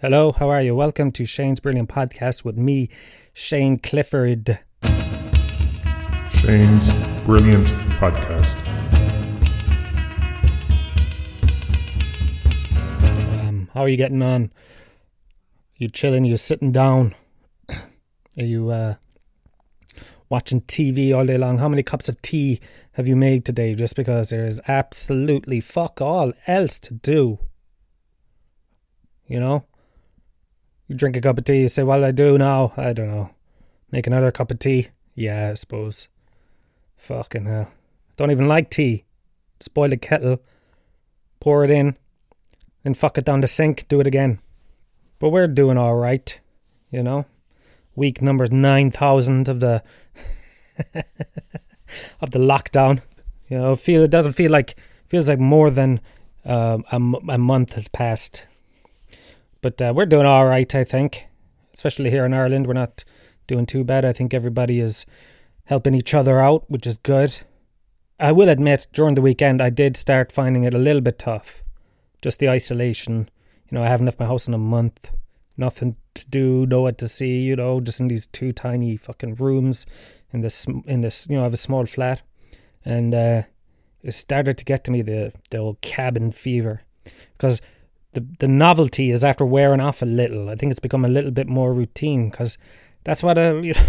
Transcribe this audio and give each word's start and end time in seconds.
Hello, 0.00 0.30
how 0.30 0.48
are 0.48 0.62
you? 0.62 0.76
Welcome 0.76 1.10
to 1.10 1.24
Shane's 1.24 1.58
Brilliant 1.58 1.88
Podcast 1.88 2.44
with 2.44 2.56
me, 2.56 2.88
Shane 3.32 3.80
Clifford. 3.80 4.60
Shane's 6.34 6.92
Brilliant 7.24 7.66
Podcast. 7.98 8.56
Um, 13.40 13.68
how 13.74 13.80
are 13.80 13.88
you 13.88 13.96
getting 13.96 14.22
on? 14.22 14.52
You 15.78 15.88
chilling? 15.88 16.24
You 16.24 16.36
sitting 16.36 16.70
down? 16.70 17.16
Are 17.68 17.84
you 18.36 18.70
uh, 18.70 18.94
watching 20.28 20.60
TV 20.60 21.12
all 21.12 21.26
day 21.26 21.38
long? 21.38 21.58
How 21.58 21.68
many 21.68 21.82
cups 21.82 22.08
of 22.08 22.22
tea 22.22 22.60
have 22.92 23.08
you 23.08 23.16
made 23.16 23.44
today? 23.44 23.74
Just 23.74 23.96
because 23.96 24.30
there 24.30 24.46
is 24.46 24.60
absolutely 24.68 25.58
fuck 25.58 26.00
all 26.00 26.32
else 26.46 26.78
to 26.78 26.94
do. 26.94 27.40
You 29.26 29.40
know? 29.40 29.64
You 30.88 30.96
drink 30.96 31.16
a 31.16 31.20
cup 31.20 31.36
of 31.36 31.44
tea, 31.44 31.60
you 31.60 31.68
say, 31.68 31.82
What 31.82 31.98
do 31.98 32.04
I 32.04 32.10
do 32.12 32.38
now? 32.38 32.72
I 32.76 32.94
don't 32.94 33.08
know. 33.08 33.30
Make 33.90 34.06
another 34.06 34.32
cup 34.32 34.50
of 34.50 34.58
tea? 34.58 34.88
Yeah, 35.14 35.50
I 35.50 35.54
suppose. 35.54 36.08
Fucking 36.96 37.44
hell. 37.44 37.70
Don't 38.16 38.30
even 38.30 38.48
like 38.48 38.70
tea. 38.70 39.04
Spoil 39.60 39.90
the 39.90 39.96
kettle, 39.96 40.42
pour 41.40 41.64
it 41.64 41.70
in, 41.70 41.96
then 42.84 42.94
fuck 42.94 43.18
it 43.18 43.24
down 43.24 43.40
the 43.40 43.48
sink, 43.48 43.86
do 43.88 44.00
it 44.00 44.06
again. 44.06 44.40
But 45.18 45.30
we're 45.30 45.48
doing 45.48 45.76
alright, 45.76 46.40
you 46.90 47.02
know? 47.02 47.26
Week 47.94 48.22
number 48.22 48.46
9,000 48.46 49.48
of 49.48 49.60
the. 49.60 49.82
of 52.20 52.30
the 52.30 52.38
lockdown. 52.38 53.02
You 53.48 53.58
know, 53.58 53.76
feel 53.76 54.02
it 54.02 54.10
doesn't 54.10 54.34
feel 54.34 54.50
like 54.50 54.76
feels 55.06 55.28
like 55.28 55.38
more 55.38 55.70
than 55.70 56.00
um, 56.44 56.84
a, 56.92 56.96
a 57.32 57.38
month 57.38 57.74
has 57.74 57.88
passed 57.88 58.46
but 59.60 59.80
uh, 59.80 59.92
we're 59.94 60.06
doing 60.06 60.26
all 60.26 60.46
right, 60.46 60.72
I 60.74 60.84
think. 60.84 61.26
Especially 61.74 62.10
here 62.10 62.26
in 62.26 62.34
Ireland, 62.34 62.66
we're 62.66 62.74
not 62.74 63.04
doing 63.46 63.66
too 63.66 63.84
bad. 63.84 64.04
I 64.04 64.12
think 64.12 64.34
everybody 64.34 64.80
is 64.80 65.06
helping 65.64 65.94
each 65.94 66.14
other 66.14 66.40
out, 66.40 66.64
which 66.68 66.86
is 66.86 66.98
good. 66.98 67.38
I 68.18 68.32
will 68.32 68.48
admit, 68.48 68.88
during 68.92 69.14
the 69.14 69.22
weekend, 69.22 69.62
I 69.62 69.70
did 69.70 69.96
start 69.96 70.32
finding 70.32 70.64
it 70.64 70.74
a 70.74 70.78
little 70.78 71.00
bit 71.00 71.18
tough. 71.18 71.62
Just 72.20 72.40
the 72.40 72.48
isolation. 72.48 73.30
You 73.70 73.76
know, 73.76 73.84
I 73.84 73.88
haven't 73.88 74.06
left 74.06 74.18
my 74.18 74.26
house 74.26 74.48
in 74.48 74.54
a 74.54 74.58
month. 74.58 75.12
Nothing 75.56 75.96
to 76.14 76.26
do, 76.28 76.66
nowhere 76.66 76.92
to 76.92 77.06
see. 77.06 77.40
You 77.40 77.56
know, 77.56 77.80
just 77.80 78.00
in 78.00 78.08
these 78.08 78.26
two 78.26 78.50
tiny 78.50 78.96
fucking 78.96 79.36
rooms 79.36 79.86
in 80.32 80.40
this 80.40 80.66
in 80.86 81.00
this. 81.00 81.26
You 81.28 81.36
know, 81.36 81.42
I 81.42 81.44
have 81.44 81.54
a 81.54 81.58
small 81.58 81.86
flat, 81.86 82.22
and 82.84 83.14
uh, 83.14 83.42
it 84.02 84.12
started 84.12 84.58
to 84.58 84.64
get 84.64 84.84
to 84.84 84.90
me 84.90 85.02
the 85.02 85.32
the 85.50 85.58
old 85.58 85.80
cabin 85.80 86.32
fever, 86.32 86.82
because 87.32 87.60
the 88.18 88.26
the 88.40 88.48
novelty 88.48 89.10
is 89.10 89.24
after 89.24 89.44
wearing 89.44 89.80
off 89.80 90.02
a 90.02 90.06
little. 90.06 90.48
I 90.48 90.54
think 90.54 90.70
it's 90.70 90.80
become 90.80 91.04
a 91.04 91.08
little 91.08 91.30
bit 91.30 91.48
more 91.48 91.72
routine 91.72 92.30
because 92.30 92.58
that's 93.04 93.22
what 93.22 93.38
uh, 93.38 93.40
a 93.40 93.62
you 93.62 93.72
know, 93.74 93.82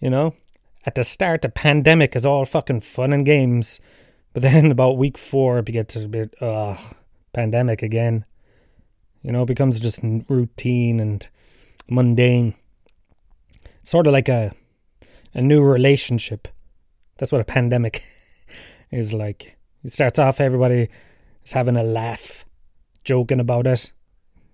you 0.00 0.10
know 0.10 0.34
at 0.84 0.94
the 0.96 1.04
start 1.04 1.42
the 1.42 1.48
pandemic 1.48 2.16
is 2.16 2.26
all 2.26 2.44
fucking 2.44 2.80
fun 2.80 3.12
and 3.12 3.24
games, 3.24 3.80
but 4.32 4.42
then 4.42 4.70
about 4.70 4.98
week 4.98 5.16
four 5.16 5.58
it 5.58 5.66
gets 5.66 5.96
a 5.96 6.08
bit 6.08 6.34
ugh 6.40 6.78
pandemic 7.32 7.82
again. 7.82 8.24
You 9.22 9.32
know, 9.32 9.42
it 9.42 9.46
becomes 9.46 9.78
just 9.78 10.00
routine 10.28 10.98
and 10.98 11.26
mundane. 11.88 12.54
Sort 13.82 14.06
of 14.06 14.12
like 14.12 14.28
a 14.28 14.52
a 15.34 15.40
new 15.40 15.62
relationship. 15.62 16.48
That's 17.18 17.32
what 17.32 17.40
a 17.40 17.44
pandemic 17.44 18.02
is 18.90 19.14
like. 19.14 19.56
It 19.84 19.92
starts 19.92 20.18
off 20.18 20.40
everybody 20.40 20.88
is 21.44 21.52
having 21.52 21.76
a 21.76 21.82
laugh 21.82 22.44
joking 23.04 23.40
about 23.40 23.66
it, 23.66 23.90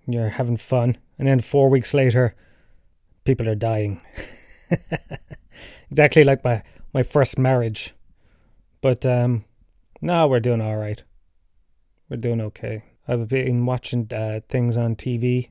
you're 0.07 0.29
having 0.29 0.57
fun, 0.57 0.97
and 1.17 1.27
then 1.27 1.39
four 1.39 1.69
weeks 1.69 1.93
later, 1.93 2.35
people 3.23 3.47
are 3.47 3.55
dying. 3.55 4.01
exactly 5.91 6.23
like 6.23 6.43
my 6.43 6.63
my 6.93 7.03
first 7.03 7.37
marriage, 7.37 7.93
but 8.81 9.05
um, 9.05 9.45
no, 10.01 10.27
we're 10.27 10.39
doing 10.39 10.61
all 10.61 10.77
right. 10.77 11.03
We're 12.09 12.17
doing 12.17 12.41
okay. 12.41 12.83
I've 13.07 13.27
been 13.27 13.65
watching 13.65 14.07
uh, 14.11 14.41
things 14.49 14.77
on 14.77 14.95
TV 14.95 15.49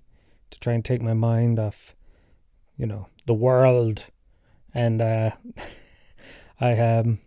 to 0.50 0.60
try 0.60 0.72
and 0.72 0.84
take 0.84 1.02
my 1.02 1.12
mind 1.12 1.58
off, 1.58 1.94
you 2.76 2.86
know, 2.86 3.08
the 3.26 3.34
world, 3.34 4.04
and 4.74 5.00
uh, 5.00 5.30
I 6.60 6.78
um 6.78 7.20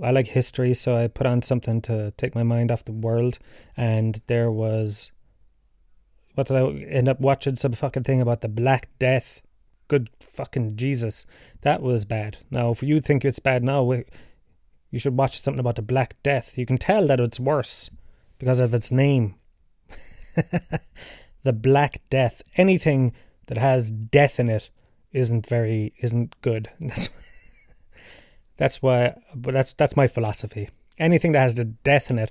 I 0.00 0.10
like 0.10 0.28
history, 0.28 0.72
so 0.74 0.96
I 0.96 1.08
put 1.08 1.26
on 1.26 1.42
something 1.42 1.82
to 1.82 2.12
take 2.16 2.34
my 2.34 2.42
mind 2.42 2.70
off 2.70 2.84
the 2.84 2.92
world. 2.92 3.38
And 3.76 4.20
there 4.26 4.50
was, 4.50 5.12
what 6.34 6.46
did 6.46 6.56
I 6.56 6.70
end 6.88 7.08
up 7.08 7.20
watching? 7.20 7.56
Some 7.56 7.72
fucking 7.72 8.04
thing 8.04 8.20
about 8.20 8.40
the 8.40 8.48
Black 8.48 8.88
Death. 8.98 9.42
Good 9.88 10.08
fucking 10.20 10.76
Jesus, 10.76 11.26
that 11.60 11.82
was 11.82 12.06
bad. 12.06 12.38
Now, 12.50 12.70
if 12.70 12.82
you 12.82 13.00
think 13.00 13.24
it's 13.24 13.40
bad 13.40 13.62
now, 13.62 13.92
you 14.90 14.98
should 14.98 15.16
watch 15.16 15.42
something 15.42 15.60
about 15.60 15.76
the 15.76 15.82
Black 15.82 16.22
Death. 16.22 16.56
You 16.56 16.64
can 16.64 16.78
tell 16.78 17.06
that 17.08 17.20
it's 17.20 17.40
worse 17.40 17.90
because 18.38 18.60
of 18.60 18.72
its 18.72 18.90
name. 18.90 19.34
the 21.42 21.52
Black 21.52 22.00
Death. 22.08 22.42
Anything 22.56 23.12
that 23.46 23.58
has 23.58 23.90
death 23.90 24.40
in 24.40 24.48
it 24.48 24.70
isn't 25.12 25.46
very 25.46 25.92
isn't 26.00 26.40
good. 26.40 26.70
That's 26.80 27.10
that's 28.62 28.80
why, 28.80 29.20
but 29.34 29.54
that's 29.54 29.72
that's 29.72 29.96
my 29.96 30.06
philosophy. 30.06 30.70
Anything 30.96 31.32
that 31.32 31.40
has 31.40 31.56
the 31.56 31.64
death 31.64 32.12
in 32.12 32.18
it, 32.20 32.30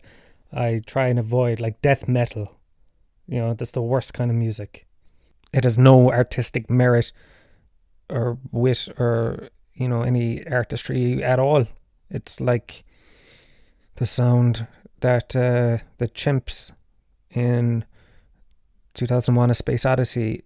I 0.53 0.79
try 0.87 1.07
and 1.09 1.19
avoid, 1.19 1.59
like 1.59 1.81
death 1.81 2.07
metal. 2.07 2.57
You 3.27 3.39
know, 3.39 3.53
that's 3.53 3.73
the 3.73 3.81
worst 3.81 4.13
kind 4.13 4.31
of 4.31 4.37
music. 4.37 4.87
It 5.51 5.65
has 5.65 5.77
no 5.77 6.09
artistic 6.09 6.69
merit 6.69 7.11
or 8.09 8.37
wit 8.49 8.87
or 8.97 9.49
you 9.73 9.89
know 9.89 10.03
any 10.03 10.47
artistry 10.47 11.21
at 11.21 11.37
all. 11.37 11.67
It's 12.09 12.39
like 12.39 12.85
the 13.95 14.05
sound 14.05 14.67
that 15.01 15.35
uh, 15.35 15.83
the 15.97 16.07
chimps 16.07 16.71
in 17.29 17.83
2001: 18.93 19.49
A 19.49 19.53
Space 19.53 19.85
Odyssey. 19.85 20.45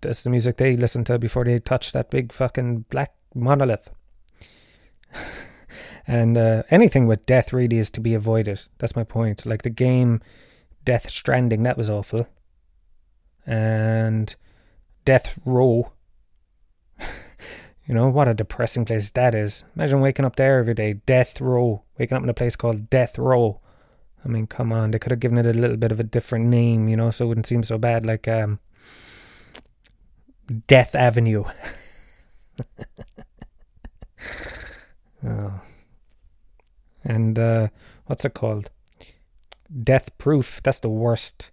That's 0.00 0.22
the 0.22 0.30
music 0.30 0.56
they 0.56 0.74
listened 0.74 1.04
to 1.08 1.18
before 1.18 1.44
they 1.44 1.58
touched 1.58 1.92
that 1.92 2.08
big 2.08 2.32
fucking 2.32 2.86
black 2.88 3.12
monolith. 3.34 3.90
and 6.06 6.36
uh, 6.36 6.62
anything 6.70 7.06
with 7.06 7.26
death 7.26 7.52
really 7.52 7.78
is 7.78 7.90
to 7.90 8.00
be 8.00 8.14
avoided. 8.14 8.62
That's 8.78 8.96
my 8.96 9.04
point. 9.04 9.46
Like 9.46 9.62
the 9.62 9.70
game 9.70 10.20
Death 10.84 11.10
Stranding, 11.10 11.62
that 11.62 11.78
was 11.78 11.88
awful. 11.88 12.28
And 13.46 14.34
Death 15.04 15.38
Row. 15.44 15.92
you 17.86 17.94
know, 17.94 18.08
what 18.08 18.28
a 18.28 18.34
depressing 18.34 18.84
place 18.84 19.10
that 19.10 19.34
is. 19.34 19.64
Imagine 19.76 20.00
waking 20.00 20.24
up 20.24 20.36
there 20.36 20.58
every 20.58 20.74
day. 20.74 20.94
Death 20.94 21.40
Row. 21.40 21.82
Waking 21.98 22.16
up 22.16 22.22
in 22.22 22.28
a 22.28 22.34
place 22.34 22.56
called 22.56 22.90
Death 22.90 23.18
Row. 23.18 23.60
I 24.24 24.28
mean, 24.28 24.46
come 24.46 24.72
on. 24.72 24.90
They 24.90 24.98
could 24.98 25.12
have 25.12 25.20
given 25.20 25.38
it 25.38 25.46
a 25.46 25.52
little 25.52 25.76
bit 25.76 25.92
of 25.92 26.00
a 26.00 26.04
different 26.04 26.46
name, 26.46 26.88
you 26.88 26.96
know, 26.96 27.10
so 27.10 27.24
it 27.24 27.28
wouldn't 27.28 27.46
seem 27.46 27.62
so 27.62 27.76
bad. 27.78 28.06
Like 28.06 28.26
um, 28.26 28.58
Death 30.66 30.94
Avenue. 30.94 31.44
Oh. 35.26 35.60
And 37.02 37.38
uh, 37.38 37.68
what's 38.06 38.24
it 38.24 38.34
called? 38.34 38.70
Death 39.82 40.16
Proof. 40.18 40.60
That's 40.62 40.80
the 40.80 40.88
worst 40.88 41.50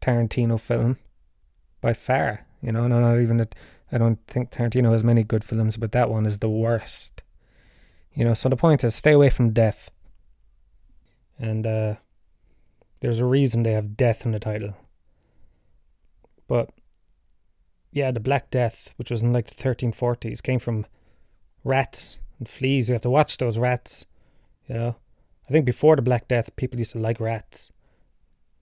Tarantino 0.00 0.60
film 0.60 0.98
by 1.80 1.92
far. 1.92 2.46
You 2.62 2.72
know, 2.72 2.86
no, 2.86 3.00
not 3.00 3.20
even. 3.20 3.46
I 3.92 3.98
don't 3.98 4.18
think 4.26 4.50
Tarantino 4.50 4.92
has 4.92 5.02
many 5.02 5.24
good 5.24 5.44
films, 5.44 5.76
but 5.76 5.92
that 5.92 6.10
one 6.10 6.26
is 6.26 6.38
the 6.38 6.50
worst. 6.50 7.22
You 8.14 8.24
know, 8.24 8.34
so 8.34 8.48
the 8.48 8.56
point 8.56 8.84
is 8.84 8.94
stay 8.94 9.12
away 9.12 9.30
from 9.30 9.52
death. 9.52 9.90
And 11.38 11.66
uh, 11.66 11.94
there's 13.00 13.20
a 13.20 13.24
reason 13.24 13.62
they 13.62 13.72
have 13.72 13.96
death 13.96 14.26
in 14.26 14.32
the 14.32 14.38
title. 14.38 14.76
But 16.46 16.70
yeah, 17.92 18.10
the 18.10 18.20
Black 18.20 18.50
Death, 18.50 18.92
which 18.96 19.10
was 19.10 19.22
in 19.22 19.32
like 19.32 19.46
the 19.46 19.54
1340s, 19.54 20.42
came 20.42 20.58
from 20.58 20.86
rats 21.64 22.19
and 22.40 22.48
fleas. 22.48 22.88
You 22.88 22.94
have 22.94 23.02
to 23.02 23.10
watch 23.10 23.36
those 23.36 23.56
rats. 23.56 24.06
You 24.68 24.74
know, 24.74 24.96
I 25.48 25.52
think 25.52 25.64
before 25.64 25.94
the 25.94 26.02
Black 26.02 26.26
Death, 26.26 26.54
people 26.56 26.78
used 26.78 26.92
to 26.92 26.98
like 26.98 27.20
rats. 27.20 27.70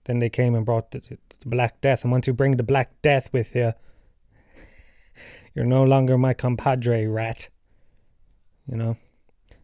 Then 0.03 0.19
they 0.19 0.29
came 0.29 0.53
and 0.53 0.65
brought 0.65 0.91
the, 0.91 0.99
the 0.99 1.47
Black 1.47 1.81
Death, 1.81 2.03
and 2.03 2.11
once 2.11 2.27
you 2.27 2.33
bring 2.33 2.57
the 2.57 2.63
Black 2.63 3.01
Death 3.01 3.29
with 3.33 3.55
you, 3.55 3.73
you're 5.55 5.65
no 5.65 5.83
longer 5.83 6.17
my 6.17 6.33
compadre 6.33 7.07
rat. 7.07 7.49
You 8.67 8.77
know, 8.77 8.97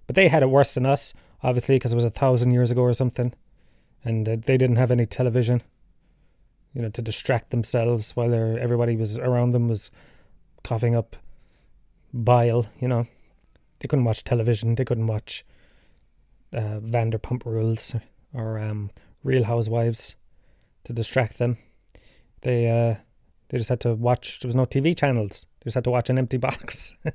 but 0.07 0.15
they 0.15 0.29
had 0.29 0.41
it 0.41 0.50
worse 0.50 0.73
than 0.73 0.85
us, 0.85 1.13
obviously, 1.44 1.75
because 1.75 1.91
it 1.94 1.95
was 1.95 2.06
a 2.06 2.09
thousand 2.09 2.51
years 2.51 2.71
ago 2.71 2.81
or 2.81 2.94
something, 2.94 3.33
and 4.03 4.27
uh, 4.27 4.38
they 4.44 4.57
didn't 4.57 4.77
have 4.77 4.91
any 4.91 5.06
television. 5.06 5.61
You 6.73 6.81
know, 6.81 6.89
to 6.89 7.01
distract 7.01 7.51
themselves 7.51 8.15
while 8.18 8.33
everybody 8.33 8.97
was 8.97 9.18
around 9.18 9.51
them 9.51 9.69
was 9.69 9.91
coughing 10.63 10.94
up 10.94 11.15
bile. 12.13 12.68
You 12.81 12.89
know, 12.89 13.07
they 13.80 13.88
couldn't 13.88 14.06
watch 14.06 14.24
television. 14.24 14.75
They 14.75 14.86
couldn't 14.86 15.07
watch 15.07 15.45
uh, 16.54 16.80
Vanderpump 16.80 17.45
Rules 17.45 17.95
or 18.33 18.60
um, 18.60 18.92
Real 19.24 19.44
Housewives 19.44 20.16
to 20.83 20.94
distract 20.94 21.38
them. 21.38 21.57
They 22.42 22.69
uh, 22.69 22.95
they 23.50 23.57
just 23.57 23.69
had 23.69 23.80
to 23.81 23.94
watch. 23.94 24.39
There 24.39 24.48
was 24.48 24.56
no 24.56 24.66
TV 24.66 24.98
channels. 24.98 25.48
They 25.60 25.66
just 25.69 25.75
had 25.75 25.83
to 25.86 25.92
watch 25.92 26.10
an 26.10 26.18
empty 26.18 26.38
box. 26.48 26.95
they 27.04 27.12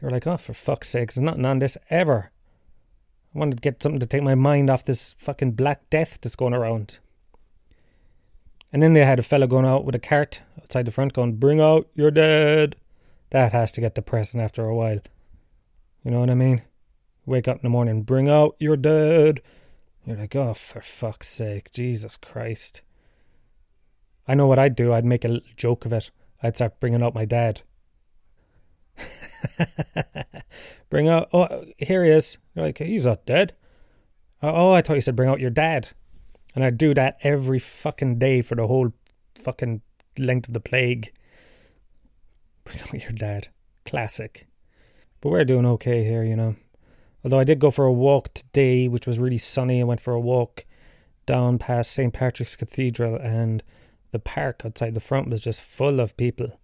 were 0.00 0.10
like, 0.10 0.26
"Oh, 0.26 0.36
for 0.36 0.54
fuck's 0.54 0.88
sake, 0.88 1.12
there's 1.12 1.24
nothing 1.24 1.44
on 1.44 1.58
this 1.58 1.76
ever." 1.90 2.30
I 3.34 3.38
wanted 3.38 3.56
to 3.56 3.60
get 3.60 3.82
something 3.82 3.98
to 3.98 4.06
take 4.06 4.22
my 4.22 4.36
mind 4.36 4.70
off 4.70 4.84
this 4.84 5.14
fucking 5.18 5.52
Black 5.52 5.90
Death 5.90 6.20
that's 6.20 6.36
going 6.36 6.54
around. 6.54 6.98
And 8.72 8.80
then 8.80 8.92
they 8.92 9.04
had 9.04 9.18
a 9.18 9.24
fella 9.24 9.48
going 9.48 9.66
out 9.66 9.84
with 9.84 9.94
a 9.96 10.00
cart 10.00 10.40
outside 10.60 10.84
the 10.84 10.92
front 10.92 11.12
going, 11.12 11.36
Bring 11.36 11.60
out 11.60 11.88
your 11.94 12.10
dead. 12.10 12.76
That 13.30 13.52
has 13.52 13.72
to 13.72 13.80
get 13.80 13.96
depressing 13.96 14.40
after 14.40 14.64
a 14.64 14.74
while. 14.74 15.00
You 16.04 16.10
know 16.10 16.20
what 16.20 16.30
I 16.30 16.34
mean? 16.34 16.62
Wake 17.26 17.48
up 17.48 17.56
in 17.56 17.62
the 17.62 17.70
morning, 17.70 18.02
bring 18.02 18.28
out 18.28 18.56
your 18.58 18.76
dead. 18.76 19.40
You're 20.04 20.18
like, 20.18 20.36
oh, 20.36 20.52
for 20.52 20.82
fuck's 20.82 21.28
sake, 21.28 21.72
Jesus 21.72 22.18
Christ. 22.18 22.82
I 24.28 24.34
know 24.34 24.46
what 24.46 24.58
I'd 24.58 24.76
do. 24.76 24.92
I'd 24.92 25.06
make 25.06 25.24
a 25.24 25.40
joke 25.56 25.86
of 25.86 25.92
it. 25.92 26.10
I'd 26.42 26.56
start 26.56 26.78
bringing 26.78 27.02
out 27.02 27.14
my 27.14 27.24
dad. 27.24 27.62
bring 30.90 31.08
out, 31.08 31.28
oh, 31.32 31.64
here 31.78 32.04
he 32.04 32.10
is. 32.10 32.36
You're 32.54 32.66
like, 32.66 32.78
he's 32.78 33.06
not 33.06 33.24
dead. 33.24 33.54
Oh, 34.42 34.52
oh, 34.54 34.72
I 34.72 34.82
thought 34.82 34.94
you 34.94 35.00
said 35.00 35.16
bring 35.16 35.30
out 35.30 35.40
your 35.40 35.50
dad. 35.50 35.88
And 36.54 36.62
I'd 36.62 36.78
do 36.78 36.92
that 36.94 37.16
every 37.22 37.58
fucking 37.58 38.18
day 38.18 38.42
for 38.42 38.54
the 38.54 38.66
whole 38.66 38.92
fucking 39.34 39.80
length 40.18 40.48
of 40.48 40.54
the 40.54 40.60
plague. 40.60 41.12
Bring 42.64 42.80
out 42.80 42.94
your 42.94 43.12
dad. 43.12 43.48
Classic. 43.84 44.46
But 45.24 45.30
we're 45.30 45.44
doing 45.46 45.64
okay 45.64 46.04
here, 46.04 46.22
you 46.22 46.36
know. 46.36 46.54
Although 47.24 47.38
I 47.38 47.44
did 47.44 47.58
go 47.58 47.70
for 47.70 47.86
a 47.86 47.92
walk 47.92 48.34
today, 48.34 48.88
which 48.88 49.06
was 49.06 49.18
really 49.18 49.38
sunny. 49.38 49.80
I 49.80 49.84
went 49.84 50.02
for 50.02 50.12
a 50.12 50.20
walk 50.20 50.66
down 51.24 51.56
past 51.56 51.92
St. 51.92 52.12
Patrick's 52.12 52.56
Cathedral, 52.56 53.16
and 53.16 53.62
the 54.12 54.18
park 54.18 54.60
outside 54.66 54.92
the 54.92 55.00
front 55.00 55.30
was 55.30 55.40
just 55.40 55.62
full 55.62 55.98
of 55.98 56.14
people. 56.18 56.60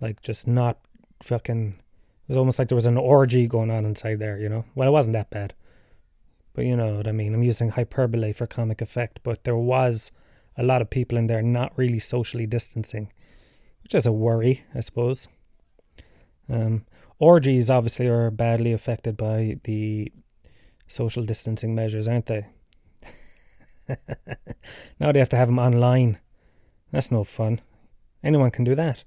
Like, 0.00 0.22
just 0.22 0.46
not 0.46 0.78
fucking. 1.24 1.74
It 1.80 2.28
was 2.28 2.36
almost 2.36 2.60
like 2.60 2.68
there 2.68 2.76
was 2.76 2.86
an 2.86 2.96
orgy 2.96 3.48
going 3.48 3.72
on 3.72 3.84
inside 3.84 4.20
there, 4.20 4.38
you 4.38 4.48
know? 4.48 4.64
Well, 4.76 4.86
it 4.86 4.92
wasn't 4.92 5.14
that 5.14 5.30
bad. 5.30 5.52
But 6.54 6.66
you 6.66 6.76
know 6.76 6.94
what 6.98 7.08
I 7.08 7.12
mean. 7.12 7.34
I'm 7.34 7.42
using 7.42 7.70
hyperbole 7.70 8.32
for 8.32 8.46
comic 8.46 8.80
effect, 8.80 9.18
but 9.24 9.42
there 9.42 9.56
was 9.56 10.12
a 10.56 10.62
lot 10.62 10.82
of 10.82 10.90
people 10.90 11.18
in 11.18 11.26
there 11.26 11.42
not 11.42 11.76
really 11.76 11.98
socially 11.98 12.46
distancing, 12.46 13.12
which 13.82 13.92
is 13.92 14.06
a 14.06 14.12
worry, 14.12 14.62
I 14.72 14.78
suppose. 14.78 15.26
Um, 16.48 16.84
orgies 17.22 17.70
obviously 17.70 18.08
are 18.08 18.32
badly 18.32 18.72
affected 18.72 19.16
by 19.16 19.56
the 19.62 20.12
social 20.88 21.22
distancing 21.22 21.72
measures, 21.72 22.08
aren't 22.08 22.26
they? 22.26 22.46
now 24.98 25.12
they 25.12 25.20
have 25.20 25.28
to 25.28 25.36
have 25.36 25.46
them 25.46 25.60
online. 25.60 26.18
That's 26.90 27.12
no 27.12 27.22
fun. 27.22 27.60
Anyone 28.24 28.50
can 28.50 28.64
do 28.64 28.74
that. 28.74 29.04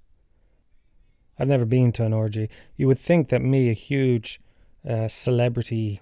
I've 1.37 1.49
never 1.49 1.65
been 1.65 1.91
to 1.93 2.05
an 2.05 2.13
orgy. 2.13 2.49
You 2.77 2.87
would 2.87 2.99
think 2.99 3.27
that 3.29 3.41
me, 3.41 3.69
a 3.69 3.73
huge 3.73 4.39
uh, 4.89 5.09
celebrity, 5.09 5.99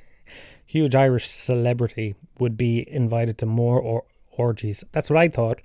huge 0.64 0.94
Irish 0.94 1.28
celebrity, 1.28 2.14
would 2.38 2.56
be 2.56 2.90
invited 2.90 3.36
to 3.38 3.46
more 3.46 3.78
or- 3.78 4.06
orgies. 4.30 4.82
That's 4.92 5.10
what 5.10 5.18
I 5.18 5.28
thought. 5.28 5.60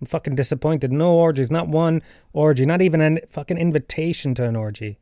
I'm 0.00 0.06
fucking 0.06 0.36
disappointed. 0.36 0.92
No 0.92 1.12
orgies, 1.14 1.50
not 1.50 1.66
one 1.66 2.02
orgy, 2.32 2.64
not 2.64 2.80
even 2.82 3.00
a 3.00 3.20
fucking 3.28 3.58
invitation 3.58 4.36
to 4.36 4.44
an 4.44 4.54
orgy. 4.54 4.98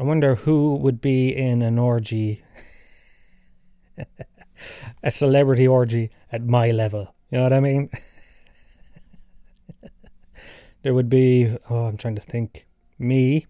I 0.00 0.04
wonder 0.04 0.36
who 0.36 0.76
would 0.76 1.00
be 1.00 1.34
in 1.34 1.60
an 1.60 1.76
orgy, 1.76 2.44
a 5.02 5.10
celebrity 5.10 5.66
orgy 5.66 6.10
at 6.30 6.44
my 6.44 6.70
level. 6.70 7.12
You 7.30 7.38
know 7.38 7.42
what 7.42 7.52
I 7.52 7.58
mean? 7.58 7.90
there 10.82 10.94
would 10.94 11.08
be, 11.08 11.56
oh, 11.68 11.86
I'm 11.86 11.96
trying 11.96 12.14
to 12.14 12.20
think, 12.20 12.68
me, 12.96 13.48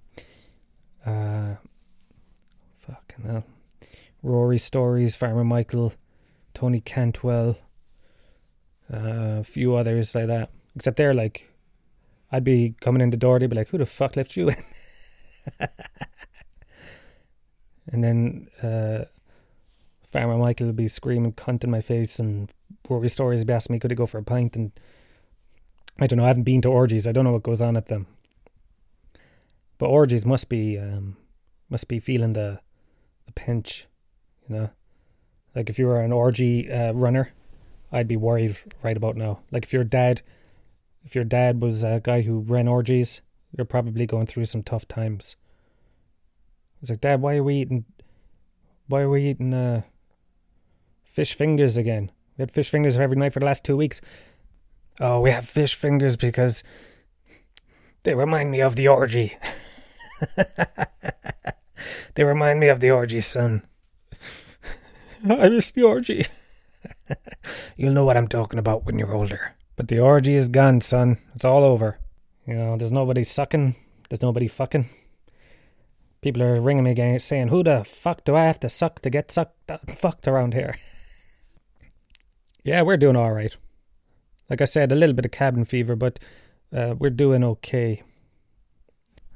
uh, 1.04 1.56
fucking 2.78 3.26
hell, 3.26 3.44
Rory 4.22 4.58
Stories, 4.58 5.14
Farmer 5.14 5.44
Michael, 5.44 5.92
Tony 6.54 6.80
Cantwell, 6.80 7.58
uh, 8.90 9.40
a 9.40 9.44
few 9.44 9.74
others 9.74 10.14
like 10.14 10.28
that. 10.28 10.50
Except 10.74 10.96
they're 10.96 11.12
like, 11.12 11.52
I'd 12.32 12.44
be 12.44 12.74
coming 12.80 13.02
in 13.02 13.10
the 13.10 13.18
door, 13.18 13.38
they'd 13.38 13.50
be 13.50 13.56
like, 13.56 13.68
who 13.68 13.76
the 13.76 13.84
fuck 13.84 14.16
left 14.16 14.34
you 14.34 14.48
in? 14.48 14.56
and 17.90 18.04
then 18.04 18.48
uh, 18.62 19.04
Farmer 20.10 20.38
Michael 20.38 20.66
would 20.66 20.76
be 20.76 20.88
screaming 20.88 21.32
cunt 21.32 21.64
in 21.64 21.70
my 21.70 21.80
face, 21.80 22.18
and 22.18 22.52
Rory 22.88 23.08
Stories 23.08 23.40
would 23.40 23.46
be 23.46 23.52
asking 23.52 23.74
me, 23.74 23.80
could 23.80 23.90
he 23.90 23.94
go 23.94 24.06
for 24.06 24.18
a 24.18 24.22
pint? 24.22 24.56
And 24.56 24.72
I 25.98 26.06
don't 26.06 26.18
know, 26.18 26.24
I 26.24 26.28
haven't 26.28 26.44
been 26.44 26.62
to 26.62 26.68
orgies, 26.68 27.06
I 27.06 27.12
don't 27.12 27.24
know 27.24 27.32
what 27.32 27.42
goes 27.42 27.60
on 27.60 27.76
at 27.76 27.86
them. 27.86 28.06
But 29.78 29.86
orgies 29.86 30.26
must 30.26 30.48
be 30.48 30.78
um, 30.78 31.16
must 31.70 31.88
be 31.88 32.00
feeling 32.00 32.32
the 32.32 32.60
the 33.26 33.32
pinch, 33.32 33.86
you 34.48 34.56
know. 34.56 34.70
Like 35.54 35.70
if 35.70 35.78
you 35.78 35.86
were 35.86 36.00
an 36.00 36.12
orgy 36.12 36.70
uh, 36.70 36.92
runner, 36.92 37.32
I'd 37.92 38.08
be 38.08 38.16
worried 38.16 38.56
right 38.82 38.96
about 38.96 39.16
now. 39.16 39.40
Like 39.50 39.64
if 39.64 39.72
your 39.72 39.84
dad, 39.84 40.22
if 41.04 41.14
your 41.14 41.24
dad 41.24 41.62
was 41.62 41.84
a 41.84 42.00
guy 42.02 42.22
who 42.22 42.40
ran 42.40 42.68
orgies, 42.68 43.20
you're 43.56 43.64
probably 43.64 44.06
going 44.06 44.26
through 44.26 44.46
some 44.46 44.62
tough 44.62 44.86
times. 44.88 45.36
He's 46.80 46.90
like, 46.90 47.00
Dad, 47.00 47.20
why 47.20 47.36
are 47.36 47.42
we 47.42 47.56
eating? 47.56 47.84
Why 48.86 49.02
are 49.02 49.10
we 49.10 49.24
eating 49.24 49.52
uh, 49.52 49.82
fish 51.04 51.34
fingers 51.34 51.76
again? 51.76 52.10
We 52.36 52.42
had 52.42 52.50
fish 52.50 52.70
fingers 52.70 52.96
every 52.96 53.16
night 53.16 53.32
for 53.32 53.40
the 53.40 53.46
last 53.46 53.64
two 53.64 53.76
weeks. 53.76 54.00
Oh, 55.00 55.20
we 55.20 55.30
have 55.30 55.44
fish 55.44 55.74
fingers 55.74 56.16
because 56.16 56.62
they 58.02 58.14
remind 58.14 58.50
me 58.50 58.60
of 58.60 58.76
the 58.76 58.88
orgy. 58.88 59.36
they 62.14 62.24
remind 62.24 62.60
me 62.60 62.68
of 62.68 62.80
the 62.80 62.90
orgy, 62.90 63.20
son. 63.20 63.62
I 65.28 65.48
miss 65.48 65.70
the 65.70 65.82
orgy. 65.82 66.26
You'll 67.76 67.92
know 67.92 68.04
what 68.04 68.16
I'm 68.16 68.28
talking 68.28 68.58
about 68.58 68.84
when 68.84 68.98
you're 68.98 69.14
older. 69.14 69.54
But 69.76 69.88
the 69.88 70.00
orgy 70.00 70.34
is 70.34 70.48
gone, 70.48 70.80
son. 70.80 71.18
It's 71.34 71.44
all 71.44 71.62
over. 71.62 71.98
You 72.46 72.54
know, 72.54 72.76
there's 72.76 72.92
nobody 72.92 73.24
sucking. 73.24 73.76
There's 74.08 74.22
nobody 74.22 74.48
fucking. 74.48 74.88
People 76.20 76.42
are 76.42 76.60
ringing 76.60 76.84
me 76.84 76.90
again 76.90 77.18
saying, 77.20 77.48
Who 77.48 77.62
the 77.62 77.84
fuck 77.84 78.24
do 78.24 78.34
I 78.34 78.44
have 78.44 78.60
to 78.60 78.68
suck 78.68 79.00
to 79.02 79.10
get 79.10 79.30
sucked 79.30 79.70
fucked 79.88 80.26
around 80.26 80.54
here? 80.54 80.76
yeah, 82.64 82.82
we're 82.82 82.96
doing 82.96 83.16
all 83.16 83.32
right. 83.32 83.56
Like 84.50 84.60
I 84.60 84.64
said, 84.64 84.90
a 84.90 84.96
little 84.96 85.14
bit 85.14 85.26
of 85.26 85.30
cabin 85.30 85.64
fever, 85.64 85.94
but 85.94 86.18
uh, 86.74 86.94
we're 86.98 87.10
doing 87.10 87.44
okay. 87.44 88.02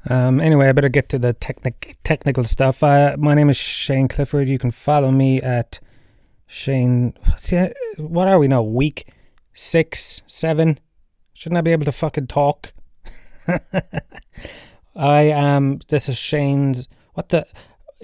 Um, 0.08 0.40
anyway, 0.40 0.68
I 0.68 0.72
better 0.72 0.88
get 0.88 1.08
to 1.10 1.18
the 1.18 1.32
technic- 1.32 1.96
technical 2.02 2.44
stuff. 2.44 2.82
Uh, 2.82 3.16
my 3.18 3.34
name 3.34 3.48
is 3.48 3.56
Shane 3.56 4.08
Clifford. 4.08 4.48
You 4.48 4.58
can 4.58 4.72
follow 4.72 5.12
me 5.12 5.40
at 5.40 5.78
Shane. 6.46 7.14
See, 7.36 7.68
what 7.98 8.26
are 8.26 8.38
we 8.38 8.48
now? 8.48 8.62
Week 8.62 9.12
six, 9.54 10.22
seven? 10.26 10.80
Shouldn't 11.32 11.58
I 11.58 11.62
be 11.62 11.72
able 11.72 11.84
to 11.84 11.92
fucking 11.92 12.26
talk? 12.26 12.72
I 14.94 15.22
am. 15.22 15.80
This 15.88 16.08
is 16.08 16.18
Shane's. 16.18 16.88
What 17.14 17.30
the? 17.30 17.46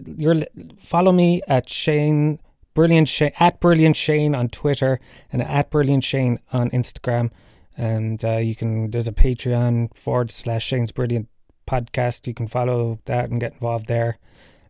You're 0.05 0.47
follow 0.79 1.13
me 1.13 1.43
at 1.49 1.69
Shane 1.69 2.39
Brilliant 2.79 3.09
Shane 3.09 3.33
at 3.41 3.59
Brilliant 3.59 3.97
Shane 3.97 4.37
on 4.37 4.49
Twitter 4.49 5.01
and 5.33 5.43
at 5.43 5.69
Brilliant 5.71 6.05
Shane 6.05 6.39
on 6.53 6.71
Instagram. 6.71 7.31
And 7.77 8.25
uh, 8.25 8.37
you 8.37 8.55
can 8.55 8.93
there's 8.93 9.09
a 9.09 9.13
Patreon 9.13 9.97
forward 9.97 10.31
slash 10.31 10.65
Shane's 10.65 10.93
Brilliant 10.93 11.29
podcast. 11.67 12.27
You 12.29 12.35
can 12.35 12.47
follow 12.47 13.01
that 13.07 13.31
and 13.31 13.41
get 13.41 13.55
involved 13.55 13.89
there. 13.89 14.19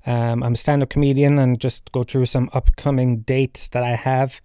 Um, 0.06 0.42
I'm 0.42 0.54
a 0.54 0.56
stand 0.56 0.82
up 0.82 0.88
comedian 0.88 1.38
and 1.38 1.60
just 1.60 1.92
go 1.92 2.02
through 2.02 2.26
some 2.26 2.48
upcoming 2.54 3.18
dates 3.20 3.68
that 3.68 3.82
I 3.82 3.96
have. 3.96 4.40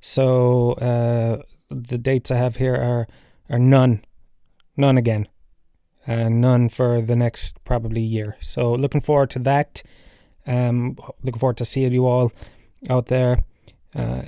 So 0.00 0.74
uh, 0.74 1.42
the 1.68 1.98
dates 1.98 2.30
I 2.30 2.36
have 2.36 2.56
here 2.56 2.76
are 2.76 3.08
are 3.48 3.58
none, 3.58 4.04
none 4.76 4.96
again, 4.96 5.26
and 6.10 6.40
none 6.40 6.68
for 6.68 7.00
the 7.00 7.14
next 7.14 7.62
probably 7.62 8.00
year. 8.00 8.36
So 8.40 8.72
looking 8.72 9.00
forward 9.00 9.30
to 9.30 9.38
that. 9.40 9.80
Um, 10.44 10.98
looking 11.22 11.38
forward 11.38 11.58
to 11.58 11.64
seeing 11.64 11.92
you 11.92 12.04
all 12.04 12.32
out 12.88 13.06
there. 13.06 13.44
Uh, 13.94 14.22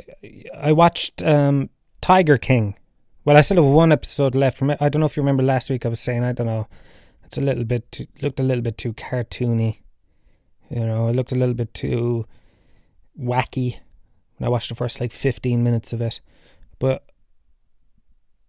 I 0.56 0.70
watched 0.70 1.24
um, 1.24 1.70
Tiger 2.00 2.38
King. 2.38 2.76
Well, 3.24 3.36
I 3.36 3.40
still 3.40 3.64
have 3.64 3.72
one 3.72 3.90
episode 3.90 4.36
left. 4.36 4.58
From 4.58 4.70
it. 4.70 4.78
I 4.80 4.88
don't 4.88 5.00
know 5.00 5.06
if 5.06 5.16
you 5.16 5.24
remember 5.24 5.42
last 5.42 5.70
week. 5.70 5.84
I 5.84 5.88
was 5.88 5.98
saying 5.98 6.22
I 6.22 6.30
don't 6.30 6.46
know. 6.46 6.68
It's 7.24 7.36
a 7.36 7.40
little 7.40 7.64
bit 7.64 7.90
too, 7.90 8.06
looked 8.20 8.38
a 8.38 8.44
little 8.44 8.62
bit 8.62 8.78
too 8.78 8.92
cartoony. 8.92 9.78
You 10.70 10.86
know, 10.86 11.08
it 11.08 11.16
looked 11.16 11.32
a 11.32 11.36
little 11.36 11.54
bit 11.54 11.74
too 11.74 12.26
wacky 13.20 13.78
when 14.36 14.46
I 14.46 14.50
watched 14.50 14.68
the 14.68 14.76
first 14.76 15.00
like 15.00 15.10
15 15.10 15.64
minutes 15.64 15.92
of 15.92 16.00
it. 16.00 16.20
But 16.78 17.04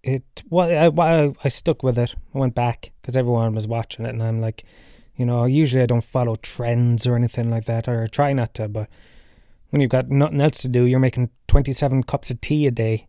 it 0.04 0.44
well 0.50 1.00
I, 1.00 1.34
I 1.44 1.48
stuck 1.48 1.82
with 1.82 1.98
it. 1.98 2.16
I 2.34 2.38
went 2.38 2.56
back 2.56 2.92
because 3.02 3.16
everyone 3.16 3.56
was 3.56 3.68
watching 3.68 4.06
it, 4.06 4.10
and 4.10 4.22
I'm 4.22 4.42
like, 4.42 4.64
you 5.16 5.26
know, 5.26 5.46
usually 5.46 5.82
I 5.82 5.88
don't 5.88 6.04
follow 6.04 6.36
trends 6.36 7.08
or 7.08 7.16
anything 7.16 7.50
like 7.50 7.66
that, 7.66 7.88
or 7.88 8.08
try 8.08 8.34
not 8.34 8.54
to. 8.56 8.68
But 8.68 8.90
when 9.70 9.82
you've 9.82 9.92
got 9.92 10.10
nothing 10.10 10.42
else 10.42 10.62
to 10.62 10.68
do, 10.68 10.86
you're 10.86 11.00
making 11.00 11.30
27 11.48 12.04
cups 12.04 12.30
of 12.32 12.42
tea 12.42 12.68
a 12.68 12.72
day. 12.72 13.08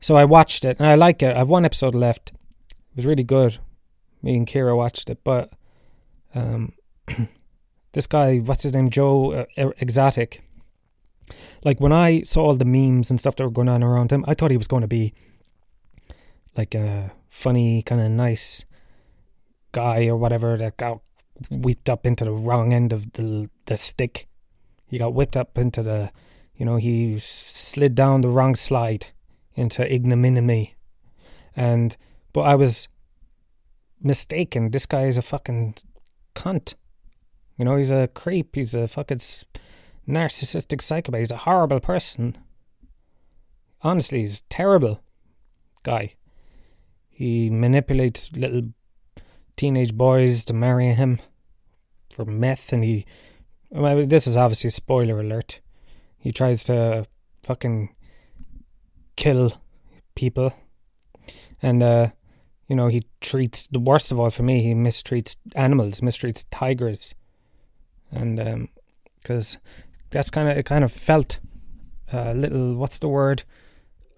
So 0.00 0.16
I 0.16 0.24
watched 0.24 0.64
it 0.64 0.78
and 0.78 0.86
I 0.86 0.94
like 0.94 1.22
it. 1.22 1.36
I've 1.36 1.48
one 1.48 1.64
episode 1.64 1.94
left. 1.94 2.32
It 2.70 2.96
was 2.96 3.06
really 3.06 3.24
good. 3.24 3.58
Me 4.22 4.36
and 4.36 4.46
Kira 4.46 4.76
watched 4.76 5.10
it, 5.10 5.18
but 5.24 5.52
um, 6.34 6.72
this 7.92 8.06
guy, 8.06 8.38
what's 8.38 8.62
his 8.62 8.74
name, 8.74 8.90
Joe 8.90 9.46
uh, 9.58 9.70
Exotic. 9.78 10.42
Like 11.64 11.80
when 11.80 11.92
I 11.92 12.22
saw 12.22 12.46
all 12.46 12.54
the 12.54 12.64
memes 12.64 13.10
and 13.10 13.20
stuff 13.20 13.36
that 13.36 13.44
were 13.44 13.50
going 13.50 13.68
on 13.68 13.82
around 13.82 14.12
him, 14.12 14.24
I 14.26 14.34
thought 14.34 14.50
he 14.50 14.56
was 14.56 14.66
going 14.66 14.82
to 14.82 14.88
be 14.88 15.12
like 16.56 16.74
a 16.74 17.12
funny, 17.28 17.82
kind 17.82 18.00
of 18.00 18.10
nice 18.10 18.64
guy 19.72 20.06
or 20.06 20.16
whatever 20.16 20.56
that 20.56 20.76
got 20.76 21.00
whipped 21.50 21.88
up 21.88 22.06
into 22.06 22.24
the 22.24 22.32
wrong 22.32 22.72
end 22.72 22.92
of 22.92 23.12
the 23.12 23.48
the 23.66 23.76
stick. 23.76 24.28
He 24.86 24.98
got 24.98 25.14
whipped 25.14 25.36
up 25.36 25.56
into 25.56 25.82
the, 25.82 26.10
you 26.56 26.66
know, 26.66 26.76
he 26.76 27.18
slid 27.18 27.94
down 27.94 28.22
the 28.22 28.28
wrong 28.28 28.54
slide 28.56 29.06
into 29.54 29.86
ignominy, 29.90 30.74
and 31.54 31.96
but 32.32 32.42
I 32.42 32.56
was 32.56 32.88
mistaken. 34.02 34.70
This 34.70 34.86
guy 34.86 35.04
is 35.04 35.16
a 35.16 35.22
fucking 35.22 35.76
cunt. 36.34 36.74
You 37.56 37.64
know, 37.64 37.76
he's 37.76 37.90
a 37.90 38.08
creep. 38.08 38.54
He's 38.56 38.74
a 38.74 38.88
fucking 38.88 39.20
narcissistic 40.08 40.82
psychopath. 40.82 41.18
He's 41.20 41.30
a 41.30 41.36
horrible 41.36 41.80
person. 41.80 42.36
Honestly, 43.82 44.20
he's 44.20 44.42
terrible 44.48 45.02
guy. 45.82 46.14
He 47.20 47.50
manipulates 47.50 48.32
little 48.32 48.70
teenage 49.54 49.92
boys 49.92 50.42
to 50.46 50.54
marry 50.54 50.86
him 50.94 51.18
for 52.10 52.24
meth, 52.24 52.72
and 52.72 52.82
he. 52.82 53.04
Well, 53.68 54.06
this 54.06 54.26
is 54.26 54.38
obviously 54.38 54.68
a 54.68 54.70
spoiler 54.70 55.20
alert. 55.20 55.60
He 56.16 56.32
tries 56.32 56.64
to 56.64 57.06
fucking 57.42 57.94
kill 59.16 59.52
people, 60.14 60.54
and 61.60 61.82
uh, 61.82 62.08
you 62.68 62.74
know 62.74 62.88
he 62.88 63.02
treats 63.20 63.66
the 63.66 63.80
worst 63.80 64.10
of 64.10 64.18
all 64.18 64.30
for 64.30 64.42
me. 64.42 64.62
He 64.62 64.72
mistreats 64.72 65.36
animals, 65.54 66.00
mistreats 66.00 66.46
tigers, 66.50 67.14
and 68.10 68.70
because 69.22 69.56
um, 69.56 69.62
that's 70.08 70.30
kind 70.30 70.48
of 70.48 70.56
it, 70.56 70.64
kind 70.64 70.84
of 70.84 70.90
felt 70.90 71.38
a 72.10 72.32
little. 72.32 72.76
What's 72.76 72.98
the 72.98 73.08
word? 73.08 73.42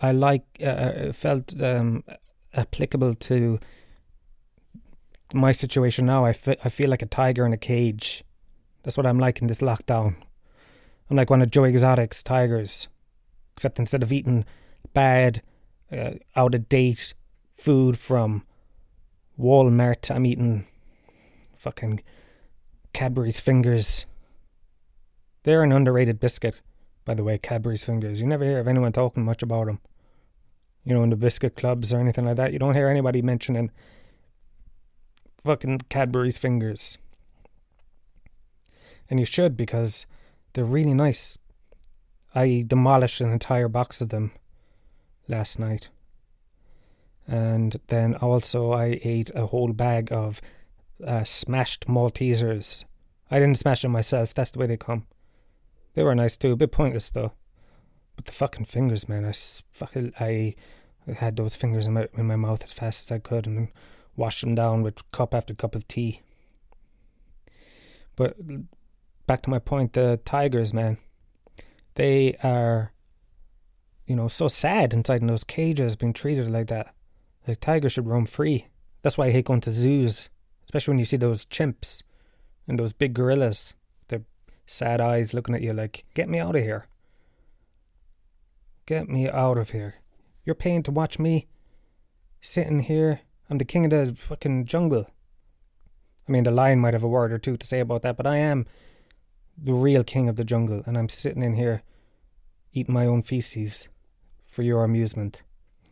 I 0.01 0.13
like 0.13 0.45
uh, 0.65 1.13
felt 1.13 1.61
um, 1.61 2.05
applicable 2.55 3.15
to 3.15 3.59
my 5.35 5.53
situation 5.53 6.07
now. 6.07 6.25
I, 6.25 6.33
fe- 6.33 6.59
I 6.65 6.69
feel 6.69 6.91
like 6.91 7.03
a 7.03 7.07
tiger 7.07 7.47
in 7.47 7.53
a 7.53 7.59
cage. 7.59 8.25
That's 8.83 8.97
what 8.97 9.07
I'm 9.07 9.19
like 9.19 9.41
in 9.41 9.47
this 9.47 9.61
lockdown. 9.61 10.17
I'm 11.11 11.17
like 11.17 11.31
one 11.31 11.43
of 11.43 11.51
Joe 11.51 11.65
Exotic's 11.65 12.23
tigers, 12.23 12.89
except 13.55 13.79
instead 13.79 14.03
of 14.03 14.13
eating 14.13 14.45
bad, 14.95 15.43
uh, 15.91 16.13
out 16.37 16.55
of 16.55 16.69
date 16.69 17.15
food 17.55 17.99
from 17.99 18.45
Walmart, 19.39 20.11
I'm 20.11 20.27
eating 20.27 20.67
fucking 21.57 22.03
Cadbury's 22.93 23.41
fingers. 23.41 24.07
They're 25.45 25.63
an 25.63 25.73
underrated 25.73 26.21
biscuit, 26.21 26.61
by 27.05 27.15
the 27.15 27.25
way, 27.25 27.39
Cadbury's 27.39 27.85
fingers. 27.85 28.21
You 28.21 28.27
never 28.27 28.45
hear 28.45 28.59
of 28.59 28.69
anyone 28.69 28.93
talking 28.93 29.25
much 29.25 29.43
about 29.43 29.67
them 29.67 29.81
you 30.85 30.95
know, 30.95 31.03
in 31.03 31.11
the 31.11 31.17
biscuit 31.17 31.57
clubs 31.57 31.93
or 31.93 32.01
anything 32.01 32.25
like 32.25 32.37
that. 32.37 32.53
You 32.53 32.59
don't 32.59 32.75
hear 32.75 32.89
anybody 32.89 33.23
mentioning 33.23 33.71
fucking 35.45 35.81
Cadbury's 35.89 36.39
fingers. 36.39 36.99
And 39.09 39.21
you 39.21 39.27
should 39.27 39.57
because 39.57 40.07
they're 40.53 40.65
really 40.65 40.95
nice. 40.95 41.39
I 42.35 42.65
demolished 42.67 43.21
an 43.21 43.31
entire 43.31 43.69
box 43.69 44.01
of 44.01 44.09
them 44.09 44.33
last 45.29 45.59
night. 45.59 45.89
And 47.27 47.77
then 47.89 48.15
also 48.17 48.73
I 48.73 48.99
ate 49.03 49.31
a 49.35 49.47
whole 49.47 49.73
bag 49.73 50.13
of 50.13 50.41
uh, 51.07 51.25
smashed 51.25 51.87
Maltesers. 51.87 52.85
I 53.31 53.39
didn't 53.39 53.59
smash 53.59 53.83
them 53.83 53.93
myself. 53.93 54.35
That's 54.35 54.51
the 54.51 54.59
way 54.59 54.67
they 54.67 54.77
come. 54.77 55.07
They 55.95 56.03
were 56.03 56.15
nice 56.15 56.37
too. 56.37 56.53
A 56.53 56.57
bit 56.57 56.73
pointless 56.73 57.11
though. 57.11 57.33
But 58.17 58.27
the 58.27 58.33
fucking 58.33 58.67
fingers, 58.67 59.09
man. 59.09 59.25
I 59.25 59.33
fucking 59.73 60.13
I, 60.21 60.55
had 61.17 61.37
those 61.37 61.57
fingers 61.57 61.87
in 61.87 61.95
my 61.95 62.09
in 62.17 62.27
my 62.27 62.37
mouth 62.37 62.63
as 62.63 62.73
fast 62.73 63.05
as 63.05 63.13
I 63.13 63.19
could 63.19 63.47
and 63.47 63.69
washed 64.17 64.43
them 64.43 64.55
down 64.55 64.83
with 64.83 65.11
cup 65.11 65.35
after 65.35 65.55
cup 65.55 65.75
of 65.75 65.89
tea. 65.89 66.21
But 68.15 68.37
back 69.27 69.43
to 69.43 69.51
my 69.51 69.59
point, 69.59 69.95
the 69.95 70.21
tigers, 70.25 70.75
man, 70.75 70.99
they 71.95 72.37
are, 72.43 72.93
you 74.07 74.15
know, 74.15 74.29
so 74.29 74.49
sad 74.49 74.93
inside 74.93 75.23
in 75.23 75.29
those 75.29 75.45
cages, 75.45 75.97
being 75.97 76.13
treated 76.13 76.51
like 76.51 76.67
that. 76.69 76.95
Like 77.49 77.61
tigers 77.61 77.93
should 77.93 78.07
roam 78.07 78.27
free. 78.27 78.69
That's 79.03 79.19
why 79.19 79.27
I 79.27 79.31
hate 79.31 79.47
going 79.47 79.63
to 79.63 79.71
zoos, 79.71 80.29
especially 80.65 80.93
when 80.93 80.99
you 80.99 81.05
see 81.05 81.17
those 81.17 81.45
chimps 81.47 82.03
and 82.69 82.79
those 82.79 82.93
big 82.93 83.15
gorillas. 83.15 83.75
Their 84.09 84.23
sad 84.67 85.01
eyes 85.01 85.35
looking 85.35 85.55
at 85.55 85.63
you 85.63 85.73
like, 85.73 86.05
"Get 86.15 86.29
me 86.29 86.39
out 86.39 86.55
of 86.55 86.63
here." 86.63 86.87
Get 88.93 89.09
me 89.09 89.27
out 89.27 89.57
of 89.57 89.71
here. 89.71 89.95
You're 90.45 90.55
paying 90.55 90.83
to 90.83 90.91
watch 90.91 91.19
me 91.19 91.49
sitting 92.43 92.81
here. 92.81 93.21
I'm 93.49 93.57
the 93.57 93.65
king 93.65 93.87
of 93.87 93.91
the 93.91 94.15
fucking 94.15 94.67
jungle. 94.67 95.07
I 96.29 96.31
mean, 96.31 96.45
the 96.45 96.51
lion 96.51 96.79
might 96.79 96.93
have 96.93 97.03
a 97.03 97.09
word 97.09 97.33
or 97.33 97.39
two 97.39 97.57
to 97.57 97.67
say 97.67 97.81
about 97.81 98.03
that, 98.03 98.19
but 98.19 98.27
I 98.27 98.37
am 98.37 98.67
the 99.57 99.73
real 99.73 100.05
king 100.05 100.29
of 100.29 100.37
the 100.37 100.45
jungle, 100.45 100.83
and 100.85 100.99
I'm 100.99 101.09
sitting 101.09 101.43
in 101.43 101.55
here 101.55 101.83
eating 102.75 102.93
my 102.93 103.07
own 103.07 103.23
feces 103.23 103.89
for 104.45 104.61
your 104.61 104.85
amusement. 104.85 105.41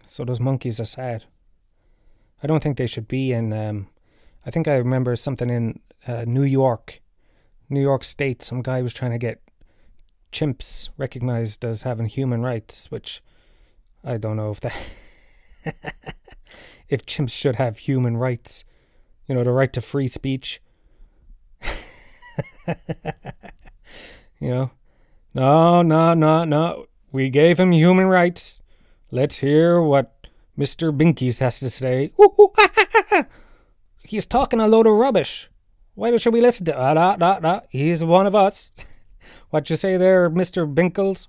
So 0.04 0.26
those 0.26 0.38
monkeys 0.38 0.78
are 0.78 0.85
sad. 0.85 1.25
I 2.42 2.47
don't 2.47 2.62
think 2.62 2.76
they 2.76 2.87
should 2.87 3.09
be 3.09 3.33
in. 3.33 3.50
Um, 3.54 3.88
I 4.45 4.50
think 4.50 4.69
I 4.69 4.76
remember 4.76 5.16
something 5.16 5.49
in 5.49 5.80
uh, 6.07 6.26
New 6.26 6.45
York, 6.45 7.00
New 7.71 7.80
York 7.80 8.04
State. 8.04 8.42
Some 8.42 8.61
guy 8.61 8.83
was 8.83 8.92
trying 8.92 9.12
to 9.12 9.19
get 9.19 9.40
chimps 10.32 10.88
recognized 10.96 11.64
as 11.64 11.82
having 11.82 12.06
human 12.06 12.42
rights, 12.42 12.90
which 12.90 13.22
I 14.04 14.16
don't 14.16 14.37
know 14.37 14.50
if 14.50 14.60
that 14.60 14.76
if 16.88 17.04
chimps 17.06 17.32
should 17.32 17.56
have 17.56 17.78
human 17.78 18.16
rights, 18.16 18.64
you 19.26 19.34
know, 19.34 19.44
the 19.44 19.52
right 19.52 19.72
to 19.72 19.80
free 19.80 20.08
speech. 20.08 20.60
you 24.38 24.50
know, 24.50 24.70
no, 25.34 25.82
no, 25.82 26.14
no, 26.14 26.44
no. 26.44 26.87
We 27.12 27.28
gave 27.28 27.58
him 27.58 27.72
human 27.72 28.06
rights. 28.06 28.60
Let's 29.10 29.38
hear 29.38 29.82
what 29.82 30.26
Mister 30.56 30.92
Binkies 30.92 31.38
has 31.38 31.58
to 31.60 31.70
say. 31.70 32.12
He's 34.04 34.26
talking 34.26 34.60
a 34.60 34.68
load 34.68 34.87
of 34.87 34.94
rubbish. 34.94 35.50
Why 35.94 36.16
should 36.16 36.32
we 36.32 36.40
listen 36.40 36.66
to? 36.66 36.76
Ah, 36.76 36.94
nah, 36.94 37.16
nah, 37.16 37.38
nah. 37.40 37.60
He's 37.68 38.04
one 38.04 38.26
of 38.26 38.34
us. 38.34 38.72
What 39.50 39.69
you 39.69 39.76
say 39.76 39.97
there, 39.97 40.30
Mister 40.30 40.66
Binkles? 40.66 41.26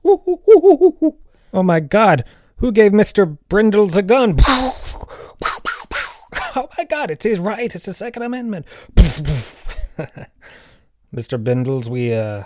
Oh 1.54 1.64
my 1.64 1.80
God! 1.80 2.24
Who 2.58 2.72
gave 2.72 2.92
Mr. 2.92 3.38
Brindles 3.50 3.98
a 3.98 4.04
gun? 4.04 4.36
oh 6.56 6.68
my 6.78 6.84
God, 6.88 7.10
it's 7.10 7.26
his 7.26 7.40
right. 7.40 7.74
It's 7.74 7.88
the 7.88 7.94
Second 7.94 8.22
Amendment. 8.22 8.68
Mr. 11.14 11.44
Bindles, 11.44 11.90
we, 11.90 12.14
uh, 12.14 12.44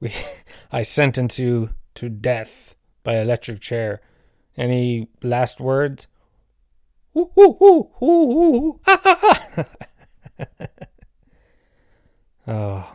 we, 0.00 0.12
I 0.72 0.82
sentence 0.82 1.38
you 1.38 1.70
to 1.94 2.10
death 2.10 2.76
by 3.02 3.16
electric 3.16 3.60
chair. 3.60 4.02
Any 4.56 5.08
last 5.22 5.60
words? 5.60 6.08
oh. 12.46 12.92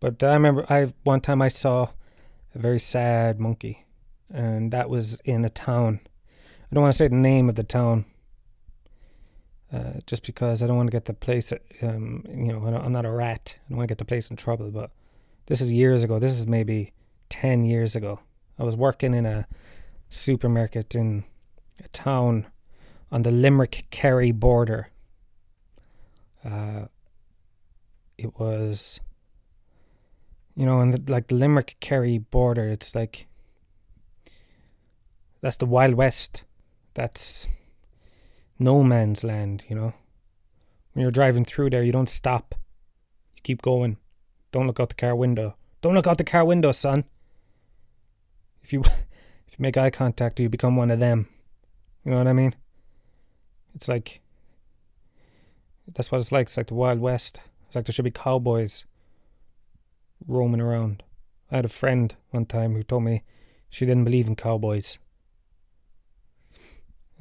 But 0.00 0.22
I 0.22 0.34
remember 0.34 0.66
I 0.68 0.92
one 1.04 1.20
time 1.20 1.40
I 1.42 1.48
saw 1.48 1.88
a 2.54 2.58
very 2.58 2.78
sad 2.78 3.40
monkey 3.40 3.86
and 4.32 4.72
that 4.72 4.90
was 4.90 5.20
in 5.20 5.44
a 5.44 5.48
town. 5.48 6.00
I 6.70 6.74
don't 6.74 6.82
want 6.82 6.92
to 6.92 6.98
say 6.98 7.08
the 7.08 7.14
name 7.14 7.48
of 7.48 7.54
the 7.54 7.62
town, 7.62 8.04
uh, 9.72 9.94
just 10.06 10.26
because 10.26 10.62
I 10.62 10.66
don't 10.66 10.76
want 10.76 10.88
to 10.88 10.96
get 10.96 11.04
the 11.04 11.14
place. 11.14 11.52
Um, 11.82 12.24
you 12.28 12.52
know, 12.52 12.64
I'm 12.66 12.92
not 12.92 13.06
a 13.06 13.10
rat. 13.10 13.54
I 13.56 13.68
don't 13.68 13.78
want 13.78 13.88
to 13.88 13.92
get 13.92 13.98
the 13.98 14.04
place 14.04 14.30
in 14.30 14.36
trouble. 14.36 14.70
But 14.70 14.90
this 15.46 15.60
is 15.60 15.70
years 15.70 16.02
ago. 16.02 16.18
This 16.18 16.38
is 16.38 16.46
maybe 16.46 16.92
ten 17.28 17.64
years 17.64 17.94
ago. 17.94 18.20
I 18.58 18.64
was 18.64 18.76
working 18.76 19.14
in 19.14 19.26
a 19.26 19.46
supermarket 20.08 20.94
in 20.94 21.24
a 21.82 21.88
town 21.88 22.46
on 23.12 23.22
the 23.22 23.30
Limerick 23.30 23.86
Kerry 23.90 24.32
border. 24.32 24.88
Uh, 26.44 26.86
it 28.18 28.38
was, 28.38 29.00
you 30.56 30.66
know, 30.66 30.78
on 30.78 30.90
the 30.90 31.02
like 31.06 31.28
the 31.28 31.34
Limerick 31.34 31.76
Kerry 31.80 32.18
border. 32.18 32.68
It's 32.68 32.94
like 32.94 33.26
that's 35.40 35.56
the 35.56 35.66
Wild 35.66 35.94
West. 35.94 36.44
That's 36.94 37.46
no 38.58 38.82
man's 38.82 39.22
land, 39.22 39.64
you 39.68 39.76
know. 39.76 39.92
When 40.92 41.02
you're 41.02 41.10
driving 41.10 41.44
through 41.44 41.70
there, 41.70 41.82
you 41.82 41.92
don't 41.92 42.08
stop. 42.08 42.54
You 43.36 43.42
keep 43.42 43.60
going. 43.60 43.98
Don't 44.50 44.66
look 44.66 44.80
out 44.80 44.88
the 44.88 44.94
car 44.94 45.14
window. 45.14 45.56
Don't 45.82 45.94
look 45.94 46.06
out 46.06 46.16
the 46.16 46.24
car 46.24 46.44
window, 46.44 46.72
son. 46.72 47.04
If 48.62 48.72
you 48.72 48.82
If 49.46 49.58
you 49.58 49.62
make 49.62 49.76
eye 49.76 49.90
contact, 49.90 50.40
you 50.40 50.48
become 50.48 50.76
one 50.76 50.90
of 50.90 50.98
them. 50.98 51.28
You 52.04 52.10
know 52.10 52.18
what 52.18 52.26
I 52.26 52.32
mean? 52.32 52.54
It's 53.74 53.88
like 53.88 54.20
that's 55.94 56.10
what 56.10 56.18
it's 56.18 56.32
like. 56.32 56.46
It's 56.46 56.56
like 56.56 56.66
the 56.66 56.74
Wild 56.74 56.98
West. 56.98 57.40
It's 57.66 57.76
like 57.76 57.86
there 57.86 57.92
should 57.92 58.04
be 58.04 58.10
cowboys 58.10 58.84
roaming 60.26 60.60
around. 60.60 61.02
I 61.50 61.56
had 61.56 61.64
a 61.64 61.68
friend 61.68 62.14
one 62.30 62.46
time 62.46 62.74
who 62.74 62.82
told 62.82 63.04
me 63.04 63.22
she 63.70 63.86
didn't 63.86 64.04
believe 64.04 64.26
in 64.26 64.36
cowboys. 64.36 64.98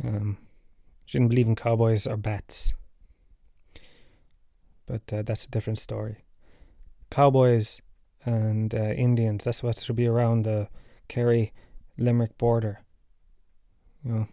Um, 0.04 0.38
she 1.06 1.18
didn't 1.18 1.30
believe 1.30 1.48
in 1.48 1.56
cowboys 1.56 2.06
or 2.06 2.18
bats. 2.18 2.74
But 4.86 5.02
uh, 5.12 5.24
that's 5.24 5.46
a 5.46 5.50
different 5.50 5.80
story. 5.80 6.26
Cowboys 7.10 7.82
and 8.24 8.74
uh, 8.74 8.92
Indians, 8.94 9.44
that's 9.44 9.64
what 9.64 9.78
should 9.78 9.96
be 9.96 10.08
around 10.08 10.44
the 10.44 10.68
Kerry 11.08 11.54
Limerick 11.98 12.38
border. 12.38 12.84
You 14.04 14.12
know. 14.12 14.28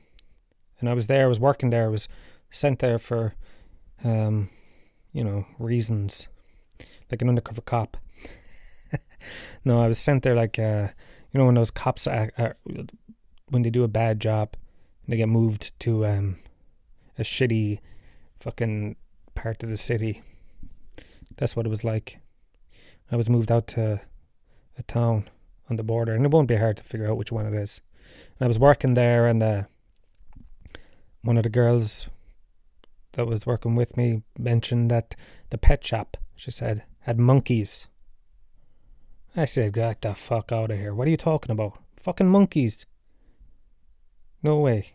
And 0.81 0.89
I 0.89 0.95
was 0.95 1.07
there, 1.07 1.25
I 1.25 1.29
was 1.29 1.41
working 1.41 1.71
there, 1.71 1.85
I 1.85 1.89
was 1.89 2.09
sent 2.51 2.81
there 2.81 2.99
for 2.99 3.35
um, 4.05 4.51
you 5.13 5.23
know, 5.23 5.47
reasons. 5.59 6.29
Like 7.11 7.23
an 7.23 7.29
undercover 7.29 7.61
cop. 7.61 7.97
no, 9.65 9.83
I 9.83 9.89
was 9.89 9.99
sent 9.99 10.23
there 10.23 10.35
like 10.35 10.59
uh, 10.59 10.89
you 11.33 11.39
know 11.39 11.47
when 11.47 11.55
those 11.55 11.71
cops 11.71 12.07
are, 12.07 12.31
are, 12.39 12.57
when 13.49 13.63
they 13.63 13.71
do 13.71 13.85
a 13.85 13.89
bad 13.89 14.21
job 14.21 14.55
and 15.05 15.13
they 15.13 15.17
get 15.17 15.29
moved 15.29 15.79
to 15.81 16.07
um, 16.07 16.39
a 17.19 17.23
shitty 17.23 17.81
fucking 18.41 18.97
part 19.35 19.63
of 19.63 19.71
the 19.71 19.77
city. 19.77 20.23
That's 21.37 21.57
what 21.57 21.67
it 21.67 21.71
was 21.71 21.85
like. 21.85 22.19
I 23.11 23.17
was 23.17 23.29
moved 23.29 23.51
out 23.51 23.67
to 23.69 24.01
a 24.79 24.83
town 24.85 25.29
on 25.69 25.77
the 25.77 25.83
border, 25.83 26.15
and 26.15 26.25
it 26.25 26.31
won't 26.31 26.49
be 26.49 26.57
hard 26.57 26.77
to 26.79 26.85
figure 26.85 27.11
out 27.11 27.17
which 27.17 27.33
one 27.33 27.47
it 27.47 27.55
is. 27.55 27.81
And 28.39 28.47
I 28.47 28.47
was 28.47 28.59
working 28.59 28.95
there, 28.95 29.27
and 29.27 29.43
uh, 29.43 29.63
one 31.23 31.37
of 31.37 31.43
the 31.43 31.49
girls 31.49 32.07
that 33.13 33.27
was 33.27 33.47
working 33.47 33.75
with 33.75 33.97
me 33.97 34.23
mentioned 34.39 34.91
that 34.91 35.15
the 35.51 35.59
pet 35.59 35.85
shop, 35.85 36.17
she 36.35 36.51
said, 36.51 36.85
had 37.01 37.19
monkeys. 37.19 37.87
I 39.35 39.47
said, 39.47 39.73
get 39.73 40.03
the 40.03 40.15
fuck 40.15 40.53
out 40.53 40.71
of 40.71 40.79
here. 40.79 40.95
What 40.95 41.09
are 41.09 41.11
you 41.11 41.17
talking 41.17 41.53
about? 41.53 41.79
Fucking 41.97 42.29
monkeys. 42.29 42.85
No 44.43 44.59
way. 44.59 44.93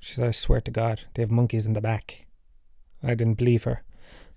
She 0.00 0.14
said, 0.14 0.28
I 0.28 0.30
swear 0.30 0.60
to 0.62 0.70
God, 0.70 1.02
they 1.14 1.22
have 1.22 1.30
monkeys 1.30 1.66
in 1.66 1.74
the 1.74 1.80
back. 1.80 2.26
I 3.02 3.14
didn't 3.14 3.34
believe 3.34 3.64
her. 3.64 3.82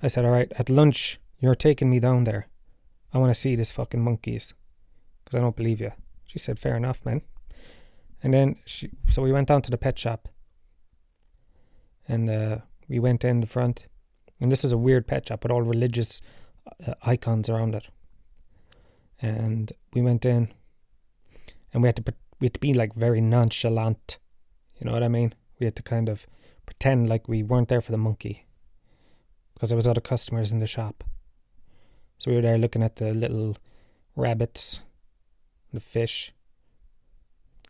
I 0.04 0.08
said, 0.08 0.26
All 0.26 0.32
right, 0.32 0.52
at 0.60 0.70
lunch, 0.70 1.20
you're 1.40 1.56
taking 1.56 1.90
me 1.90 2.00
down 2.00 2.26
there. 2.26 2.48
I 3.14 3.18
want 3.18 3.34
to 3.34 3.40
see 3.40 3.56
these 3.56 3.72
fucking 3.72 4.04
monkeys. 4.04 4.54
Because 5.24 5.38
I 5.38 5.42
don't 5.42 5.56
believe 5.56 5.80
you. 5.80 5.92
She 6.26 6.40
said, 6.40 6.60
Fair 6.60 6.76
enough, 6.76 7.06
man. 7.06 7.22
And 8.22 8.34
then 8.34 8.58
she, 8.66 8.90
so 9.08 9.22
we 9.22 9.32
went 9.32 9.48
down 9.48 9.62
to 9.64 9.72
the 9.72 9.78
pet 9.78 9.98
shop. 9.98 10.28
And 12.08 12.30
uh, 12.30 12.58
we 12.90 13.00
went 13.00 13.24
in 13.24 13.40
the 13.40 13.48
front. 13.48 13.86
And 14.42 14.52
this 14.52 14.66
is 14.66 14.72
a 14.72 14.78
weird 14.78 15.08
pet 15.08 15.28
shop 15.28 15.44
with 15.44 15.52
all 15.52 15.62
religious 15.62 16.22
uh, 16.86 16.96
icons 17.04 17.50
around 17.50 17.74
it. 17.74 17.88
And 19.22 19.72
we 19.94 20.02
went 20.02 20.26
in. 20.26 20.54
And 21.74 21.82
we 21.82 21.88
had 21.88 21.96
to 21.98 22.14
we 22.40 22.46
had 22.46 22.54
to 22.54 22.60
be 22.60 22.74
like 22.74 22.94
very 22.94 23.22
nonchalant. 23.22 24.18
You 24.78 24.86
know 24.86 24.94
what 24.94 25.04
I 25.04 25.08
mean? 25.08 25.34
We 25.60 25.66
had 25.66 25.76
to 25.78 25.84
kind 25.84 26.10
of 26.10 26.26
pretend 26.66 27.10
like 27.10 27.28
we 27.28 27.44
weren't 27.44 27.70
there 27.70 27.82
for 27.82 27.92
the 27.92 27.98
monkey 27.98 28.46
because 29.54 29.70
there 29.70 29.76
was 29.76 29.88
other 29.88 30.02
customers 30.02 30.52
in 30.52 30.60
the 30.60 30.68
shop. 30.68 31.04
So 32.18 32.32
we 32.32 32.36
were 32.36 32.42
there 32.42 32.58
looking 32.58 32.84
at 32.84 32.98
the 32.98 33.14
little 33.14 33.58
rabbits, 34.16 34.82
the 35.74 35.80
fish. 35.80 36.34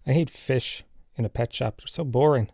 I 0.06 0.14
hate 0.14 0.30
fish 0.30 0.84
in 1.16 1.26
a 1.26 1.30
pet 1.30 1.54
shop. 1.54 1.82
They're 1.82 1.88
so 1.88 2.04
boring. 2.04 2.50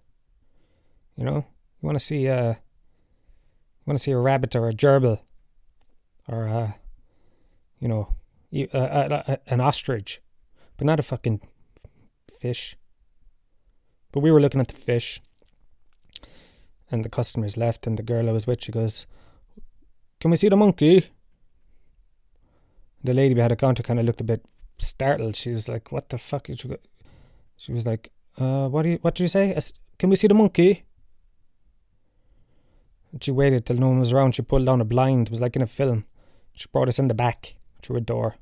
You 1.16 1.26
know, 1.26 1.46
you 1.82 1.88
want 1.88 2.00
to 2.00 2.04
see 2.04 2.26
a, 2.28 2.40
uh, 2.40 2.50
you 2.50 3.86
want 3.86 3.98
to 3.98 4.04
see 4.04 4.12
a 4.12 4.18
rabbit 4.18 4.56
or 4.56 4.68
a 4.68 4.74
gerbil, 4.74 5.20
or 6.28 6.46
a, 6.46 6.76
you 7.80 7.88
know, 7.88 8.16
a, 8.52 8.68
a, 8.74 9.24
a, 9.28 9.40
an 9.48 9.62
ostrich, 9.62 10.22
but 10.78 10.86
not 10.86 11.00
a 11.00 11.04
fucking 11.04 11.42
fish. 12.32 12.78
But 14.12 14.20
we 14.22 14.32
were 14.32 14.42
looking 14.42 14.62
at 14.62 14.68
the 14.68 14.74
fish, 14.74 15.22
and 16.90 17.06
the 17.06 17.10
customers 17.10 17.56
left, 17.58 17.88
and 17.88 17.98
the 17.98 18.04
girl 18.04 18.28
I 18.28 18.34
was 18.34 18.46
with, 18.46 18.64
she 18.64 18.72
goes, 18.72 19.06
"Can 20.20 20.32
we 20.32 20.38
see 20.38 20.50
the 20.50 20.58
monkey?" 20.58 21.08
The 23.04 23.14
lady 23.14 23.34
behind 23.34 23.52
the 23.52 23.56
counter 23.56 23.84
kind 23.84 24.00
of 24.00 24.06
looked 24.06 24.22
a 24.22 24.26
bit 24.26 24.46
startled. 24.78 25.36
She 25.36 25.52
was 25.52 25.70
like, 25.70 25.92
"What 25.92 26.10
the 26.10 26.18
fuck?" 26.18 26.48
She, 26.48 26.68
go? 26.68 26.78
she 27.56 27.72
was 27.72 27.86
like, 27.86 28.12
"Uh, 28.38 28.68
what 28.68 28.84
do 28.84 28.90
you? 28.90 29.00
What 29.02 29.16
did 29.16 29.24
you 29.24 29.30
say? 29.30 29.58
Can 29.98 30.10
we 30.10 30.16
see 30.18 30.28
the 30.28 30.34
monkey?" 30.36 30.84
And 33.14 33.24
she 33.24 33.32
waited 33.32 33.66
till 33.66 33.78
no 33.78 33.90
one 33.90 34.00
was 34.00 34.12
around. 34.12 34.36
She 34.36 34.42
pulled 34.42 34.66
down 34.66 34.82
a 34.82 34.86
blind. 34.86 35.28
It 35.28 35.32
was 35.32 35.42
like 35.42 35.56
in 35.56 35.62
a 35.62 35.68
film. 35.68 36.06
She 36.56 36.68
brought 36.72 36.88
us 36.88 37.00
in 37.00 37.08
the 37.08 37.14
back 37.14 37.56
through 37.82 37.98
a 37.98 38.02
door, 38.02 38.36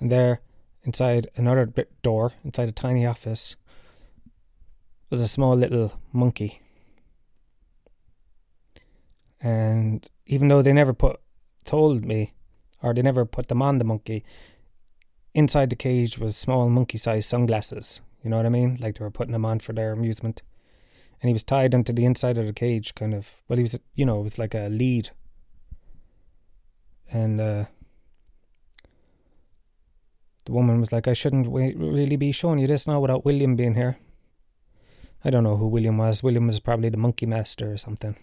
and 0.00 0.10
there, 0.10 0.40
inside 0.82 1.28
another 1.36 1.66
bit 1.66 1.90
door, 2.02 2.32
inside 2.44 2.68
a 2.68 2.72
tiny 2.72 3.06
office, 3.06 3.56
was 5.10 5.20
a 5.20 5.28
small 5.28 5.56
little 5.56 5.92
monkey. 6.12 6.60
And 9.40 10.08
even 10.26 10.48
though 10.48 10.62
they 10.62 10.72
never 10.72 10.94
put 10.94 11.20
told 11.64 12.04
me, 12.04 12.34
or 12.82 12.94
they 12.94 13.02
never 13.02 13.24
put 13.24 13.48
them 13.48 13.62
on 13.62 13.78
the 13.78 13.84
monkey, 13.84 14.24
inside 15.34 15.70
the 15.70 15.76
cage 15.76 16.18
was 16.18 16.36
small 16.36 16.68
monkey-sized 16.68 17.28
sunglasses. 17.28 18.00
You 18.22 18.30
know 18.30 18.36
what 18.36 18.46
I 18.46 18.50
mean? 18.50 18.78
Like 18.80 18.98
they 18.98 19.04
were 19.04 19.10
putting 19.10 19.32
them 19.32 19.44
on 19.44 19.60
for 19.60 19.72
their 19.72 19.92
amusement. 19.92 20.42
And 21.20 21.28
he 21.28 21.32
was 21.32 21.44
tied 21.44 21.74
into 21.74 21.92
the 21.92 22.04
inside 22.04 22.38
of 22.38 22.46
the 22.46 22.52
cage, 22.52 22.94
kind 22.94 23.14
of. 23.14 23.34
Well, 23.48 23.56
he 23.56 23.62
was, 23.62 23.78
you 23.94 24.04
know, 24.04 24.20
it 24.20 24.24
was 24.24 24.38
like 24.38 24.54
a 24.54 24.68
lead. 24.68 25.10
And 27.10 27.40
uh, 27.40 27.64
the 30.44 30.52
woman 30.52 30.80
was 30.80 30.92
like, 30.92 31.08
I 31.08 31.14
shouldn't 31.14 31.48
really 31.48 32.16
be 32.16 32.32
showing 32.32 32.58
you 32.58 32.66
this 32.66 32.86
now 32.86 33.00
without 33.00 33.24
William 33.24 33.56
being 33.56 33.74
here. 33.74 33.98
I 35.24 35.30
don't 35.30 35.44
know 35.44 35.56
who 35.56 35.66
William 35.66 35.96
was. 35.96 36.22
William 36.22 36.46
was 36.46 36.60
probably 36.60 36.90
the 36.90 36.98
monkey 36.98 37.24
master 37.24 37.72
or 37.72 37.78
something. 37.78 38.16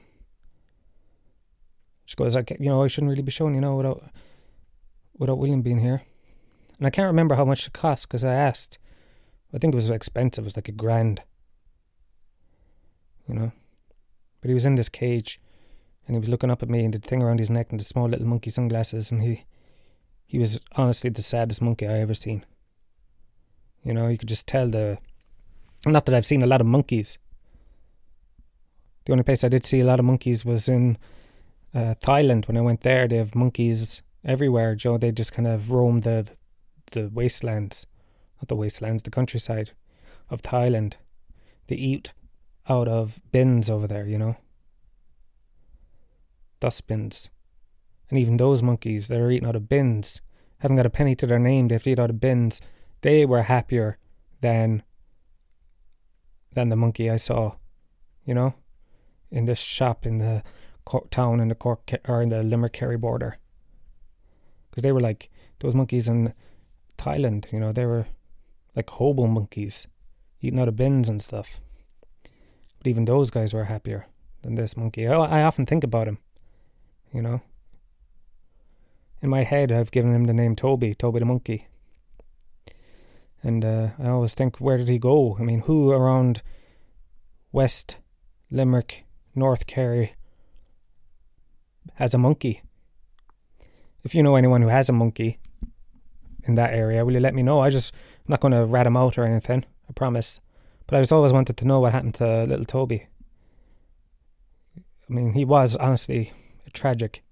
She 2.05 2.15
goes, 2.15 2.35
I, 2.35 2.43
you 2.59 2.69
know, 2.69 2.83
I 2.83 2.87
shouldn't 2.87 3.09
really 3.09 3.23
be 3.23 3.31
showing 3.31 3.55
you 3.55 3.61
know 3.61 3.75
without 3.75 4.03
without 5.17 5.39
William 5.39 5.61
being 5.61 5.79
here. 5.79 6.03
And 6.77 6.85
I 6.85 6.89
can't 6.89 7.07
remember 7.07 7.35
how 7.35 7.45
much 7.45 7.65
it 7.67 7.73
cost 7.73 8.07
because 8.07 8.23
I 8.23 8.33
asked. 8.33 8.77
I 9.53 9.57
think 9.57 9.73
it 9.73 9.75
was 9.75 9.89
expensive. 9.89 10.43
It 10.43 10.45
was 10.45 10.55
like 10.55 10.67
a 10.67 10.73
grand. 10.73 11.21
You 13.27 13.35
know, 13.35 13.51
but 14.41 14.49
he 14.49 14.53
was 14.53 14.65
in 14.65 14.75
this 14.75 14.89
cage, 14.89 15.39
and 16.05 16.15
he 16.15 16.19
was 16.19 16.27
looking 16.27 16.51
up 16.51 16.61
at 16.61 16.69
me 16.69 16.83
and 16.83 16.93
the 16.93 16.99
thing 16.99 17.21
around 17.21 17.39
his 17.39 17.49
neck 17.49 17.67
and 17.69 17.79
the 17.79 17.85
small 17.85 18.09
little 18.09 18.27
monkey 18.27 18.49
sunglasses, 18.49 19.11
and 19.11 19.21
he 19.21 19.45
he 20.31 20.39
was 20.39 20.61
honestly 20.77 21.09
the 21.09 21.21
saddest 21.21 21.61
monkey 21.61 21.85
I 21.85 21.99
ever 21.99 22.13
seen. 22.13 22.45
You 23.83 23.93
know, 23.93 24.07
you 24.07 24.17
could 24.17 24.29
just 24.29 24.47
tell 24.47 24.69
the 24.69 24.97
not 25.85 26.05
that 26.05 26.15
I've 26.15 26.25
seen 26.25 26.41
a 26.41 26.47
lot 26.47 26.61
of 26.61 26.67
monkeys. 26.67 27.17
The 29.03 29.11
only 29.11 29.25
place 29.25 29.43
I 29.43 29.49
did 29.49 29.65
see 29.65 29.81
a 29.81 29.85
lot 29.85 29.99
of 29.99 30.05
monkeys 30.05 30.45
was 30.45 30.69
in 30.69 30.97
uh, 31.75 31.95
Thailand. 31.95 32.47
When 32.47 32.55
I 32.55 32.61
went 32.61 32.79
there, 32.79 33.09
they 33.09 33.17
have 33.17 33.35
monkeys 33.35 34.03
everywhere. 34.23 34.73
Joe, 34.73 34.97
they 34.97 35.11
just 35.11 35.33
kind 35.33 35.49
of 35.49 35.69
roam 35.69 35.99
the 35.99 36.31
the 36.93 37.09
wastelands, 37.09 37.85
not 38.37 38.47
the 38.47 38.55
wastelands, 38.55 39.03
the 39.03 39.11
countryside 39.11 39.71
of 40.29 40.41
Thailand. 40.41 40.93
They 41.67 41.75
eat 41.75 42.13
out 42.69 42.87
of 42.87 43.19
bins 43.33 43.69
over 43.69 43.85
there, 43.85 44.07
you 44.07 44.17
know, 44.17 44.37
dustbins, 46.61 47.29
and 48.11 48.19
even 48.19 48.37
those 48.37 48.61
monkeys 48.61 49.07
that 49.07 49.19
are 49.19 49.31
eating 49.31 49.47
out 49.47 49.55
of 49.55 49.69
bins 49.69 50.21
haven't 50.59 50.77
got 50.77 50.85
a 50.85 50.91
penny 50.91 51.15
to 51.15 51.25
their 51.25 51.39
name. 51.39 51.67
They 51.67 51.75
have 51.75 51.83
to 51.83 51.91
eat 51.91 51.99
out 51.99 52.09
of 52.09 52.19
bins. 52.19 52.61
They 53.01 53.25
were 53.25 53.43
happier 53.43 53.97
than 54.41 54.83
than 56.53 56.67
the 56.67 56.75
monkey 56.75 57.09
I 57.09 57.15
saw, 57.15 57.55
you 58.25 58.35
know, 58.35 58.53
in 59.31 59.45
this 59.45 59.59
shop 59.59 60.05
in 60.05 60.17
the 60.17 60.43
Cork 60.83 61.09
town 61.09 61.39
in 61.39 61.47
the 61.47 61.55
Cork 61.55 61.89
or 62.07 62.21
in 62.21 62.29
the 62.29 62.43
Limerick 62.43 62.73
Kerry 62.73 62.97
border. 62.97 63.37
Because 64.69 64.83
they 64.83 64.91
were 64.91 64.99
like 64.99 65.29
those 65.59 65.73
monkeys 65.73 66.09
in 66.09 66.33
Thailand, 66.97 67.51
you 67.53 67.59
know, 67.59 67.71
they 67.71 67.85
were 67.85 68.07
like 68.75 68.89
hobo 68.89 69.25
monkeys 69.25 69.87
eating 70.41 70.59
out 70.59 70.67
of 70.67 70.75
bins 70.75 71.07
and 71.07 71.21
stuff. 71.21 71.61
But 72.77 72.87
even 72.87 73.05
those 73.05 73.31
guys 73.31 73.53
were 73.53 73.65
happier 73.65 74.07
than 74.41 74.55
this 74.55 74.75
monkey. 74.75 75.07
I, 75.07 75.13
I 75.13 75.43
often 75.43 75.65
think 75.65 75.83
about 75.83 76.07
him, 76.07 76.17
you 77.13 77.21
know. 77.21 77.41
In 79.21 79.29
my 79.29 79.43
head, 79.43 79.71
I've 79.71 79.91
given 79.91 80.15
him 80.15 80.23
the 80.23 80.33
name 80.33 80.55
Toby, 80.55 80.95
Toby 80.95 81.19
the 81.19 81.25
monkey. 81.25 81.67
And 83.43 83.63
uh, 83.63 83.89
I 83.99 84.07
always 84.07 84.33
think, 84.33 84.57
where 84.57 84.77
did 84.77 84.87
he 84.87 84.97
go? 84.97 85.37
I 85.39 85.43
mean, 85.43 85.61
who 85.61 85.91
around 85.91 86.41
West 87.51 87.97
Limerick, 88.49 89.05
North 89.35 89.67
Kerry 89.67 90.15
has 91.95 92.15
a 92.15 92.17
monkey? 92.17 92.63
If 94.03 94.15
you 94.15 94.23
know 94.23 94.35
anyone 94.35 94.63
who 94.63 94.69
has 94.69 94.89
a 94.89 94.93
monkey 94.93 95.39
in 96.43 96.55
that 96.55 96.73
area, 96.73 97.05
will 97.05 97.13
you 97.13 97.19
let 97.19 97.35
me 97.35 97.43
know? 97.43 97.59
I 97.59 97.69
just 97.69 97.93
not 98.27 98.39
going 98.39 98.53
to 98.53 98.65
rat 98.65 98.87
him 98.87 98.97
out 98.97 99.19
or 99.19 99.23
anything. 99.23 99.65
I 99.87 99.93
promise. 99.93 100.39
But 100.87 100.97
I 100.97 101.01
just 101.01 101.11
always 101.11 101.33
wanted 101.33 101.57
to 101.57 101.65
know 101.65 101.79
what 101.79 101.93
happened 101.93 102.15
to 102.15 102.45
little 102.45 102.65
Toby. 102.65 103.07
I 104.77 105.13
mean, 105.13 105.33
he 105.33 105.45
was 105.45 105.75
honestly 105.75 106.33
a 106.65 106.71
tragic 106.71 107.23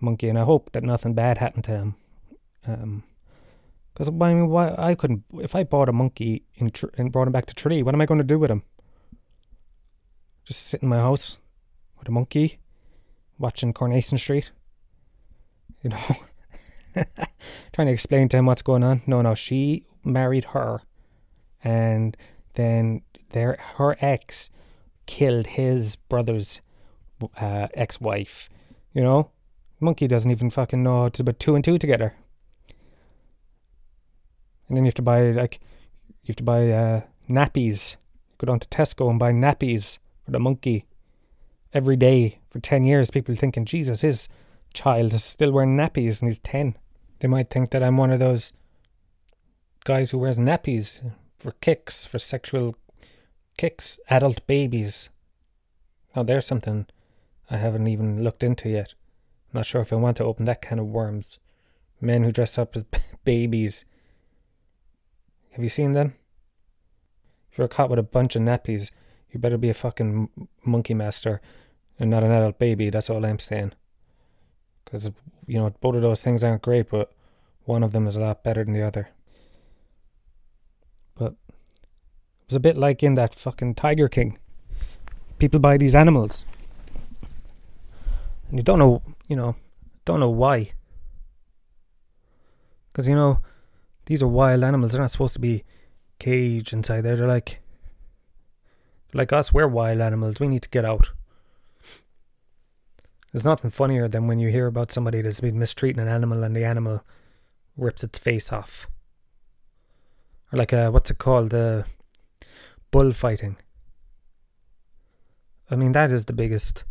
monkey, 0.00 0.28
and 0.28 0.38
I 0.38 0.44
hope 0.44 0.72
that 0.72 0.82
nothing 0.82 1.14
bad 1.14 1.38
happened 1.38 1.64
to 1.64 1.70
him. 1.72 1.94
Um, 2.66 3.04
because 3.96 4.08
I 4.08 4.12
mean, 4.12 4.48
why 4.48 4.74
I 4.76 4.94
couldn't 4.94 5.24
if 5.40 5.54
I 5.54 5.64
bought 5.64 5.88
a 5.88 5.92
monkey 5.92 6.42
and 6.58 6.70
brought 7.10 7.26
him 7.26 7.32
back 7.32 7.46
to 7.46 7.54
Tralee, 7.54 7.82
what 7.82 7.94
am 7.94 8.00
I 8.02 8.06
going 8.06 8.18
to 8.18 8.24
do 8.24 8.38
with 8.38 8.50
him? 8.50 8.62
Just 10.44 10.66
sit 10.66 10.82
in 10.82 10.88
my 10.88 10.98
house 10.98 11.38
with 11.98 12.06
a 12.06 12.10
monkey, 12.10 12.58
watching 13.38 13.72
Coronation 13.72 14.18
Street. 14.18 14.50
You 15.82 15.90
know, 15.90 16.16
trying 17.72 17.86
to 17.86 17.92
explain 17.92 18.28
to 18.28 18.36
him 18.36 18.46
what's 18.46 18.60
going 18.60 18.84
on. 18.84 19.00
No, 19.06 19.22
no, 19.22 19.34
she 19.34 19.86
married 20.04 20.44
her, 20.46 20.82
and 21.64 22.16
then 22.54 23.00
their 23.30 23.58
her 23.76 23.96
ex 24.00 24.50
killed 25.06 25.46
his 25.46 25.96
brother's 25.96 26.60
uh, 27.40 27.68
ex-wife. 27.72 28.50
You 28.92 29.02
know, 29.02 29.30
monkey 29.80 30.06
doesn't 30.06 30.30
even 30.30 30.50
fucking 30.50 30.82
know 30.82 31.02
how 31.02 31.08
to 31.10 31.24
put 31.24 31.38
two 31.38 31.54
and 31.54 31.64
two 31.64 31.78
together. 31.78 32.14
And 34.68 34.76
then 34.76 34.84
you 34.84 34.88
have 34.88 34.94
to 34.94 35.02
buy 35.02 35.30
like 35.30 35.60
you 36.22 36.28
have 36.28 36.36
to 36.36 36.42
buy 36.42 36.70
uh, 36.70 37.00
nappies. 37.30 37.96
Go 38.38 38.46
down 38.46 38.60
to 38.60 38.68
Tesco 38.68 39.08
and 39.08 39.18
buy 39.18 39.32
nappies 39.32 39.98
for 40.24 40.30
the 40.30 40.40
monkey 40.40 40.86
every 41.72 41.96
day 41.96 42.40
for 42.50 42.58
ten 42.58 42.84
years. 42.84 43.10
People 43.10 43.34
thinking, 43.34 43.64
Jesus, 43.64 44.00
his 44.00 44.28
child 44.74 45.12
is 45.12 45.24
still 45.24 45.52
wearing 45.52 45.76
nappies 45.76 46.20
and 46.20 46.28
he's 46.28 46.38
ten. 46.38 46.76
They 47.20 47.28
might 47.28 47.50
think 47.50 47.70
that 47.70 47.82
I'm 47.82 47.96
one 47.96 48.10
of 48.10 48.18
those 48.18 48.52
guys 49.84 50.10
who 50.10 50.18
wears 50.18 50.38
nappies 50.38 51.00
for 51.38 51.52
kicks, 51.52 52.04
for 52.04 52.18
sexual 52.18 52.74
kicks, 53.56 54.00
adult 54.10 54.46
babies. 54.46 55.08
Now 56.14 56.24
there's 56.24 56.46
something 56.46 56.86
I 57.48 57.58
haven't 57.58 57.86
even 57.86 58.22
looked 58.24 58.42
into 58.42 58.68
yet. 58.68 58.94
Not 59.56 59.64
sure 59.64 59.80
if 59.80 59.90
I 59.90 59.96
want 59.96 60.18
to 60.18 60.24
open 60.24 60.44
that 60.44 60.60
kind 60.60 60.78
of 60.78 60.84
worms. 60.84 61.38
Men 61.98 62.24
who 62.24 62.30
dress 62.30 62.58
up 62.58 62.76
as 62.76 62.84
babies 63.24 63.86
have 65.52 65.62
you 65.62 65.70
seen 65.70 65.94
them? 65.94 66.12
If 67.50 67.56
you're 67.56 67.66
caught 67.66 67.88
with 67.88 67.98
a 67.98 68.02
bunch 68.02 68.36
of 68.36 68.42
nappies, 68.42 68.90
you 69.30 69.40
better 69.40 69.56
be 69.56 69.70
a 69.70 69.74
fucking 69.74 70.28
monkey 70.62 70.92
master 70.92 71.40
and 71.98 72.10
not 72.10 72.22
an 72.22 72.32
adult 72.32 72.58
baby. 72.58 72.90
That's 72.90 73.08
all 73.08 73.24
I'm 73.24 73.38
saying. 73.38 73.72
Because, 74.84 75.10
you 75.46 75.58
know, 75.58 75.70
both 75.80 75.94
of 75.94 76.02
those 76.02 76.20
things 76.20 76.44
aren't 76.44 76.60
great, 76.60 76.90
but 76.90 77.10
one 77.64 77.82
of 77.82 77.92
them 77.92 78.06
is 78.06 78.16
a 78.16 78.20
lot 78.20 78.44
better 78.44 78.62
than 78.62 78.74
the 78.74 78.82
other. 78.82 79.08
But 81.14 81.32
it 81.32 82.48
was 82.48 82.56
a 82.56 82.60
bit 82.60 82.76
like 82.76 83.02
in 83.02 83.14
that 83.14 83.34
fucking 83.34 83.76
Tiger 83.76 84.10
King. 84.10 84.36
People 85.38 85.60
buy 85.60 85.78
these 85.78 85.94
animals. 85.94 86.44
And 88.50 88.58
you 88.58 88.62
don't 88.62 88.78
know, 88.78 89.00
you 89.26 89.36
know, 89.36 89.56
don't 90.04 90.20
know 90.20 90.30
why. 90.30 90.72
Because, 92.88 93.08
you 93.08 93.14
know, 93.14 93.40
these 94.06 94.22
are 94.22 94.28
wild 94.28 94.64
animals. 94.64 94.92
They're 94.92 95.00
not 95.00 95.10
supposed 95.10 95.34
to 95.34 95.40
be 95.40 95.64
caged 96.18 96.72
inside 96.72 97.02
there. 97.02 97.16
They're 97.16 97.26
like 97.26 97.60
like 99.12 99.32
us, 99.32 99.52
we're 99.52 99.68
wild 99.68 100.00
animals. 100.00 100.40
We 100.40 100.48
need 100.48 100.62
to 100.62 100.68
get 100.68 100.84
out. 100.84 101.10
There's 103.32 103.44
nothing 103.44 103.70
funnier 103.70 104.08
than 104.08 104.26
when 104.26 104.38
you 104.38 104.48
hear 104.48 104.66
about 104.66 104.92
somebody 104.92 105.20
that's 105.22 105.40
been 105.40 105.58
mistreating 105.58 106.00
an 106.00 106.08
animal 106.08 106.42
and 106.42 106.54
the 106.54 106.64
animal 106.64 107.02
rips 107.76 108.02
its 108.04 108.18
face 108.18 108.52
off. 108.52 108.88
Or 110.52 110.58
like 110.58 110.72
a 110.72 110.90
what's 110.90 111.10
it 111.10 111.18
called? 111.18 111.50
The 111.50 111.86
uh, 112.40 112.46
bullfighting. 112.90 113.56
I 115.70 115.76
mean 115.76 115.92
that 115.92 116.10
is 116.10 116.26
the 116.26 116.32
biggest 116.32 116.84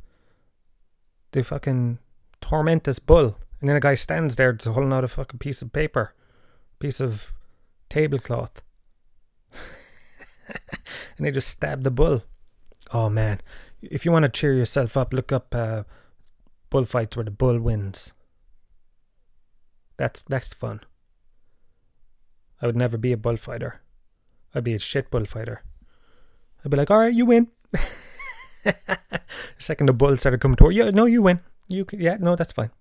they 1.31 1.41
fucking 1.41 1.99
torment 2.45 2.83
this 2.83 2.99
bull. 2.99 3.37
And 3.59 3.69
then 3.69 3.75
a 3.75 3.79
guy 3.79 3.95
stands 3.95 4.35
there 4.35 4.53
to 4.53 4.73
holding 4.73 4.93
out 4.93 5.03
a 5.03 5.07
fucking 5.07 5.39
piece 5.39 5.61
of 5.61 5.73
paper 5.73 6.13
piece 6.77 6.99
of 6.99 7.31
tablecloth. 7.89 8.61
and 11.17 11.25
they 11.25 11.31
just 11.31 11.47
stab 11.47 11.83
the 11.83 11.91
bull. 11.91 12.23
Oh 12.93 13.09
man. 13.09 13.41
If 13.81 14.05
you 14.05 14.11
want 14.11 14.23
to 14.23 14.29
cheer 14.29 14.53
yourself 14.53 14.95
up, 14.95 15.13
look 15.13 15.31
up 15.31 15.55
uh, 15.55 15.83
bullfights 16.69 17.17
where 17.17 17.23
the 17.23 17.31
bull 17.31 17.59
wins. 17.59 18.13
That's 19.97 20.23
that's 20.23 20.53
fun. 20.53 20.81
I 22.61 22.67
would 22.67 22.75
never 22.75 22.97
be 22.97 23.11
a 23.11 23.17
bullfighter. 23.17 23.81
I'd 24.53 24.63
be 24.63 24.75
a 24.75 24.79
shit 24.79 25.09
bullfighter. 25.09 25.63
I'd 26.63 26.71
be 26.71 26.77
like, 26.77 26.91
all 26.91 26.99
right, 26.99 27.13
you 27.13 27.25
win. 27.25 27.47
the 28.63 28.75
second 29.57 29.87
the 29.87 29.93
bull 29.93 30.15
started 30.17 30.41
coming 30.41 30.55
toward 30.55 30.75
you, 30.75 30.91
no, 30.91 31.05
you 31.05 31.21
win. 31.21 31.41
You, 31.67 31.85
yeah, 31.91 32.17
no, 32.19 32.35
that's 32.35 32.51
fine. 32.51 32.71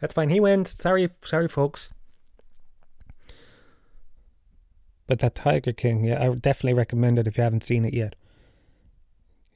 That's 0.00 0.14
fine. 0.14 0.30
He 0.30 0.40
wins. 0.40 0.70
Sorry, 0.70 1.10
sorry, 1.24 1.48
folks. 1.48 1.92
But 5.06 5.18
that 5.18 5.34
Tiger 5.34 5.72
King, 5.72 6.04
yeah, 6.04 6.22
I 6.22 6.28
would 6.28 6.40
definitely 6.40 6.74
recommend 6.74 7.18
it 7.18 7.26
if 7.26 7.36
you 7.36 7.42
haven't 7.42 7.64
seen 7.64 7.84
it 7.84 7.94
yet. 7.94 8.14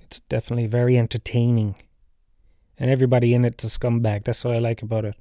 It's 0.01 0.21
definitely 0.21 0.67
very 0.67 0.99
entertaining. 0.99 1.77
And 2.77 2.91
everybody 2.91 3.35
in 3.35 3.45
it's 3.45 3.65
a 3.65 3.69
scumbag. 3.69 4.25
That's 4.25 4.45
what 4.45 4.55
I 4.55 4.59
like 4.59 4.83
about 4.83 5.05
it. 5.05 5.15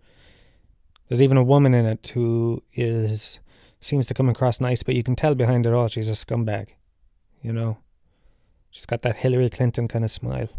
There's 1.07 1.21
even 1.21 1.37
a 1.37 1.43
woman 1.43 1.73
in 1.73 1.85
it 1.85 2.11
who 2.13 2.63
is 2.73 3.39
seems 3.79 4.07
to 4.07 4.13
come 4.13 4.29
across 4.29 4.59
nice, 4.59 4.81
but 4.81 4.95
you 4.95 5.03
can 5.03 5.15
tell 5.15 5.35
behind 5.35 5.65
it 5.65 5.73
all 5.73 5.87
she's 5.87 6.09
a 6.09 6.13
scumbag. 6.13 6.69
You 7.41 7.53
know? 7.53 7.77
She's 8.71 8.87
got 8.87 9.03
that 9.03 9.17
Hillary 9.17 9.49
Clinton 9.49 9.87
kind 9.87 10.03
of 10.03 10.09
smile. 10.09 10.49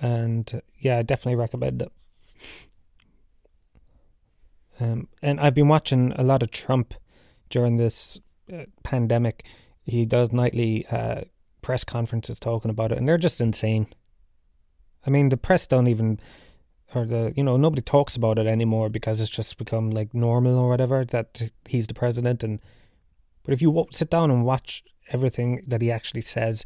And 0.00 0.62
yeah, 0.78 0.98
I 0.98 1.02
definitely 1.02 1.36
recommend 1.36 1.82
it. 1.82 1.92
Um, 4.78 5.08
and 5.22 5.40
I've 5.40 5.54
been 5.54 5.68
watching 5.68 6.12
a 6.16 6.22
lot 6.22 6.42
of 6.42 6.50
Trump 6.50 6.94
during 7.48 7.76
this 7.76 8.20
uh, 8.52 8.64
pandemic. 8.82 9.44
He 9.84 10.04
does 10.04 10.32
nightly 10.32 10.86
uh, 10.86 11.22
press 11.62 11.84
conferences 11.84 12.38
talking 12.38 12.70
about 12.70 12.92
it, 12.92 12.98
and 12.98 13.08
they're 13.08 13.18
just 13.18 13.40
insane. 13.40 13.86
I 15.06 15.10
mean, 15.10 15.28
the 15.30 15.36
press 15.36 15.66
don't 15.66 15.86
even, 15.86 16.20
or 16.94 17.06
the 17.06 17.32
you 17.36 17.42
know 17.42 17.56
nobody 17.56 17.82
talks 17.82 18.16
about 18.16 18.38
it 18.38 18.46
anymore 18.46 18.88
because 18.88 19.20
it's 19.20 19.30
just 19.30 19.56
become 19.56 19.90
like 19.90 20.12
normal 20.12 20.58
or 20.58 20.68
whatever 20.68 21.04
that 21.06 21.50
he's 21.64 21.86
the 21.86 21.94
president. 21.94 22.42
And 22.42 22.60
but 23.44 23.54
if 23.54 23.62
you 23.62 23.86
sit 23.92 24.10
down 24.10 24.30
and 24.30 24.44
watch 24.44 24.84
everything 25.10 25.62
that 25.66 25.80
he 25.80 25.90
actually 25.90 26.22
says, 26.22 26.64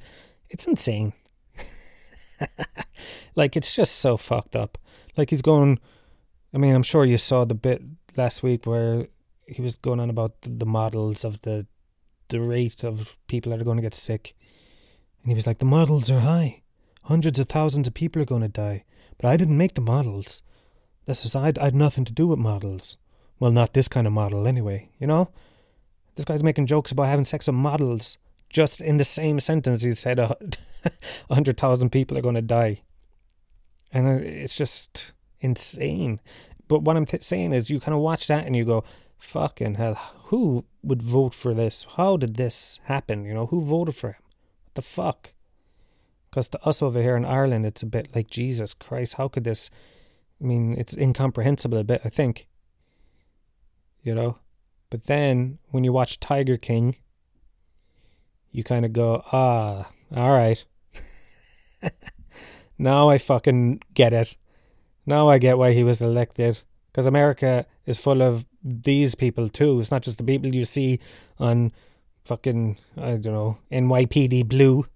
it's 0.48 0.66
insane. 0.66 1.12
Like 3.34 3.56
it's 3.56 3.74
just 3.74 3.96
so 3.96 4.16
fucked 4.16 4.56
up. 4.56 4.78
Like 5.16 5.30
he's 5.30 5.42
going. 5.42 5.78
I 6.52 6.58
mean, 6.58 6.74
I'm 6.74 6.82
sure 6.82 7.04
you 7.04 7.18
saw 7.18 7.44
the 7.44 7.54
bit 7.54 7.82
last 8.16 8.42
week 8.42 8.66
where 8.66 9.06
he 9.46 9.62
was 9.62 9.76
going 9.76 10.00
on 10.00 10.10
about 10.10 10.34
the, 10.42 10.66
models 10.66 11.24
of 11.24 11.42
the 11.42 11.66
the 12.28 12.40
rate 12.40 12.84
of 12.84 13.16
people 13.26 13.50
that 13.50 13.60
are 13.60 13.64
going 13.64 13.76
to 13.76 13.82
get 13.82 13.94
sick, 13.94 14.34
and 15.22 15.30
he 15.30 15.34
was 15.34 15.46
like, 15.46 15.58
the 15.58 15.64
models 15.64 16.10
are 16.10 16.20
high, 16.20 16.62
hundreds 17.04 17.38
of 17.38 17.48
thousands 17.48 17.88
of 17.88 17.94
people 17.94 18.22
are 18.22 18.26
going 18.26 18.42
to 18.42 18.48
die, 18.48 18.84
but 19.18 19.28
I 19.28 19.36
didn't 19.36 19.58
make 19.58 19.74
the 19.74 19.80
models. 19.80 20.42
That's 21.06 21.22
just 21.22 21.36
I'd 21.36 21.58
I'd 21.58 21.74
nothing 21.74 22.04
to 22.04 22.12
do 22.12 22.26
with 22.26 22.38
models. 22.38 22.96
Well, 23.38 23.50
not 23.50 23.72
this 23.72 23.88
kind 23.88 24.06
of 24.06 24.12
model 24.12 24.46
anyway. 24.46 24.90
You 24.98 25.06
know, 25.06 25.30
this 26.14 26.24
guy's 26.24 26.44
making 26.44 26.66
jokes 26.66 26.92
about 26.92 27.08
having 27.08 27.24
sex 27.24 27.46
with 27.46 27.56
models. 27.56 28.18
Just 28.50 28.80
in 28.80 28.98
the 28.98 29.04
same 29.04 29.40
sentence, 29.40 29.82
he 29.82 29.94
said 29.94 30.18
a 30.18 30.36
hundred 31.30 31.56
thousand 31.56 31.90
people 31.90 32.18
are 32.18 32.22
going 32.22 32.34
to 32.34 32.42
die, 32.42 32.82
and 33.92 34.08
it's 34.08 34.56
just 34.56 35.12
insane. 35.40 36.20
But 36.68 36.82
what 36.82 36.96
I'm 36.96 37.06
saying 37.20 37.52
is, 37.52 37.70
you 37.70 37.80
kind 37.80 37.94
of 37.94 38.00
watch 38.00 38.26
that 38.26 38.46
and 38.46 38.54
you 38.54 38.64
go, 38.64 38.84
Fucking 39.20 39.74
hell. 39.74 39.94
Who 40.24 40.64
would 40.82 41.02
vote 41.02 41.34
for 41.34 41.54
this? 41.54 41.86
How 41.96 42.16
did 42.16 42.36
this 42.36 42.80
happen? 42.84 43.24
You 43.24 43.34
know, 43.34 43.46
who 43.46 43.60
voted 43.60 43.94
for 43.94 44.08
him? 44.08 44.22
What 44.64 44.74
the 44.74 44.82
fuck? 44.82 45.32
Because 46.28 46.48
to 46.48 46.64
us 46.64 46.80
over 46.82 47.02
here 47.02 47.16
in 47.16 47.24
Ireland, 47.24 47.66
it's 47.66 47.82
a 47.82 47.86
bit 47.86 48.14
like 48.14 48.30
Jesus 48.30 48.72
Christ. 48.72 49.14
How 49.14 49.28
could 49.28 49.44
this? 49.44 49.70
I 50.40 50.46
mean, 50.46 50.74
it's 50.78 50.96
incomprehensible 50.96 51.78
a 51.78 51.84
bit, 51.84 52.00
I 52.04 52.08
think. 52.08 52.48
You 54.02 54.14
know? 54.14 54.38
But 54.88 55.04
then 55.04 55.58
when 55.70 55.84
you 55.84 55.92
watch 55.92 56.18
Tiger 56.18 56.56
King, 56.56 56.96
you 58.52 58.64
kind 58.64 58.84
of 58.84 58.92
go, 58.92 59.22
ah, 59.32 59.90
all 60.14 60.30
right. 60.30 60.64
now 62.78 63.08
I 63.08 63.18
fucking 63.18 63.82
get 63.94 64.12
it. 64.12 64.36
Now 65.06 65.28
I 65.28 65.38
get 65.38 65.58
why 65.58 65.72
he 65.72 65.84
was 65.84 66.00
elected. 66.00 66.60
Because 66.90 67.06
America 67.06 67.66
is 67.86 67.98
full 67.98 68.22
of 68.22 68.44
these 68.62 69.14
people 69.14 69.48
too. 69.48 69.78
It's 69.80 69.90
not 69.90 70.02
just 70.02 70.18
the 70.18 70.24
people 70.24 70.54
you 70.54 70.64
see 70.64 70.98
on 71.38 71.72
fucking 72.24 72.78
I 72.96 73.16
don't 73.16 73.32
know 73.32 73.58
NYPD 73.72 74.48
Blue. 74.48 74.86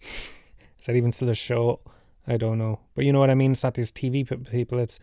Is 0.00 0.86
that 0.86 0.96
even 0.96 1.12
still 1.12 1.28
a 1.28 1.34
show? 1.34 1.80
I 2.26 2.36
don't 2.36 2.58
know, 2.58 2.80
but 2.94 3.04
you 3.04 3.12
know 3.12 3.20
what 3.20 3.30
I 3.30 3.34
mean. 3.34 3.52
It's 3.52 3.62
not 3.62 3.74
these 3.74 3.92
TV 3.92 4.26
people. 4.50 4.78
It's 4.78 4.98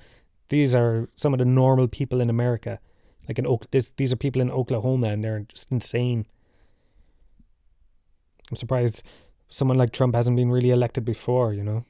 these 0.49 0.76
are 0.76 1.10
some 1.15 1.34
of 1.34 1.39
the 1.39 1.45
normal 1.45 1.88
people 1.88 2.19
in 2.19 2.30
America. 2.30 2.80
Like 3.28 3.39
in 3.39 3.47
Oak, 3.47 3.71
this, 3.71 3.91
these 3.91 4.12
are 4.12 4.17
people 4.17 4.41
in 4.41 4.52
Oklahoma, 4.52 5.08
and 5.08 5.23
they're 5.23 5.41
just 5.41 5.71
insane. 5.71 6.26
I'm 8.49 8.56
surprised 8.56 9.03
someone 9.49 9.77
like 9.77 9.91
Trump 9.91 10.15
hasn't 10.15 10.38
been 10.38 10.51
really 10.51 10.71
elected 10.71 11.06
before. 11.06 11.53
You 11.53 11.63
know. 11.63 11.86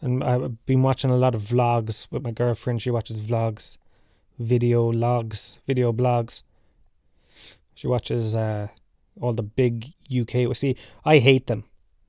And 0.00 0.22
I've 0.22 0.66
been 0.66 0.82
watching 0.82 1.10
a 1.10 1.16
lot 1.16 1.34
of 1.34 1.42
vlogs 1.42 2.06
with 2.10 2.22
my 2.22 2.30
girlfriend. 2.30 2.82
She 2.82 2.90
watches 2.90 3.22
vlogs, 3.22 3.78
video 4.38 4.90
logs, 4.90 5.58
video 5.66 5.92
blogs. 5.94 6.42
She 7.74 7.86
watches 7.86 8.34
uh, 8.34 8.68
all 9.20 9.32
the 9.32 9.42
big 9.42 9.94
UK. 10.14 10.54
See, 10.54 10.76
I 11.04 11.18
hate 11.18 11.46
them, 11.46 11.64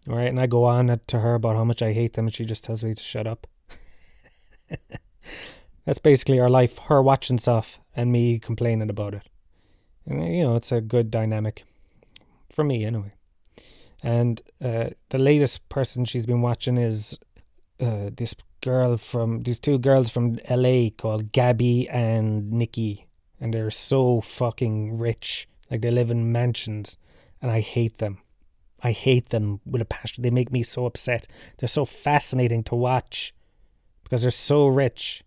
all 0.09 0.15
right, 0.15 0.27
and 0.27 0.39
I 0.39 0.47
go 0.47 0.65
on 0.65 0.99
to 1.07 1.19
her 1.19 1.35
about 1.35 1.55
how 1.55 1.63
much 1.63 1.81
I 1.81 1.93
hate 1.93 2.13
them, 2.13 2.25
and 2.25 2.35
she 2.35 2.45
just 2.45 2.63
tells 2.63 2.83
me 2.83 2.93
to 2.93 3.03
shut 3.03 3.27
up. 3.27 3.47
That's 5.85 5.99
basically 5.99 6.39
our 6.39 6.49
life: 6.49 6.77
her 6.79 7.01
watching 7.01 7.37
stuff 7.37 7.79
and 7.95 8.11
me 8.11 8.39
complaining 8.39 8.89
about 8.89 9.13
it. 9.13 9.23
You 10.07 10.43
know, 10.43 10.55
it's 10.55 10.71
a 10.71 10.81
good 10.81 11.09
dynamic 11.09 11.63
for 12.49 12.63
me, 12.63 12.85
anyway. 12.85 13.13
And 14.03 14.41
uh, 14.63 14.89
the 15.09 15.17
latest 15.17 15.67
person 15.69 16.05
she's 16.05 16.25
been 16.25 16.41
watching 16.41 16.77
is 16.77 17.17
uh, 17.79 18.11
this 18.15 18.35
girl 18.61 18.97
from 18.97 19.43
these 19.43 19.59
two 19.59 19.79
girls 19.79 20.09
from 20.09 20.39
LA 20.49 20.89
called 20.95 21.31
Gabi 21.31 21.87
and 21.89 22.53
Niki, 22.53 23.05
and 23.39 23.53
they're 23.53 23.71
so 23.71 24.21
fucking 24.21 24.99
rich. 24.99 25.47
Like 25.71 25.81
they 25.81 25.91
live 25.91 26.11
in 26.11 26.31
mansions, 26.31 26.97
and 27.41 27.49
I 27.51 27.61
hate 27.61 27.97
them. 27.97 28.19
I 28.83 28.91
hate 28.91 29.29
them 29.29 29.61
with 29.65 29.81
a 29.81 29.85
passion. 29.85 30.21
They 30.21 30.29
make 30.29 30.51
me 30.51 30.61
so 30.61 30.85
upset. 30.85 31.27
They're 31.57 31.67
so 31.67 31.85
fascinating 31.85 32.63
to 32.65 32.75
watch 32.75 33.33
because 34.03 34.21
they're 34.21 34.31
so 34.31 34.67
rich, 34.67 35.23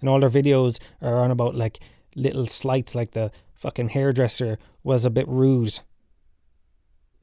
and 0.00 0.08
all 0.08 0.20
their 0.20 0.28
videos 0.28 0.78
are 1.00 1.16
on 1.16 1.30
about 1.30 1.54
like 1.54 1.78
little 2.14 2.46
slights, 2.46 2.94
like 2.94 3.12
the 3.12 3.30
fucking 3.58 3.90
hairdresser 3.90 4.56
was 4.82 5.04
a 5.04 5.10
bit 5.10 5.28
rude. 5.28 5.80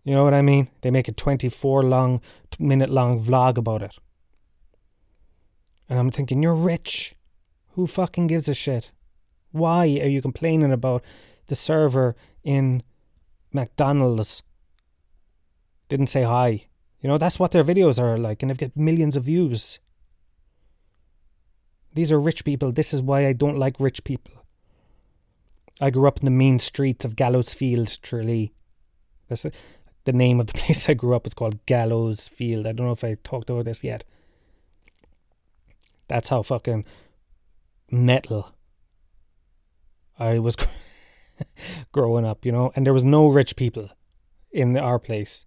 You 0.04 0.14
know 0.14 0.24
what 0.24 0.34
I 0.34 0.42
mean? 0.42 0.70
They 0.82 0.92
make 0.92 1.08
a 1.08 1.14
24 1.14 1.82
long 1.82 2.22
minute 2.60 2.92
long 2.92 3.24
vlog 3.24 3.58
about 3.58 3.82
it. 3.82 3.96
And 5.90 5.98
I'm 5.98 6.12
thinking, 6.12 6.44
you're 6.44 6.54
rich. 6.54 7.16
Who 7.72 7.88
fucking 7.88 8.28
gives 8.28 8.48
a 8.48 8.54
shit? 8.54 8.92
Why 9.52 9.84
are 10.02 10.08
you 10.08 10.22
complaining 10.22 10.72
about 10.72 11.04
the 11.48 11.56
server 11.56 12.16
in 12.44 12.84
McDonald's? 13.52 14.44
Didn't 15.88 16.08
say 16.08 16.24
hi. 16.24 16.68
You 17.02 17.10
know, 17.10 17.18
that's 17.18 17.40
what 17.40 17.52
their 17.52 17.64
videos 17.64 18.00
are 18.00 18.18
like, 18.18 18.42
and 18.42 18.50
they've 18.50 18.58
got 18.58 18.76
millions 18.76 19.16
of 19.16 19.24
views. 19.24 19.80
These 21.94 22.12
are 22.12 22.20
rich 22.20 22.44
people. 22.44 22.72
This 22.72 22.94
is 22.94 23.02
why 23.02 23.28
I 23.28 23.34
don't 23.34 23.58
like 23.58 23.80
rich 23.80 24.04
people. 24.04 24.45
I 25.82 25.90
grew 25.90 26.08
up 26.08 26.20
in 26.20 26.26
the 26.26 26.32
main 26.32 26.60
streets 26.60 27.04
of 27.04 27.16
Gallows 27.16 27.54
Field, 27.54 28.02
Tralee. 28.02 28.54
That's 29.28 29.46
the 30.06 30.14
name 30.14 30.40
of 30.40 30.48
the 30.48 30.54
place 30.60 30.90
I 30.90 30.94
grew 30.94 31.16
up. 31.16 31.26
It's 31.26 31.34
called 31.34 31.66
Gallows 31.66 32.28
Field. 32.28 32.66
I 32.66 32.72
don't 32.72 32.86
know 32.86 32.94
if 32.94 33.04
I 33.04 33.18
talked 33.24 33.50
about 33.50 33.66
this 33.66 33.84
yet. 33.84 34.04
That's 36.08 36.30
how 36.30 36.44
fucking 36.44 36.86
metal 37.92 38.56
I 40.18 40.40
was 40.40 40.56
growing 41.92 42.26
up, 42.26 42.46
you 42.46 42.52
know. 42.52 42.72
And 42.76 42.86
there 42.86 42.94
was 42.94 43.04
no 43.04 43.28
rich 43.28 43.56
people 43.56 43.90
in 44.52 44.78
our 44.78 45.00
place. 45.00 45.46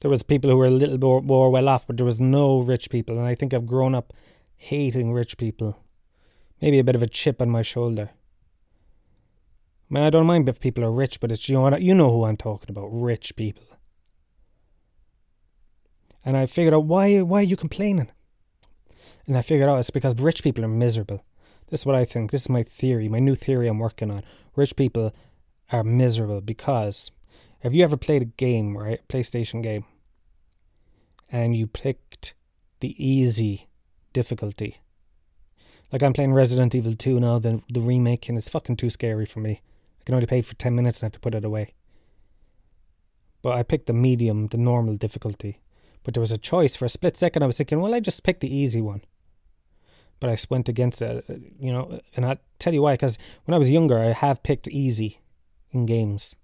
There 0.00 0.10
was 0.10 0.22
people 0.22 0.48
who 0.48 0.56
were 0.56 0.66
a 0.66 0.70
little 0.70 0.96
more, 0.96 1.20
more 1.20 1.50
well 1.50 1.68
off, 1.68 1.86
but 1.86 1.98
there 1.98 2.06
was 2.06 2.20
no 2.20 2.60
rich 2.60 2.88
people. 2.88 3.18
And 3.18 3.26
I 3.26 3.34
think 3.34 3.52
I've 3.52 3.66
grown 3.66 3.94
up 3.94 4.14
hating 4.56 5.12
rich 5.12 5.36
people. 5.36 5.84
Maybe 6.62 6.78
a 6.78 6.84
bit 6.84 6.94
of 6.94 7.02
a 7.02 7.08
chip 7.08 7.42
on 7.42 7.50
my 7.50 7.62
shoulder. 7.62 8.10
I 9.90 9.94
mean, 9.94 10.04
I 10.04 10.10
don't 10.10 10.26
mind 10.26 10.48
if 10.48 10.60
people 10.60 10.84
are 10.84 10.92
rich, 10.92 11.18
but 11.18 11.32
it's 11.32 11.48
you 11.48 11.56
know 11.56 11.76
you 11.76 11.94
know 11.94 12.12
who 12.12 12.24
I'm 12.24 12.36
talking 12.36 12.70
about, 12.70 12.86
rich 12.86 13.34
people. 13.34 13.64
And 16.24 16.36
I 16.36 16.46
figured 16.46 16.74
out 16.74 16.84
why 16.84 17.20
why 17.22 17.40
are 17.40 17.42
you 17.42 17.56
complaining? 17.56 18.10
And 19.26 19.36
I 19.36 19.42
figured 19.42 19.68
out 19.68 19.78
it's 19.78 19.90
because 19.90 20.16
rich 20.18 20.42
people 20.42 20.64
are 20.64 20.68
miserable. 20.68 21.24
This 21.68 21.80
is 21.80 21.86
what 21.86 21.96
I 21.96 22.04
think. 22.04 22.30
This 22.30 22.42
is 22.42 22.48
my 22.48 22.62
theory, 22.62 23.08
my 23.08 23.18
new 23.18 23.34
theory 23.34 23.68
I'm 23.68 23.78
working 23.78 24.10
on. 24.10 24.22
Rich 24.54 24.76
people 24.76 25.12
are 25.72 25.84
miserable 25.84 26.40
because 26.40 27.10
have 27.60 27.74
you 27.74 27.82
ever 27.82 27.96
played 27.96 28.22
a 28.22 28.26
game, 28.26 28.76
right? 28.76 29.00
PlayStation 29.08 29.62
game, 29.62 29.84
and 31.30 31.56
you 31.56 31.66
picked 31.66 32.34
the 32.78 32.94
easy 33.04 33.68
difficulty. 34.12 34.80
Like 35.92 36.02
I'm 36.02 36.12
playing 36.12 36.32
Resident 36.32 36.76
Evil 36.76 36.94
2 36.94 37.18
now, 37.18 37.40
the 37.40 37.60
the 37.68 37.80
remake, 37.80 38.28
and 38.28 38.38
it's 38.38 38.48
fucking 38.48 38.76
too 38.76 38.90
scary 38.90 39.26
for 39.26 39.40
me. 39.40 39.62
I 40.00 40.02
can 40.04 40.14
only 40.14 40.26
play 40.26 40.42
for 40.42 40.54
ten 40.54 40.74
minutes 40.74 40.98
and 40.98 41.04
I 41.04 41.06
have 41.06 41.12
to 41.12 41.20
put 41.20 41.34
it 41.34 41.44
away. 41.44 41.74
But 43.42 43.56
I 43.56 43.62
picked 43.62 43.86
the 43.86 43.92
medium, 43.92 44.48
the 44.48 44.58
normal 44.58 44.96
difficulty. 44.96 45.60
But 46.02 46.14
there 46.14 46.20
was 46.20 46.32
a 46.32 46.38
choice 46.38 46.76
for 46.76 46.86
a 46.86 46.90
split 46.90 47.16
second. 47.16 47.42
I 47.42 47.46
was 47.46 47.56
thinking, 47.56 47.80
well, 47.80 47.94
I 47.94 48.00
just 48.00 48.22
picked 48.22 48.40
the 48.40 48.54
easy 48.54 48.80
one 48.80 49.02
but 50.20 50.28
I 50.28 50.36
went 50.50 50.68
against 50.68 51.02
it, 51.02 51.24
uh, 51.28 51.34
you 51.58 51.72
know, 51.72 51.98
and 52.14 52.26
I'll 52.26 52.38
tell 52.58 52.74
you 52.74 52.82
why, 52.82 52.92
because 52.92 53.18
when 53.46 53.54
I 53.54 53.58
was 53.58 53.70
younger, 53.70 53.98
I 53.98 54.12
have 54.12 54.42
picked 54.42 54.68
easy 54.68 55.20
in 55.70 55.86
games. 55.86 56.36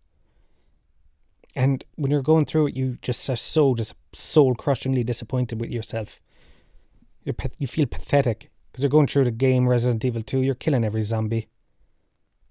And 1.55 1.85
when 1.95 2.11
you're 2.11 2.23
going 2.23 2.47
through 2.47 2.69
it, 2.69 2.77
you 2.77 2.99
just 3.03 3.29
are 3.31 3.37
so 3.37 3.75
dis- 3.75 3.95
soul 4.13 4.55
crushingly 4.55 5.05
disappointed 5.05 5.61
with 5.61 5.71
yourself. 5.71 6.19
You're 7.23 7.37
you 7.59 7.67
feel 7.67 7.87
pathetic 7.87 8.51
because 8.71 8.83
you're 8.83 8.91
going 8.91 9.07
through 9.07 9.25
the 9.25 9.31
game 9.31 9.69
Resident 9.69 10.05
Evil 10.05 10.23
2, 10.23 10.41
you're 10.41 10.55
killing 10.55 10.85
every 10.85 11.03
zombie 11.03 11.49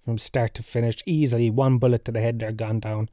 from 0.06 0.18
start 0.20 0.54
to 0.54 0.64
finish 0.64 0.98
easily. 1.06 1.50
One 1.50 1.80
bullet 1.80 2.06
to 2.06 2.12
the 2.12 2.22
head, 2.22 2.40
they're 2.40 2.52
gone 2.52 2.80
down. 2.80 3.10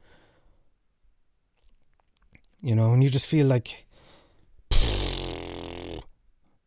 You 2.61 2.75
know, 2.75 2.93
and 2.93 3.03
you 3.03 3.09
just 3.09 3.25
feel 3.25 3.47
like 3.47 3.85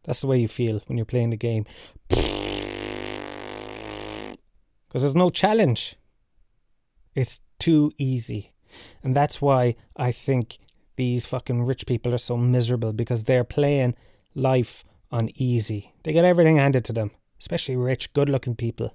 that's 0.04 0.20
the 0.20 0.26
way 0.26 0.38
you 0.38 0.48
feel 0.48 0.82
when 0.86 0.98
you're 0.98 1.06
playing 1.06 1.30
the 1.30 1.36
game. 1.36 1.64
Because 4.88 5.02
there's 5.02 5.16
no 5.16 5.30
challenge. 5.30 5.96
It's 7.14 7.40
too 7.58 7.92
easy. 7.98 8.54
And 9.02 9.14
that's 9.14 9.42
why 9.42 9.76
I 9.96 10.10
think 10.12 10.58
these 10.96 11.26
fucking 11.26 11.64
rich 11.64 11.86
people 11.86 12.14
are 12.14 12.18
so 12.18 12.36
miserable 12.36 12.92
because 12.94 13.24
they're 13.24 13.44
playing 13.44 13.94
life 14.34 14.84
on 15.10 15.30
easy. 15.34 15.92
They 16.04 16.12
get 16.12 16.24
everything 16.24 16.56
handed 16.56 16.84
to 16.86 16.92
them, 16.94 17.10
especially 17.38 17.76
rich, 17.76 18.12
good 18.14 18.30
looking 18.30 18.54
people. 18.54 18.94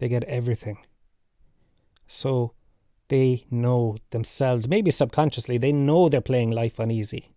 They 0.00 0.08
get 0.08 0.24
everything. 0.24 0.78
So 2.06 2.54
they 3.08 3.44
know 3.50 3.98
themselves, 4.10 4.66
maybe 4.66 4.90
subconsciously, 4.90 5.58
they 5.58 5.72
know 5.72 6.08
they're 6.08 6.22
playing 6.22 6.50
life 6.50 6.78
uneasy. 6.78 7.30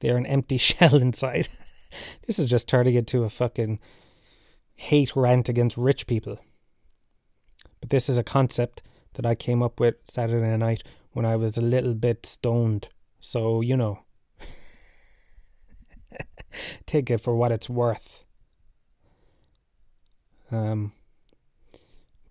They're 0.00 0.16
an 0.16 0.26
empty 0.26 0.56
shell 0.68 0.96
inside. 0.96 1.48
this 2.26 2.38
is 2.38 2.48
just 2.48 2.68
turning 2.68 2.94
into 2.94 3.22
a 3.22 3.28
fucking 3.28 3.78
hate 4.74 5.14
rant 5.14 5.48
against 5.48 5.76
rich 5.76 6.06
people. 6.06 6.38
But 7.80 7.90
this 7.90 8.08
is 8.08 8.16
a 8.16 8.24
concept 8.24 8.82
that 9.14 9.26
I 9.26 9.34
came 9.34 9.62
up 9.62 9.78
with 9.78 9.96
Saturday 10.04 10.56
night 10.56 10.82
when 11.12 11.26
I 11.26 11.36
was 11.36 11.58
a 11.58 11.62
little 11.62 11.94
bit 11.94 12.24
stoned. 12.24 12.88
So, 13.20 13.60
you 13.60 13.76
know, 13.76 14.04
take 16.86 17.10
it 17.10 17.18
for 17.18 17.36
what 17.36 17.52
it's 17.52 17.68
worth. 17.68 18.24
Um, 20.50 20.92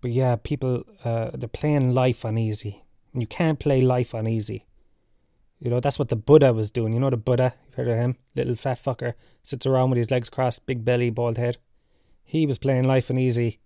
but 0.00 0.10
yeah, 0.10 0.36
people, 0.36 0.84
uh, 1.04 1.30
they're 1.34 1.48
playing 1.48 1.92
life 1.94 2.24
on 2.24 2.38
easy. 2.38 2.84
And 3.12 3.22
you 3.22 3.26
can't 3.26 3.58
play 3.58 3.80
life 3.80 4.14
on 4.14 4.26
easy. 4.26 4.66
You 5.60 5.70
know, 5.70 5.80
that's 5.80 5.98
what 5.98 6.08
the 6.08 6.16
Buddha 6.16 6.52
was 6.52 6.70
doing. 6.70 6.92
You 6.92 7.00
know 7.00 7.10
the 7.10 7.16
Buddha? 7.16 7.54
You've 7.66 7.74
heard 7.74 7.88
of 7.88 7.96
him? 7.96 8.16
Little 8.36 8.54
fat 8.54 8.82
fucker. 8.82 9.14
Sits 9.42 9.66
around 9.66 9.90
with 9.90 9.96
his 9.96 10.10
legs 10.10 10.30
crossed, 10.30 10.66
big 10.66 10.84
belly, 10.84 11.10
bald 11.10 11.36
head. 11.36 11.58
He 12.24 12.46
was 12.46 12.58
playing 12.58 12.84
life 12.84 13.10
and 13.10 13.18
easy. 13.18 13.58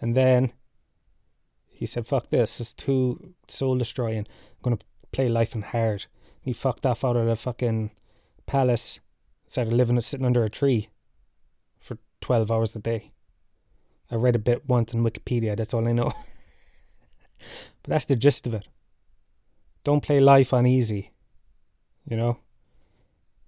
And 0.00 0.16
then 0.16 0.52
he 1.66 1.86
said, 1.86 2.06
fuck 2.06 2.30
this, 2.30 2.60
it's 2.60 2.74
too 2.74 3.34
soul 3.48 3.76
destroying. 3.76 4.26
I'm 4.26 4.62
going 4.62 4.76
to 4.76 4.84
play 5.12 5.28
life 5.28 5.54
and 5.54 5.64
hard. 5.64 6.06
He 6.40 6.52
fucked 6.52 6.86
off 6.86 7.04
out 7.04 7.16
of 7.16 7.26
the 7.26 7.36
fucking 7.36 7.90
palace, 8.46 9.00
started 9.46 9.72
living 9.74 10.00
sitting 10.00 10.26
under 10.26 10.42
a 10.42 10.50
tree 10.50 10.88
for 11.78 11.98
12 12.20 12.50
hours 12.50 12.74
a 12.74 12.80
day. 12.80 13.12
I 14.10 14.16
read 14.16 14.36
a 14.36 14.40
bit 14.40 14.68
once 14.68 14.92
in 14.92 15.04
Wikipedia, 15.04 15.56
that's 15.56 15.72
all 15.72 15.86
I 15.86 15.92
know. 15.92 16.12
but 17.82 17.90
that's 17.90 18.06
the 18.06 18.16
gist 18.16 18.46
of 18.46 18.54
it. 18.54 18.66
Don't 19.84 20.02
play 20.02 20.20
life 20.20 20.52
on 20.52 20.66
easy. 20.66 21.12
You 22.08 22.16
know? 22.16 22.38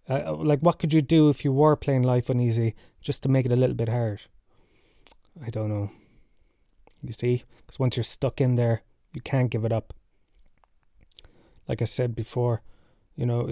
Uh, 0.08 0.22
uh, 0.26 0.32
like, 0.34 0.60
what 0.60 0.78
could 0.78 0.92
you 0.92 1.02
do 1.02 1.28
if 1.28 1.44
you 1.44 1.52
were 1.52 1.76
playing 1.76 2.02
life 2.02 2.30
on 2.30 2.40
easy 2.40 2.74
just 3.00 3.22
to 3.22 3.28
make 3.28 3.46
it 3.46 3.52
a 3.52 3.56
little 3.56 3.76
bit 3.76 3.88
hard? 3.88 4.22
I 5.44 5.50
don't 5.50 5.68
know. 5.68 5.90
You 7.02 7.12
see? 7.12 7.44
Because 7.58 7.78
once 7.78 7.96
you're 7.96 8.04
stuck 8.04 8.40
in 8.40 8.56
there, 8.56 8.82
you 9.12 9.20
can't 9.20 9.50
give 9.50 9.64
it 9.64 9.72
up. 9.72 9.92
Like 11.68 11.82
I 11.82 11.86
said 11.86 12.14
before, 12.14 12.62
you 13.16 13.26
know, 13.26 13.48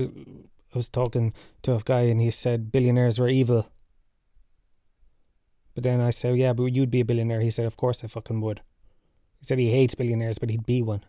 I 0.74 0.76
was 0.76 0.88
talking 0.88 1.32
to 1.62 1.76
a 1.76 1.80
guy 1.84 2.02
and 2.02 2.20
he 2.20 2.30
said 2.30 2.72
billionaires 2.72 3.18
were 3.18 3.28
evil. 3.28 3.70
But 5.74 5.84
then 5.84 6.00
I 6.00 6.10
say, 6.10 6.34
yeah, 6.34 6.52
but 6.52 6.64
you'd 6.66 6.90
be 6.90 7.00
a 7.00 7.04
billionaire. 7.04 7.40
He 7.40 7.50
said, 7.50 7.66
of 7.66 7.76
course 7.76 8.02
I 8.02 8.08
fucking 8.08 8.40
would. 8.40 8.60
He 9.38 9.46
said 9.46 9.58
he 9.58 9.70
hates 9.70 9.94
billionaires, 9.94 10.38
but 10.38 10.50
he'd 10.50 10.66
be 10.66 10.82
one. 10.82 11.04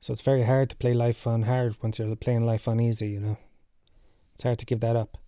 So 0.00 0.12
it's 0.12 0.22
very 0.22 0.44
hard 0.44 0.70
to 0.70 0.76
play 0.76 0.92
life 0.92 1.26
on 1.26 1.42
hard 1.42 1.76
once 1.82 1.98
you're 1.98 2.14
playing 2.16 2.46
life 2.46 2.68
on 2.68 2.80
easy, 2.80 3.08
you 3.08 3.20
know. 3.20 3.38
It's 4.34 4.42
hard 4.42 4.58
to 4.58 4.66
give 4.66 4.80
that 4.80 4.96
up. 4.96 5.18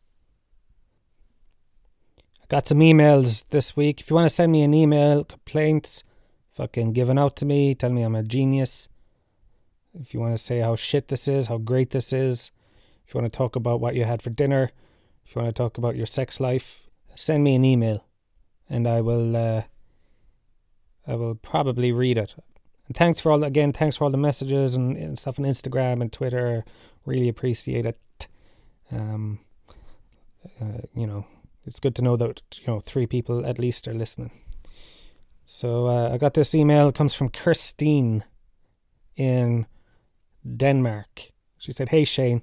I 2.43 2.47
got 2.49 2.69
some 2.69 2.81
emails 2.81 3.45
this 3.51 3.77
week. 3.77 4.01
If 4.01 4.11
you 4.11 4.17
want 4.17 4.29
to 4.29 4.35
send 4.35 4.53
me 4.53 4.63
an 4.63 4.75
email, 4.75 5.25
complaints, 5.25 6.05
fucking 6.53 6.93
giving 6.93 7.19
out 7.19 7.37
to 7.37 7.47
me, 7.47 7.75
tell 7.75 7.91
me 7.91 8.03
I'm 8.03 8.15
a 8.15 8.23
genius. 8.23 8.89
If 9.95 10.13
you 10.15 10.21
want 10.21 10.37
to 10.37 10.43
say 10.43 10.61
how 10.61 10.77
shit 10.77 11.09
this 11.09 11.29
is, 11.29 11.47
how 11.47 11.59
great 11.59 11.91
this 11.91 12.13
is, 12.13 12.53
if 13.07 13.15
you 13.15 13.21
want 13.21 13.33
to 13.33 13.37
talk 13.37 13.57
about 13.57 13.81
what 13.81 13.95
you 13.95 14.05
had 14.05 14.21
for 14.21 14.31
dinner, 14.31 14.71
if 15.25 15.35
you 15.35 15.43
want 15.43 15.55
to 15.55 15.63
talk 15.63 15.79
about 15.79 15.97
your 15.97 16.07
sex 16.07 16.41
life, 16.41 16.88
send 17.19 17.43
me 17.45 17.55
an 17.55 17.65
email, 17.65 18.05
and 18.71 18.87
I 18.87 19.01
will. 19.01 19.37
Uh, 19.37 19.63
I 21.07 21.15
will 21.15 21.35
probably 21.35 21.91
read 21.91 22.19
it. 22.19 22.35
And 22.87 22.97
thanks 22.97 23.21
for 23.21 23.33
all 23.33 23.43
again. 23.43 23.73
Thanks 23.73 23.97
for 23.97 24.05
all 24.05 24.11
the 24.11 24.19
messages 24.19 24.77
and, 24.77 24.97
and 24.97 25.19
stuff 25.19 25.39
on 25.39 25.45
Instagram 25.47 26.01
and 26.01 26.13
Twitter. 26.13 26.65
Really 27.05 27.29
appreciate 27.29 27.87
it. 27.87 28.29
Um, 28.93 29.41
uh, 30.61 30.83
you 30.95 31.07
know, 31.07 31.27
it's 31.67 31.81
good 31.81 31.95
to 31.97 32.03
know 32.03 32.17
that 32.17 32.43
you 32.61 32.67
know 32.67 32.81
three 32.81 33.07
people 33.07 33.45
at 33.45 33.59
least 33.59 33.89
are 33.89 33.95
listening. 33.95 34.31
So 35.45 35.87
uh, 35.87 36.11
I 36.13 36.19
got 36.19 36.35
this 36.35 36.55
email. 36.55 36.89
It 36.89 36.95
comes 36.95 37.15
from 37.15 37.31
Christine 37.31 38.25
in 39.17 39.67
Denmark. 40.57 41.33
She 41.59 41.73
said, 41.73 41.89
"Hey 41.89 42.05
Shane, 42.05 42.43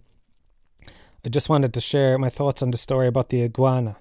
I 1.23 1.29
just 1.29 1.49
wanted 1.49 1.73
to 1.73 1.81
share 1.81 2.17
my 2.17 2.29
thoughts 2.29 2.61
on 2.61 2.71
the 2.71 2.77
story 2.77 3.07
about 3.07 3.29
the 3.29 3.43
iguana. 3.43 3.97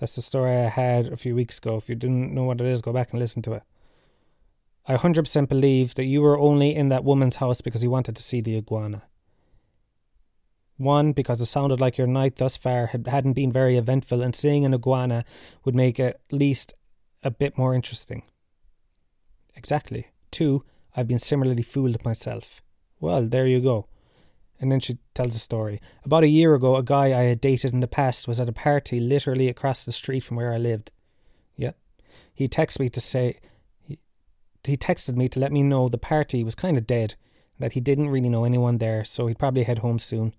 That's 0.00 0.16
the 0.16 0.22
story 0.22 0.50
I 0.50 0.68
had 0.68 1.08
a 1.08 1.16
few 1.18 1.34
weeks 1.34 1.58
ago. 1.58 1.76
If 1.76 1.90
you 1.90 1.94
didn't 1.94 2.34
know 2.34 2.44
what 2.44 2.60
it 2.60 2.66
is, 2.66 2.80
go 2.80 2.92
back 2.92 3.10
and 3.10 3.20
listen 3.20 3.42
to 3.42 3.52
it. 3.52 3.62
I 4.86 4.96
100% 4.96 5.46
believe 5.46 5.94
that 5.96 6.06
you 6.06 6.22
were 6.22 6.38
only 6.38 6.74
in 6.74 6.88
that 6.88 7.04
woman's 7.04 7.36
house 7.36 7.60
because 7.60 7.82
you 7.82 7.90
wanted 7.90 8.16
to 8.16 8.22
see 8.22 8.40
the 8.40 8.56
iguana. 8.56 9.02
One, 10.78 11.12
because 11.12 11.38
it 11.42 11.46
sounded 11.46 11.82
like 11.82 11.98
your 11.98 12.06
night 12.06 12.36
thus 12.36 12.56
far 12.56 12.86
had, 12.86 13.06
hadn't 13.06 13.34
been 13.34 13.52
very 13.52 13.76
eventful, 13.76 14.22
and 14.22 14.34
seeing 14.34 14.64
an 14.64 14.72
iguana 14.72 15.26
would 15.64 15.74
make 15.74 16.00
it 16.00 16.18
at 16.30 16.32
least 16.32 16.72
a 17.22 17.30
bit 17.30 17.58
more 17.58 17.74
interesting. 17.74 18.22
Exactly. 19.54 20.06
Two, 20.30 20.64
I've 20.96 21.08
been 21.08 21.18
similarly 21.18 21.62
fooled 21.62 22.02
myself. 22.02 22.62
Well, 22.98 23.26
there 23.28 23.46
you 23.46 23.60
go. 23.60 23.86
And 24.60 24.70
then 24.70 24.78
she 24.78 24.98
tells 25.14 25.34
a 25.34 25.38
story. 25.38 25.80
About 26.04 26.22
a 26.22 26.28
year 26.28 26.54
ago, 26.54 26.76
a 26.76 26.82
guy 26.82 27.06
I 27.06 27.22
had 27.24 27.40
dated 27.40 27.72
in 27.72 27.80
the 27.80 27.88
past 27.88 28.28
was 28.28 28.40
at 28.40 28.48
a 28.48 28.52
party 28.52 29.00
literally 29.00 29.48
across 29.48 29.84
the 29.84 29.92
street 29.92 30.20
from 30.20 30.36
where 30.36 30.52
I 30.52 30.58
lived. 30.58 30.92
Yep. 31.56 31.78
He 32.34 32.46
texted 32.46 32.80
me 32.80 32.88
to 32.90 33.00
say 33.00 33.40
he, 33.82 33.98
he 34.64 34.76
texted 34.76 35.16
me 35.16 35.28
to 35.28 35.40
let 35.40 35.50
me 35.50 35.62
know 35.62 35.88
the 35.88 35.96
party 35.96 36.44
was 36.44 36.54
kind 36.54 36.76
of 36.76 36.86
dead, 36.86 37.14
that 37.58 37.72
he 37.72 37.80
didn't 37.80 38.10
really 38.10 38.28
know 38.28 38.44
anyone 38.44 38.78
there, 38.78 39.02
so 39.04 39.26
he'd 39.26 39.38
probably 39.38 39.62
head 39.62 39.78
home 39.78 39.98
soon. 39.98 40.34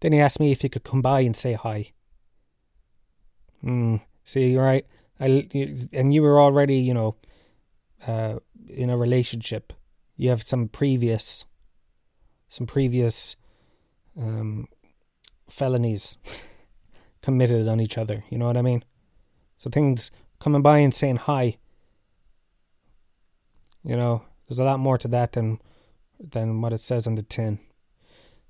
Then 0.00 0.12
he 0.12 0.18
asked 0.18 0.40
me 0.40 0.50
if 0.50 0.62
he 0.62 0.68
could 0.68 0.82
come 0.82 1.00
by 1.00 1.20
and 1.20 1.36
say 1.36 1.52
hi. 1.52 1.92
Hmm. 3.60 3.96
See, 4.24 4.56
right? 4.56 4.84
I 5.20 5.48
and 5.92 6.12
you 6.12 6.22
were 6.22 6.40
already, 6.40 6.78
you 6.78 6.94
know, 6.94 7.14
uh, 8.06 8.40
in 8.68 8.90
a 8.90 8.96
relationship. 8.96 9.72
You 10.16 10.30
have 10.30 10.42
some 10.42 10.66
previous, 10.66 11.44
some 12.48 12.66
previous 12.66 13.36
um, 14.18 14.68
felonies 15.48 16.18
committed 17.22 17.68
on 17.68 17.80
each 17.80 17.98
other. 17.98 18.24
You 18.30 18.38
know 18.38 18.46
what 18.46 18.56
I 18.56 18.62
mean? 18.62 18.84
So 19.58 19.70
things 19.70 20.10
coming 20.40 20.62
by 20.62 20.78
and 20.78 20.94
saying 20.94 21.16
hi. 21.16 21.56
You 23.84 23.96
know, 23.96 24.24
there's 24.48 24.58
a 24.58 24.64
lot 24.64 24.80
more 24.80 24.98
to 24.98 25.08
that 25.08 25.32
than 25.32 25.60
than 26.18 26.60
what 26.60 26.72
it 26.72 26.80
says 26.80 27.06
on 27.06 27.16
the 27.16 27.22
tin. 27.22 27.58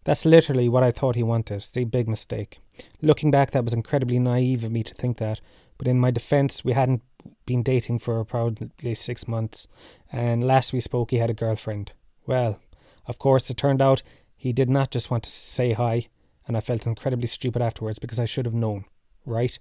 That's 0.04 0.24
literally 0.24 0.68
what 0.68 0.82
I 0.82 0.90
thought 0.90 1.16
he 1.16 1.22
wanted. 1.22 1.56
It's 1.56 1.76
a 1.76 1.84
big 1.84 2.08
mistake. 2.08 2.60
Looking 3.00 3.30
back, 3.30 3.52
that 3.52 3.64
was 3.64 3.72
incredibly 3.72 4.18
naive 4.18 4.64
of 4.64 4.72
me 4.72 4.82
to 4.82 4.94
think 4.94 5.18
that. 5.18 5.40
But 5.78 5.86
in 5.86 5.98
my 5.98 6.10
defense, 6.10 6.64
we 6.64 6.72
hadn't 6.72 7.02
been 7.46 7.62
dating 7.62 8.00
for 8.00 8.24
probably 8.24 8.94
six 8.94 9.28
months, 9.28 9.68
and 10.10 10.44
last 10.44 10.72
we 10.72 10.80
spoke, 10.80 11.10
he 11.10 11.18
had 11.18 11.30
a 11.30 11.34
girlfriend. 11.34 11.92
Well, 12.26 12.58
of 13.06 13.18
course, 13.18 13.48
it 13.50 13.56
turned 13.56 13.80
out 13.80 14.02
he 14.42 14.52
did 14.52 14.68
not 14.68 14.90
just 14.90 15.08
want 15.08 15.22
to 15.22 15.30
say 15.30 15.72
hi, 15.72 16.08
and 16.48 16.56
I 16.56 16.60
felt 16.60 16.84
incredibly 16.84 17.28
stupid 17.28 17.62
afterwards 17.62 18.00
because 18.00 18.18
I 18.18 18.24
should 18.24 18.44
have 18.44 18.56
known, 18.56 18.86
right? 19.24 19.56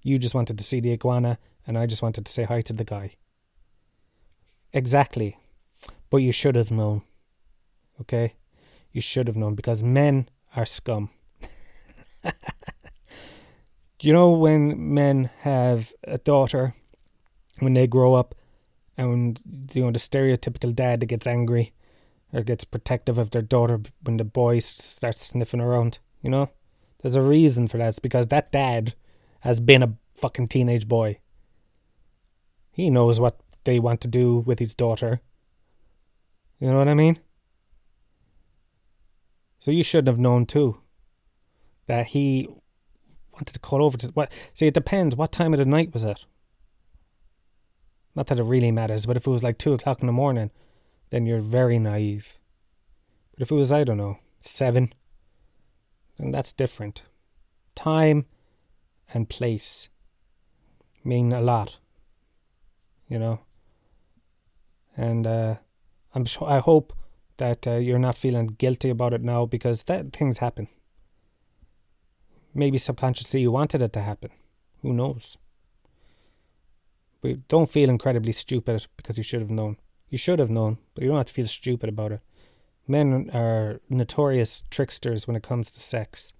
You 0.00 0.16
just 0.16 0.32
wanted 0.32 0.56
to 0.58 0.62
see 0.62 0.78
the 0.78 0.92
iguana, 0.92 1.40
and 1.66 1.76
I 1.76 1.86
just 1.86 2.02
wanted 2.02 2.24
to 2.24 2.32
say 2.32 2.44
hi 2.44 2.60
to 2.60 2.72
the 2.72 2.84
guy. 2.84 3.16
Exactly. 4.72 5.38
But 6.08 6.18
you 6.18 6.30
should 6.30 6.54
have 6.54 6.70
known. 6.70 7.02
Okay? 8.00 8.34
You 8.92 9.00
should 9.00 9.26
have 9.26 9.36
known 9.36 9.56
because 9.56 9.82
men 9.82 10.28
are 10.54 10.64
scum. 10.64 11.10
you 14.00 14.12
know 14.12 14.30
when 14.30 14.94
men 14.94 15.30
have 15.38 15.92
a 16.04 16.18
daughter, 16.18 16.76
when 17.58 17.74
they 17.74 17.88
grow 17.88 18.14
up, 18.14 18.36
and 18.96 19.40
you 19.74 19.82
know 19.82 19.90
the 19.90 19.98
stereotypical 19.98 20.72
dad 20.72 21.00
that 21.00 21.06
gets 21.06 21.26
angry 21.26 21.72
or 22.32 22.42
gets 22.42 22.64
protective 22.64 23.18
of 23.18 23.30
their 23.30 23.42
daughter 23.42 23.80
when 24.02 24.16
the 24.16 24.24
boy 24.24 24.58
starts 24.60 25.26
sniffing 25.26 25.60
around. 25.60 25.98
You 26.22 26.30
know, 26.30 26.50
there's 27.02 27.16
a 27.16 27.22
reason 27.22 27.66
for 27.66 27.78
that. 27.78 27.88
It's 27.88 27.98
because 27.98 28.28
that 28.28 28.52
dad 28.52 28.94
has 29.40 29.60
been 29.60 29.82
a 29.82 29.94
fucking 30.14 30.48
teenage 30.48 30.86
boy. 30.86 31.18
He 32.70 32.90
knows 32.90 33.18
what 33.18 33.40
they 33.64 33.78
want 33.78 34.00
to 34.02 34.08
do 34.08 34.38
with 34.38 34.58
his 34.58 34.74
daughter. 34.74 35.20
You 36.58 36.68
know 36.68 36.78
what 36.78 36.88
I 36.88 36.94
mean? 36.94 37.18
So 39.58 39.70
you 39.70 39.82
shouldn't 39.82 40.08
have 40.08 40.18
known 40.18 40.46
too 40.46 40.80
that 41.86 42.06
he 42.06 42.48
wanted 43.32 43.52
to 43.52 43.58
call 43.58 43.82
over 43.82 43.96
to 43.98 44.06
what 44.08 44.30
see 44.54 44.66
it 44.66 44.74
depends 44.74 45.16
what 45.16 45.32
time 45.32 45.52
of 45.52 45.58
the 45.58 45.64
night 45.64 45.92
was 45.92 46.04
it 46.04 46.24
not 48.14 48.26
that 48.26 48.38
it 48.38 48.44
really 48.44 48.70
matters 48.70 49.06
but 49.06 49.16
if 49.16 49.26
it 49.26 49.30
was 49.30 49.42
like 49.42 49.58
two 49.58 49.72
o'clock 49.72 50.00
in 50.00 50.06
the 50.06 50.12
morning 50.12 50.50
then 51.10 51.26
you're 51.26 51.40
very 51.40 51.78
naive. 51.78 52.38
But 53.32 53.42
if 53.42 53.50
it 53.50 53.54
was, 53.54 53.72
I 53.72 53.84
don't 53.84 53.96
know, 53.96 54.18
seven, 54.40 54.92
then 56.16 56.30
that's 56.30 56.52
different. 56.52 57.02
Time 57.74 58.26
and 59.12 59.28
place 59.28 59.88
mean 61.04 61.32
a 61.32 61.40
lot, 61.40 61.76
you 63.08 63.18
know. 63.18 63.40
And 64.96 65.26
uh, 65.26 65.56
I'm 66.14 66.24
sure, 66.24 66.48
I 66.48 66.58
hope 66.58 66.92
that 67.38 67.66
uh, 67.66 67.76
you're 67.76 67.98
not 67.98 68.18
feeling 68.18 68.46
guilty 68.46 68.90
about 68.90 69.14
it 69.14 69.22
now 69.22 69.46
because 69.46 69.84
that 69.84 70.12
things 70.12 70.38
happen. 70.38 70.68
Maybe 72.52 72.78
subconsciously 72.78 73.40
you 73.40 73.50
wanted 73.50 73.80
it 73.82 73.92
to 73.94 74.00
happen. 74.00 74.30
Who 74.82 74.92
knows? 74.92 75.38
But 77.22 77.48
don't 77.48 77.70
feel 77.70 77.88
incredibly 77.88 78.32
stupid 78.32 78.86
because 78.96 79.16
you 79.16 79.24
should 79.24 79.40
have 79.40 79.50
known. 79.50 79.76
You 80.10 80.18
should 80.18 80.40
have 80.40 80.50
known, 80.50 80.78
but 80.94 81.02
you 81.02 81.08
don't 81.08 81.18
have 81.18 81.26
to 81.26 81.32
feel 81.32 81.46
stupid 81.46 81.88
about 81.88 82.12
it. 82.12 82.20
Men 82.88 83.30
are 83.32 83.80
notorious 83.88 84.64
tricksters 84.68 85.28
when 85.28 85.36
it 85.36 85.44
comes 85.44 85.70
to 85.70 85.80
sex. 85.80 86.32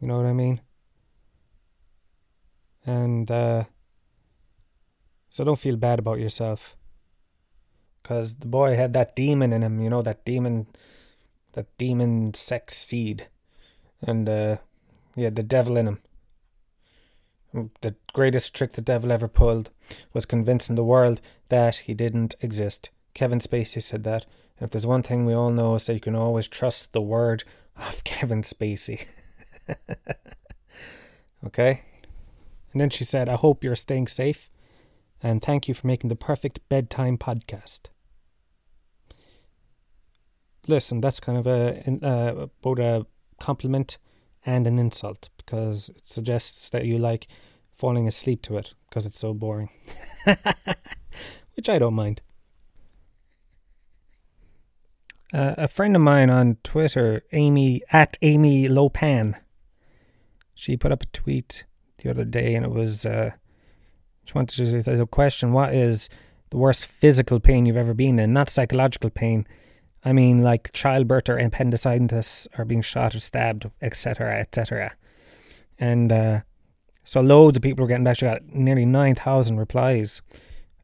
You 0.00 0.06
know 0.06 0.16
what 0.18 0.26
I 0.26 0.32
mean? 0.32 0.60
And 2.86 3.28
uh, 3.28 3.64
so 5.28 5.44
don't 5.44 5.58
feel 5.58 5.76
bad 5.76 5.98
about 5.98 6.20
yourself. 6.20 6.76
Because 8.00 8.36
the 8.36 8.46
boy 8.46 8.76
had 8.76 8.92
that 8.92 9.16
demon 9.16 9.52
in 9.52 9.64
him, 9.64 9.80
you 9.80 9.90
know, 9.90 10.02
that 10.02 10.24
demon, 10.24 10.68
that 11.54 11.76
demon 11.76 12.34
sex 12.34 12.76
seed. 12.76 13.26
And 14.00 14.28
uh, 14.28 14.58
he 15.16 15.24
had 15.24 15.34
the 15.34 15.42
devil 15.42 15.76
in 15.76 15.88
him. 15.88 15.98
The 17.80 17.94
greatest 18.12 18.54
trick 18.54 18.72
the 18.72 18.82
devil 18.82 19.10
ever 19.10 19.28
pulled 19.28 19.70
was 20.12 20.26
convincing 20.26 20.76
the 20.76 20.84
world 20.84 21.20
that 21.48 21.76
he 21.76 21.94
didn't 21.94 22.34
exist. 22.40 22.90
Kevin 23.14 23.38
Spacey 23.38 23.82
said 23.82 24.04
that. 24.04 24.26
If 24.60 24.70
there's 24.70 24.86
one 24.86 25.02
thing 25.02 25.24
we 25.24 25.34
all 25.34 25.50
know 25.50 25.74
is 25.74 25.86
that 25.86 25.94
you 25.94 26.00
can 26.00 26.14
always 26.14 26.48
trust 26.48 26.92
the 26.92 27.00
word 27.00 27.44
of 27.76 28.04
Kevin 28.04 28.42
Spacey. 28.42 29.06
okay? 31.46 31.82
And 32.72 32.80
then 32.80 32.90
she 32.90 33.04
said, 33.04 33.28
I 33.28 33.36
hope 33.36 33.64
you're 33.64 33.76
staying 33.76 34.08
safe 34.08 34.50
and 35.22 35.42
thank 35.42 35.66
you 35.66 35.74
for 35.74 35.86
making 35.86 36.08
the 36.08 36.16
perfect 36.16 36.60
bedtime 36.68 37.16
podcast. 37.16 37.86
Listen, 40.68 41.00
that's 41.00 41.20
kind 41.20 41.38
of 41.38 41.46
a 41.46 42.06
uh, 42.06 42.46
both 42.60 42.78
a 42.78 43.06
compliment 43.38 43.98
and 44.44 44.66
an 44.66 44.78
insult 44.78 45.28
because 45.46 45.88
it 45.90 46.06
suggests 46.06 46.68
that 46.70 46.84
you 46.84 46.98
like 46.98 47.28
falling 47.74 48.08
asleep 48.08 48.42
to 48.42 48.58
it 48.58 48.74
because 48.88 49.06
it's 49.06 49.18
so 49.18 49.32
boring. 49.32 49.70
Which 51.54 51.68
I 51.68 51.78
don't 51.78 51.94
mind. 51.94 52.20
Uh, 55.32 55.54
a 55.56 55.68
friend 55.68 55.96
of 55.96 56.02
mine 56.02 56.30
on 56.30 56.56
Twitter, 56.62 57.22
Amy 57.32 57.82
at 57.90 58.16
Amy 58.22 58.68
Lopan, 58.68 59.34
she 60.54 60.76
put 60.76 60.92
up 60.92 61.02
a 61.02 61.06
tweet 61.06 61.64
the 61.98 62.10
other 62.10 62.24
day, 62.24 62.54
and 62.54 62.64
it 62.64 62.70
was 62.70 63.04
uh, 63.04 63.30
just 64.24 64.34
wanted 64.34 64.84
to 64.84 65.02
a 65.02 65.06
question: 65.06 65.52
What 65.52 65.74
is 65.74 66.08
the 66.50 66.56
worst 66.56 66.86
physical 66.86 67.40
pain 67.40 67.66
you've 67.66 67.76
ever 67.76 67.94
been 67.94 68.18
in? 68.18 68.32
Not 68.32 68.48
psychological 68.48 69.10
pain. 69.10 69.46
I 70.04 70.12
mean, 70.12 70.42
like 70.42 70.72
childbirth 70.72 71.28
or 71.28 71.36
appendicitis 71.36 72.46
or 72.56 72.64
being 72.64 72.82
shot 72.82 73.14
or 73.14 73.20
stabbed, 73.20 73.68
etc., 73.82 74.38
etc. 74.38 74.96
And 75.78 76.10
uh, 76.10 76.40
so 77.04 77.20
loads 77.20 77.56
of 77.56 77.62
people 77.62 77.82
were 77.82 77.88
getting 77.88 78.04
back. 78.04 78.16
She 78.16 78.26
got 78.26 78.42
nearly 78.46 78.86
nine 78.86 79.14
thousand 79.14 79.58
replies, 79.58 80.22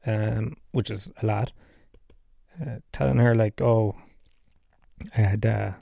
um, 0.07 0.57
which 0.73 0.91
is 0.91 1.11
a 1.23 1.27
lot. 1.27 1.53
Uh, 2.61 2.77
telling 2.93 3.17
her 3.17 3.35
like, 3.35 3.61
oh, 3.61 3.97
I 5.17 5.21
had 5.23 5.47
uh, 5.47 5.73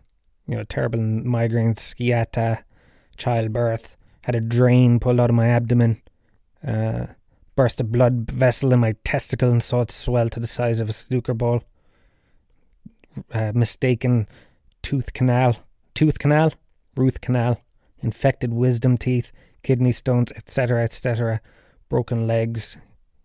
you 0.46 0.56
know 0.56 0.64
terrible 0.64 1.00
migraines, 1.00 1.80
sciatica, 1.80 2.64
childbirth, 3.16 3.96
had 4.22 4.34
a 4.34 4.40
drain 4.40 5.00
pulled 5.00 5.20
out 5.20 5.30
of 5.30 5.36
my 5.36 5.48
abdomen, 5.48 6.00
uh, 6.66 7.06
burst 7.56 7.80
a 7.80 7.84
blood 7.84 8.30
vessel 8.30 8.72
in 8.72 8.80
my 8.80 8.94
testicle 9.04 9.50
and 9.50 9.62
saw 9.62 9.82
it 9.82 9.90
swell 9.90 10.28
to 10.28 10.40
the 10.40 10.46
size 10.46 10.80
of 10.80 10.88
a 10.88 10.92
snooker 10.92 11.34
ball. 11.34 11.62
Uh, 13.32 13.50
mistaken 13.54 14.28
tooth 14.82 15.12
canal, 15.12 15.56
tooth 15.94 16.18
canal, 16.18 16.52
root 16.96 17.20
canal, 17.20 17.60
infected 18.02 18.52
wisdom 18.52 18.96
teeth, 18.96 19.32
kidney 19.62 19.92
stones, 19.92 20.32
etc., 20.32 20.82
etc., 20.82 21.40
broken 21.88 22.26
legs, 22.26 22.76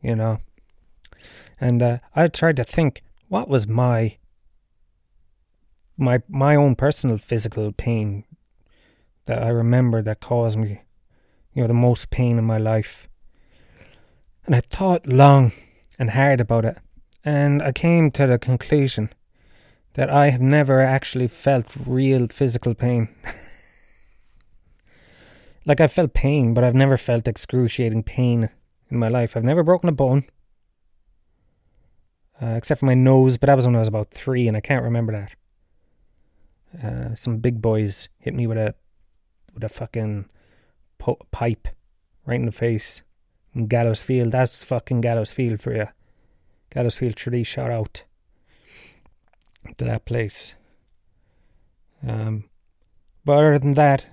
you 0.02 0.16
know. 0.16 0.40
And 1.60 1.82
uh, 1.82 1.98
I 2.16 2.28
tried 2.28 2.58
to 2.58 2.64
think, 2.64 3.02
what 3.28 3.48
was 3.48 3.68
my 3.68 4.18
my 5.98 6.22
my 6.28 6.56
own 6.56 6.76
personal 6.76 7.18
physical 7.18 7.72
pain 7.72 8.26
that 9.26 9.42
I 9.42 9.48
remember 9.48 10.02
that 10.02 10.20
caused 10.20 10.58
me, 10.58 10.82
you 11.54 11.62
know, 11.62 11.68
the 11.68 11.74
most 11.74 12.10
pain 12.10 12.38
in 12.38 12.44
my 12.44 12.58
life. 12.58 13.08
And 14.46 14.56
I 14.56 14.62
thought 14.62 15.08
long 15.08 15.52
and 15.98 16.12
hard 16.12 16.42
about 16.42 16.66
it, 16.66 16.78
and 17.24 17.64
I 17.64 17.72
came 17.72 18.12
to 18.12 18.28
the 18.28 18.38
conclusion 18.38 19.10
that 19.94 20.10
I 20.10 20.30
have 20.30 20.42
never 20.42 20.82
actually 20.82 21.28
felt 21.28 21.76
real 21.86 22.28
physical 22.28 22.76
pain. 22.76 23.10
like 25.66 25.82
I've 25.82 25.92
felt 25.92 26.14
pain, 26.14 26.54
but 26.54 26.64
I've 26.64 26.76
never 26.76 26.98
felt 26.98 27.28
excruciating 27.28 28.04
pain 28.04 28.50
in 28.90 28.98
my 28.98 29.08
life. 29.08 29.36
I've 29.36 29.44
never 29.44 29.64
broken 29.64 29.90
a 29.90 29.94
bone. 29.94 30.24
Uh, 32.42 32.56
except 32.58 32.82
for 32.82 32.86
my 32.86 32.94
nose, 32.94 33.38
but 33.38 33.48
that 33.48 33.56
was 33.56 33.66
when 33.66 33.76
I 33.76 33.80
was 33.80 33.88
about 33.88 34.12
three, 34.12 34.48
and 34.48 34.58
I 34.58 34.60
can't 34.60 34.84
remember 34.84 35.14
that. 35.14 36.84
Uh, 36.84 37.16
some 37.16 37.38
big 37.38 37.62
boys 37.62 38.10
hit 38.20 38.34
me 38.34 38.46
with 38.46 38.58
a 38.58 38.76
with 39.54 39.64
a 39.64 39.70
fucking 39.70 40.26
po- 40.98 41.20
pipe 41.32 41.70
right 42.26 42.40
in 42.40 42.46
the 42.46 42.52
face 42.52 43.04
in 43.54 43.68
Gallows 43.68 44.02
Field. 44.02 44.34
That's 44.34 44.64
fucking 44.64 45.00
Gallows 45.00 45.32
Field 45.32 45.62
for 45.62 45.74
you. 45.74 45.88
Gallows 46.72 46.98
Field 46.98 47.16
Tree 47.16 47.44
shout 47.44 47.72
out 47.72 48.04
to 49.78 49.86
that 49.86 50.04
place. 50.04 50.56
Um, 52.06 52.50
but 53.24 53.38
other 53.38 53.60
than 53.60 53.74
that, 53.76 54.08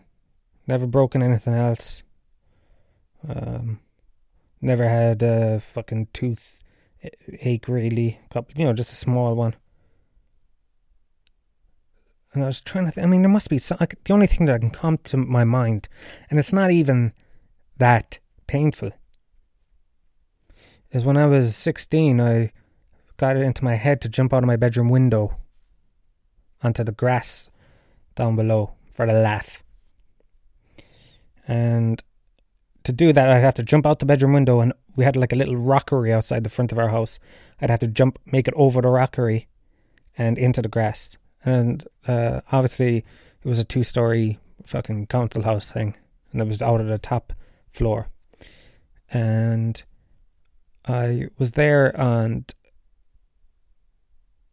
never 0.67 0.87
broken 0.87 1.23
anything 1.23 1.55
else. 1.55 2.03
Um, 3.29 3.81
never 4.61 4.89
had 4.89 5.23
a 5.23 5.61
fucking 5.61 6.09
tooth 6.13 6.63
ache 7.41 7.69
really. 7.69 8.21
Couple, 8.31 8.55
you 8.57 8.65
know, 8.65 8.73
just 8.73 8.93
a 8.93 8.97
small 8.97 9.35
one. 9.35 9.55
And 12.33 12.43
I 12.43 12.47
was 12.47 12.61
trying 12.61 12.87
to. 12.87 12.93
Th- 12.93 13.05
I 13.05 13.09
mean, 13.09 13.23
there 13.23 13.29
must 13.31 13.51
be 13.51 13.59
some. 13.59 13.79
The 13.79 14.13
only 14.13 14.27
thing 14.27 14.47
that 14.47 14.61
can 14.61 14.71
come 14.71 14.99
to 15.05 15.17
my 15.17 15.45
mind, 15.45 15.89
and 16.31 16.39
it's 16.39 16.53
not 16.53 16.71
even 16.71 17.13
that 17.77 18.19
painful, 18.47 18.91
is 20.91 21.05
when 21.05 21.19
I 21.19 21.27
was 21.27 21.55
sixteen. 21.55 22.21
I 22.21 22.53
got 23.19 23.37
it 23.37 23.43
into 23.43 23.63
my 23.63 23.75
head 23.75 24.01
to 24.01 24.09
jump 24.09 24.33
out 24.33 24.43
of 24.43 24.47
my 24.47 24.57
bedroom 24.57 24.89
window 24.89 25.37
onto 26.63 26.83
the 26.83 26.93
grass 26.93 27.51
down 28.15 28.35
below 28.35 28.73
for 28.95 29.07
the 29.07 29.13
laugh. 29.13 29.63
And 31.47 32.03
to 32.85 32.93
do 32.93 33.13
that, 33.13 33.29
I'd 33.29 33.41
have 33.41 33.55
to 33.55 33.63
jump 33.63 33.87
out 33.87 33.99
the 33.99 34.07
bedroom 34.07 34.33
window, 34.33 34.61
and 34.61 34.73
we 34.97 35.05
had 35.05 35.17
like 35.17 35.33
a 35.33 35.37
little 35.37 35.57
rockery 35.57 36.13
outside 36.13 36.45
the 36.45 36.51
front 36.51 36.73
of 36.73 36.79
our 36.79 36.89
house. 36.89 37.19
I'd 37.61 37.71
have 37.71 37.81
to 37.81 37.87
jump, 37.87 38.19
make 38.27 38.49
it 38.49 38.55
over 38.57 38.81
the 38.81 38.89
rockery, 38.89 39.49
and 40.17 40.39
into 40.39 40.63
the 40.63 40.69
grass 40.69 41.17
and 41.45 41.87
uh, 42.07 42.41
obviously 42.51 42.99
it 42.99 43.49
was 43.49 43.59
a 43.59 43.65
two 43.65 43.83
story 43.83 44.39
fucking 44.65 45.07
council 45.07 45.43
house 45.43 45.71
thing, 45.71 45.95
and 46.33 46.41
it 46.41 46.47
was 46.47 46.63
out 46.63 46.81
of 46.81 46.87
the 46.87 46.99
top 46.99 47.33
floor. 47.71 48.09
And 49.11 49.83
I 50.87 51.29
was 51.39 51.53
there 51.53 51.99
on 52.01 52.47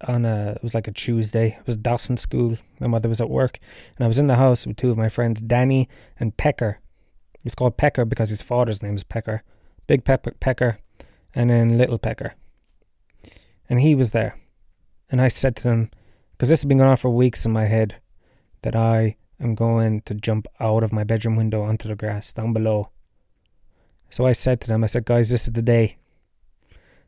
on 0.01 0.25
a 0.25 0.53
it 0.55 0.63
was 0.63 0.73
like 0.73 0.87
a 0.87 0.91
Tuesday. 0.91 1.57
It 1.59 1.67
was 1.67 1.77
Dawson 1.77 2.17
school. 2.17 2.57
My 2.79 2.87
mother 2.87 3.09
was 3.09 3.21
at 3.21 3.29
work, 3.29 3.59
and 3.97 4.03
I 4.03 4.07
was 4.07 4.19
in 4.19 4.27
the 4.27 4.35
house 4.35 4.65
with 4.65 4.77
two 4.77 4.91
of 4.91 4.97
my 4.97 5.09
friends, 5.09 5.41
Danny 5.41 5.89
and 6.19 6.35
Pecker. 6.37 6.79
He's 7.43 7.55
called 7.55 7.77
Pecker 7.77 8.05
because 8.05 8.29
his 8.29 8.41
father's 8.41 8.83
name 8.83 8.95
is 8.95 9.03
Pecker, 9.03 9.43
Big 9.87 10.03
Pepper 10.03 10.31
Pecker, 10.39 10.79
and 11.33 11.49
then 11.49 11.77
Little 11.77 11.97
Pecker. 11.97 12.35
And 13.69 13.81
he 13.81 13.95
was 13.95 14.11
there, 14.11 14.35
and 15.09 15.21
I 15.21 15.27
said 15.27 15.55
to 15.57 15.63
them, 15.63 15.91
because 16.31 16.49
this 16.49 16.61
has 16.61 16.65
been 16.65 16.77
going 16.77 16.89
on 16.89 16.97
for 16.97 17.09
weeks 17.09 17.45
in 17.45 17.51
my 17.51 17.65
head 17.65 17.97
that 18.61 18.75
I 18.75 19.17
am 19.41 19.55
going 19.55 20.01
to 20.01 20.13
jump 20.13 20.47
out 20.59 20.83
of 20.83 20.91
my 20.91 21.03
bedroom 21.03 21.35
window 21.35 21.61
onto 21.63 21.87
the 21.87 21.95
grass 21.95 22.33
down 22.33 22.53
below. 22.53 22.89
So 24.09 24.25
I 24.25 24.31
said 24.31 24.59
to 24.61 24.67
them, 24.67 24.83
I 24.83 24.87
said, 24.87 25.05
guys, 25.05 25.29
this 25.29 25.47
is 25.47 25.53
the 25.53 25.61
day. 25.61 25.97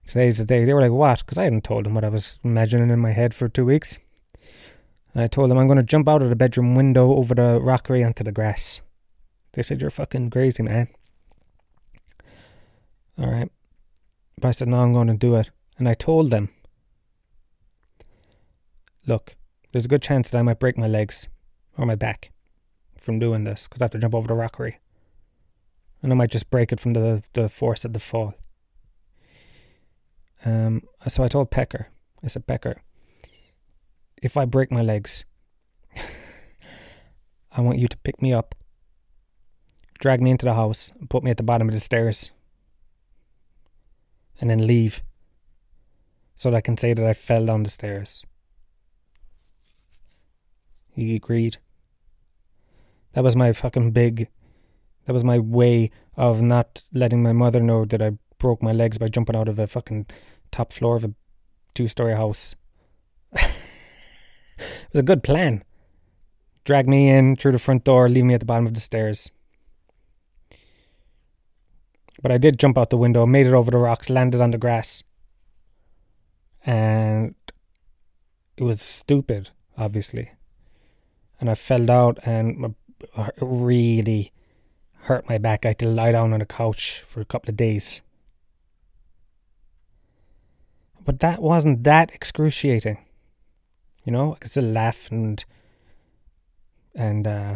Today's 0.06 0.38
the 0.38 0.46
day. 0.46 0.66
They 0.66 0.74
were 0.74 0.82
like, 0.82 0.92
what? 0.92 1.20
Because 1.20 1.38
I 1.38 1.46
hadn't 1.46 1.64
told 1.64 1.86
them 1.86 1.94
what 1.94 2.04
I 2.04 2.10
was 2.10 2.40
imagining 2.44 2.90
in 2.90 3.00
my 3.00 3.12
head 3.12 3.34
for 3.34 3.48
two 3.48 3.66
weeks. 3.66 3.98
And 5.14 5.24
I 5.24 5.28
told 5.28 5.50
them 5.52 5.58
I'm 5.58 5.68
going 5.68 5.78
to 5.78 5.84
jump 5.84 6.08
out 6.08 6.22
of 6.22 6.30
the 6.30 6.36
bedroom 6.36 6.76
window 6.76 7.14
over 7.16 7.36
the 7.36 7.60
rockery 7.60 8.04
onto 8.04 8.24
the 8.24 8.32
grass. 8.32 8.82
They 9.54 9.62
said, 9.62 9.82
you're 9.82 9.90
fucking 9.90 10.30
crazy, 10.30 10.64
man. 10.64 10.88
All 13.20 13.30
right. 13.30 13.52
But 14.40 14.48
I 14.48 14.52
said, 14.52 14.70
no, 14.70 14.78
I'm 14.78 14.94
going 14.94 15.08
to 15.08 15.14
do 15.14 15.36
it. 15.36 15.50
And 15.78 15.90
I 15.90 15.94
told 15.94 16.30
them 16.30 16.50
look, 19.08 19.36
there's 19.72 19.86
a 19.86 19.90
good 19.90 20.02
chance 20.02 20.30
that 20.30 20.38
I 20.38 20.42
might 20.42 20.60
break 20.60 20.78
my 20.78 20.88
legs 20.88 21.28
or 21.78 21.86
my 21.86 21.96
back 21.96 22.32
from 22.98 23.20
doing 23.20 23.44
this 23.44 23.68
because 23.68 23.82
I 23.82 23.86
have 23.86 23.92
to 23.92 24.00
jump 24.00 24.16
over 24.16 24.28
the 24.28 24.34
rockery. 24.36 24.80
And 26.02 26.12
I 26.12 26.16
might 26.16 26.32
just 26.32 26.50
break 26.50 26.72
it 26.72 26.80
from 26.80 26.94
the, 26.94 27.24
the 27.34 27.48
force 27.50 27.86
of 27.86 27.94
the 27.94 28.00
fall. 28.00 28.34
Um, 30.44 30.84
so 31.08 31.24
I 31.24 31.28
told 31.28 31.52
Pecker, 31.52 31.88
I 32.24 32.28
said, 32.28 32.48
Pecker, 32.48 32.82
if 34.22 34.38
I 34.38 34.46
break 34.46 34.72
my 34.72 34.82
legs, 34.82 35.26
I 37.52 37.62
want 37.62 37.80
you 37.80 37.88
to 37.88 37.98
pick 37.98 38.22
me 38.22 38.34
up, 38.34 38.56
drag 40.00 40.22
me 40.22 40.32
into 40.32 40.46
the 40.46 40.54
house, 40.54 40.92
and 41.00 41.10
put 41.10 41.24
me 41.24 41.32
at 41.32 41.38
the 41.38 41.44
bottom 41.44 41.68
of 41.68 41.74
the 41.74 41.80
stairs, 41.80 42.32
and 44.40 44.50
then 44.50 44.66
leave 44.66 45.04
so 46.36 46.50
that 46.50 46.58
I 46.58 46.62
can 46.62 46.78
say 46.78 46.94
that 46.94 47.06
I 47.06 47.14
fell 47.14 47.46
down 47.46 47.64
the 47.64 47.70
stairs. 47.70 48.26
He 50.96 51.16
agreed. 51.16 51.58
That 53.14 53.24
was 53.24 53.36
my 53.36 53.54
fucking 53.54 53.92
big. 53.92 54.28
That 55.06 55.14
was 55.14 55.24
my 55.24 55.40
way 55.40 55.92
of 56.16 56.42
not 56.42 56.84
letting 56.94 57.24
my 57.24 57.34
mother 57.34 57.60
know 57.60 57.86
that 57.86 58.02
I 58.02 58.14
broke 58.38 58.64
my 58.64 58.72
legs 58.72 58.98
by 58.98 59.08
jumping 59.08 59.36
out 59.36 59.48
of 59.48 59.60
a 59.60 59.68
fucking 59.68 60.08
top 60.52 60.74
floor 60.74 60.96
of 60.96 61.06
a 61.06 61.14
two 61.74 61.88
story 61.88 62.16
house. 62.16 62.56
it 64.62 64.94
was 64.94 65.00
a 65.00 65.04
good 65.04 65.24
plan. 65.24 65.64
Drag 66.64 66.88
me 66.88 67.10
in 67.10 67.36
through 67.36 67.54
the 67.54 67.60
front 67.60 67.84
door, 67.84 68.08
leave 68.08 68.26
me 68.26 68.34
at 68.34 68.40
the 68.40 68.46
bottom 68.46 68.68
of 68.68 68.74
the 68.74 68.80
stairs. 68.80 69.32
But 72.22 72.32
I 72.32 72.38
did 72.38 72.60
jump 72.60 72.78
out 72.78 72.92
the 72.92 72.98
window, 72.98 73.26
made 73.26 73.48
it 73.48 73.54
over 73.54 73.72
the 73.72 73.78
rocks, 73.78 74.10
landed 74.10 74.42
on 74.42 74.52
the 74.52 74.58
grass. 74.58 75.04
And 76.64 77.34
it 78.58 78.64
was 78.64 78.82
stupid, 78.82 79.50
obviously 79.78 80.32
and 81.42 81.50
I 81.50 81.56
fell 81.56 81.90
out 81.90 82.20
and 82.24 82.76
really 83.42 84.32
hurt 85.06 85.28
my 85.28 85.40
back. 85.40 85.66
I 85.66 85.70
had 85.70 85.80
to 85.80 85.88
lie 85.88 86.12
down 86.12 86.34
on 86.34 86.42
a 86.42 86.46
couch 86.46 87.04
for 87.08 87.20
a 87.20 87.26
couple 87.26 87.50
of 87.50 87.58
days. 87.58 88.02
But 91.04 91.20
that 91.20 91.42
wasn't 91.42 91.84
that 91.84 92.14
excruciating. 92.14 93.00
You 94.06 94.12
know, 94.12 94.34
I 94.34 94.38
could 94.40 94.52
still 94.52 94.64
laugh 94.64 95.10
and 95.12 95.44
and 96.96 97.28
uh, 97.28 97.56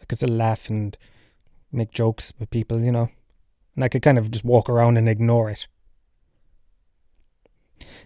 I 0.00 0.04
could 0.06 0.18
still 0.18 0.34
laugh 0.34 0.68
and 0.68 0.96
make 1.72 1.92
jokes 1.92 2.32
with 2.38 2.50
people, 2.50 2.80
you 2.80 2.92
know. 2.92 3.08
And 3.74 3.84
I 3.84 3.88
could 3.88 4.02
kind 4.02 4.18
of 4.18 4.30
just 4.30 4.44
walk 4.44 4.68
around 4.68 4.96
and 4.96 5.08
ignore 5.08 5.50
it. 5.50 5.66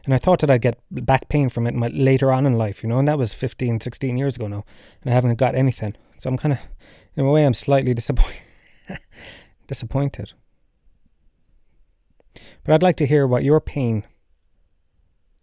And 0.04 0.14
I 0.14 0.18
thought 0.18 0.40
that 0.40 0.50
I'd 0.50 0.62
get 0.62 0.78
back 0.90 1.28
pain 1.28 1.48
from 1.48 1.66
it 1.66 1.74
later 1.92 2.32
on 2.32 2.46
in 2.46 2.56
life, 2.56 2.82
you 2.82 2.88
know, 2.88 2.98
and 2.98 3.08
that 3.08 3.18
was 3.18 3.34
15, 3.34 3.80
16 3.80 4.16
years 4.16 4.36
ago 4.36 4.46
now. 4.46 4.64
And 5.02 5.10
I 5.10 5.14
haven't 5.14 5.34
got 5.36 5.54
anything. 5.54 5.96
So 6.18 6.30
I'm 6.30 6.38
kind 6.38 6.54
of, 6.54 6.60
in 7.16 7.26
a 7.26 7.30
way, 7.30 7.44
I'm 7.44 7.54
slightly 7.54 7.94
disappointed. 7.94 8.42
disappointed. 9.66 10.32
But 12.64 12.74
I'd 12.74 12.82
like 12.82 12.96
to 12.96 13.06
hear 13.06 13.26
what 13.26 13.44
your 13.44 13.60
pain, 13.60 14.04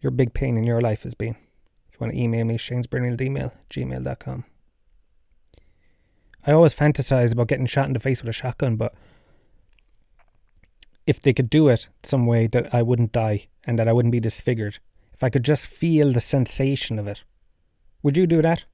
your 0.02 0.12
big 0.12 0.34
pain 0.34 0.58
in 0.58 0.64
your 0.64 0.82
life 0.82 1.04
has 1.04 1.16
been. 1.16 1.36
If 1.90 1.94
you 1.94 1.98
want 2.00 2.14
to 2.14 2.22
email 2.22 2.46
me, 2.46 2.58
Shane's 2.58 2.88
Brilliant 2.88 3.22
Email, 3.22 3.54
gmail.com. 3.70 4.46
I 6.48 6.52
always 6.52 6.76
fantasize 6.76 7.32
about 7.32 7.48
getting 7.48 7.66
shot 7.66 7.88
in 7.88 7.94
the 7.94 8.00
face 8.00 8.22
with 8.22 8.30
a 8.30 8.34
shotgun, 8.34 8.76
but 8.76 8.94
if 11.08 11.22
they 11.22 11.34
could 11.34 11.50
do 11.50 11.70
it 11.70 11.88
some 12.04 12.26
way 12.26 12.48
that 12.48 12.74
I 12.74 12.82
wouldn't 12.82 13.12
die 13.12 13.48
and 13.64 13.80
that 13.80 13.88
I 13.88 13.94
wouldn't 13.94 14.12
be 14.12 14.20
disfigured, 14.20 14.80
if 15.14 15.24
I 15.24 15.30
could 15.30 15.44
just 15.44 15.68
feel 15.68 16.12
the 16.12 16.20
sensation 16.20 17.00
of 17.00 17.08
it, 17.08 17.24
would 18.04 18.18
you 18.18 18.28
do 18.28 18.42
that? 18.42 18.66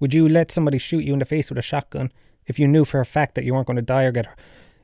Would 0.00 0.14
you 0.14 0.28
let 0.28 0.50
somebody 0.50 0.78
shoot 0.78 1.04
you 1.04 1.12
in 1.12 1.18
the 1.18 1.24
face 1.24 1.50
with 1.50 1.58
a 1.58 1.62
shotgun 1.62 2.12
if 2.46 2.58
you 2.58 2.66
knew 2.66 2.84
for 2.84 3.00
a 3.00 3.06
fact 3.06 3.34
that 3.34 3.44
you 3.44 3.54
weren't 3.54 3.66
going 3.66 3.76
to 3.76 3.82
die 3.82 4.04
or 4.04 4.12
get, 4.12 4.26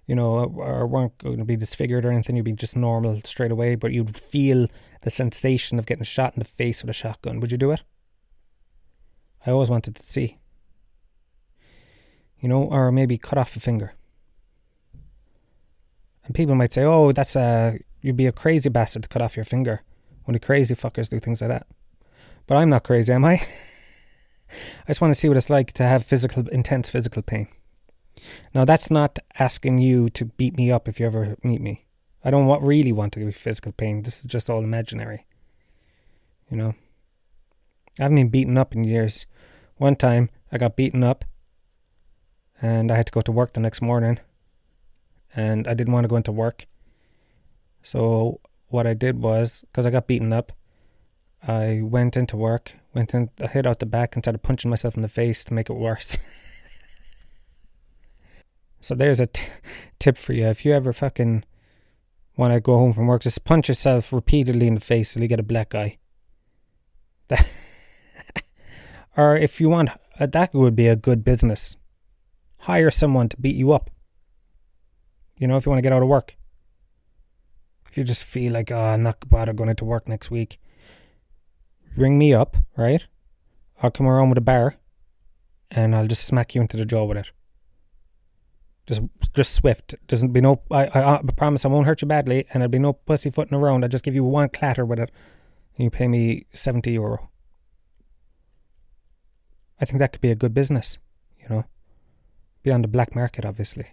you 0.07 0.15
know, 0.15 0.45
or 0.57 0.87
weren't 0.87 1.17
going 1.19 1.39
to 1.39 1.45
be 1.45 1.57
disfigured 1.57 2.05
or 2.05 2.13
anything? 2.13 2.37
You'd 2.37 2.45
be 2.45 2.53
just 2.53 2.77
normal 2.77 3.21
straight 3.25 3.51
away, 3.51 3.75
but 3.75 3.93
you'd 3.93 4.17
feel 4.17 4.69
the 5.03 5.11
sensation 5.11 5.79
of 5.79 5.87
getting 5.87 6.05
shot 6.05 6.35
in 6.35 6.41
the 6.41 6.45
face 6.45 6.83
with 6.83 6.91
a 6.91 6.95
shotgun. 6.95 7.41
Would 7.41 7.53
you 7.53 7.59
do 7.59 7.71
it? 7.71 7.83
I 9.47 9.51
always 9.51 9.71
wanted 9.71 9.97
to 9.97 10.03
see. 10.03 10.39
You 12.41 12.49
know, 12.49 12.65
or 12.65 12.93
maybe 12.93 13.19
cut 13.19 13.39
off 13.39 13.57
a 13.57 13.61
finger. 13.61 13.95
And 16.25 16.35
people 16.35 16.55
might 16.55 16.73
say, 16.73 16.83
"Oh, 16.83 17.13
that's 17.13 17.35
a 17.37 17.79
you'd 18.01 18.17
be 18.17 18.27
a 18.27 18.33
crazy 18.33 18.69
bastard 18.69 19.03
to 19.05 19.09
cut 19.09 19.23
off 19.23 19.37
your 19.37 19.45
finger." 19.45 19.83
When 20.25 20.35
the 20.35 20.41
crazy 20.41 20.75
fuckers 20.75 21.09
do 21.09 21.19
things 21.19 21.41
like 21.41 21.49
that. 21.49 21.67
But 22.47 22.59
I'm 22.59 22.69
not 22.69 22.85
crazy, 22.85 23.11
am 23.15 23.25
I? 23.25 23.35
I 24.51 24.89
just 24.89 25.01
want 25.01 25.11
to 25.11 25.15
see 25.15 25.27
what 25.27 25.39
it's 25.39 25.49
like 25.49 25.73
to 25.73 25.85
have 25.85 26.05
physical, 26.05 26.47
intense 26.49 26.91
physical 26.91 27.23
pain. 27.23 27.49
Now, 28.55 28.67
that's 28.67 28.91
not 28.91 29.19
asking 29.39 29.79
you 29.79 30.11
to 30.11 30.27
beat 30.27 30.57
me 30.57 30.71
up 30.71 30.87
if 30.87 31.01
you 31.01 31.07
ever 31.07 31.37
meet 31.43 31.63
me. 31.63 31.87
I 32.25 32.31
don't 32.31 32.47
want, 32.47 32.63
really 32.63 32.93
want 32.93 33.13
to 33.15 33.21
give 33.21 33.37
physical 33.37 33.73
pain. 33.73 34.03
This 34.03 34.21
is 34.21 34.27
just 34.27 34.51
all 34.51 34.63
imaginary. 34.63 35.27
You 36.51 36.57
know? 36.57 36.75
I 37.99 38.05
haven't 38.05 38.17
been 38.17 38.29
beaten 38.29 38.59
up 38.59 38.75
in 38.75 38.85
years. 38.85 39.27
One 39.77 39.97
time, 39.97 40.31
I 40.51 40.59
got 40.59 40.77
beaten 40.77 41.05
up 41.05 41.25
and 42.61 42.91
I 42.91 42.97
had 42.97 43.07
to 43.07 43.13
go 43.13 43.21
to 43.21 43.33
work 43.33 43.53
the 43.53 43.61
next 43.61 43.81
morning 43.81 44.19
and 45.35 45.69
I 45.69 45.75
didn't 45.75 45.93
want 45.93 46.05
to 46.05 46.09
go 46.09 46.17
into 46.17 46.33
work. 46.33 46.67
So 47.83 48.41
what 48.69 48.87
I 48.87 48.95
did 48.95 49.23
was, 49.23 49.65
because 49.71 49.87
I 49.87 49.91
got 49.91 50.07
beaten 50.07 50.33
up, 50.33 50.53
I 51.47 51.81
went 51.83 52.17
into 52.17 52.37
work, 52.37 52.73
went 52.95 53.15
in, 53.15 53.31
I 53.41 53.47
hit 53.47 53.67
out 53.67 53.79
the 53.79 53.87
back 53.87 54.15
and 54.15 54.25
started 54.25 54.43
punching 54.43 54.69
myself 54.69 54.97
in 54.97 55.03
the 55.03 55.09
face 55.09 55.45
to 55.45 55.55
make 55.55 55.71
it 55.71 55.75
worse. 55.75 56.19
so 58.81 58.95
there's 58.95 59.21
a 59.21 59.27
t- 59.27 59.43
tip 59.99 60.19
for 60.19 60.33
you. 60.33 60.47
If 60.47 60.65
you 60.65 60.73
ever 60.73 60.93
fucking 60.93 61.45
want 62.39 62.55
to 62.55 62.61
go 62.61 62.79
home 62.79 62.93
from 62.93 63.09
work, 63.09 63.23
just 63.23 63.45
punch 63.45 63.69
yourself 63.69 64.13
repeatedly 64.13 64.69
in 64.69 64.75
the 64.75 64.81
face 64.81 65.13
till 65.13 65.23
you 65.23 65.29
get 65.29 65.41
a 65.41 65.43
black 65.43 65.75
eye. 65.75 65.99
or 69.17 69.37
if 69.37 69.61
you 69.61 69.69
want, 69.69 69.91
uh, 70.19 70.27
that 70.27 70.55
would 70.55 70.77
be 70.77 70.87
a 70.87 70.97
good 70.97 71.25
business. 71.25 71.77
Hire 72.61 72.91
someone 72.91 73.29
to 73.29 73.37
beat 73.37 73.57
you 73.57 73.73
up. 73.73 73.91
You 75.37 75.49
know, 75.49 75.57
if 75.57 75.67
you 75.67 75.71
want 75.71 75.79
to 75.79 75.83
get 75.83 75.93
out 75.93 76.03
of 76.03 76.09
work. 76.09 76.37
If 77.91 77.99
you 77.99 78.05
just 78.05 78.25
feel 78.25 78.53
like, 78.53 78.71
oh, 78.71 78.79
I'm 78.79 79.03
not 79.03 79.29
bothered 79.29 79.57
going 79.57 79.71
into 79.71 79.85
work 79.85 80.09
next 80.09 80.31
week, 80.31 80.61
ring 81.97 82.19
me 82.19 82.33
up, 82.33 82.57
right? 82.77 83.05
I'll 83.83 83.91
come 83.91 84.07
around 84.07 84.29
with 84.29 84.39
a 84.39 84.43
bar 84.43 84.77
and 85.71 85.95
I'll 85.95 86.07
just 86.07 86.25
smack 86.25 86.55
you 86.55 86.61
into 86.61 86.77
the 86.77 86.85
jaw 86.85 87.05
with 87.05 87.19
it. 87.19 87.31
Just, 88.89 89.03
just 89.35 89.55
swift. 89.55 89.95
There's 90.09 90.25
be 90.25 90.41
no. 90.41 90.63
I, 90.71 90.87
I, 90.87 91.17
I 91.17 91.23
promise 91.37 91.67
I 91.67 91.69
won't 91.69 91.85
hurt 91.87 92.01
you 92.01 92.09
badly, 92.09 92.47
and 92.51 92.63
there'll 92.63 92.71
be 92.71 92.79
no 92.79 92.95
pussyfooting 92.95 93.57
around. 93.57 93.85
I'll 93.85 93.91
just 93.91 94.03
give 94.03 94.15
you 94.15 94.25
one 94.25 94.49
clatter 94.49 94.87
with 94.87 94.99
it, 94.99 95.11
and 95.77 95.85
you 95.85 95.91
pay 95.91 96.09
me 96.09 96.47
seventy 96.55 96.93
euro. 96.93 97.29
I 99.79 99.85
think 99.85 99.99
that 99.99 100.13
could 100.13 100.23
be 100.23 100.31
a 100.31 100.35
good 100.35 100.55
business, 100.55 100.99
you 101.39 101.49
know. 101.51 101.65
beyond 102.63 102.83
the 102.83 102.89
black 102.89 103.15
market, 103.15 103.45
obviously. 103.45 103.89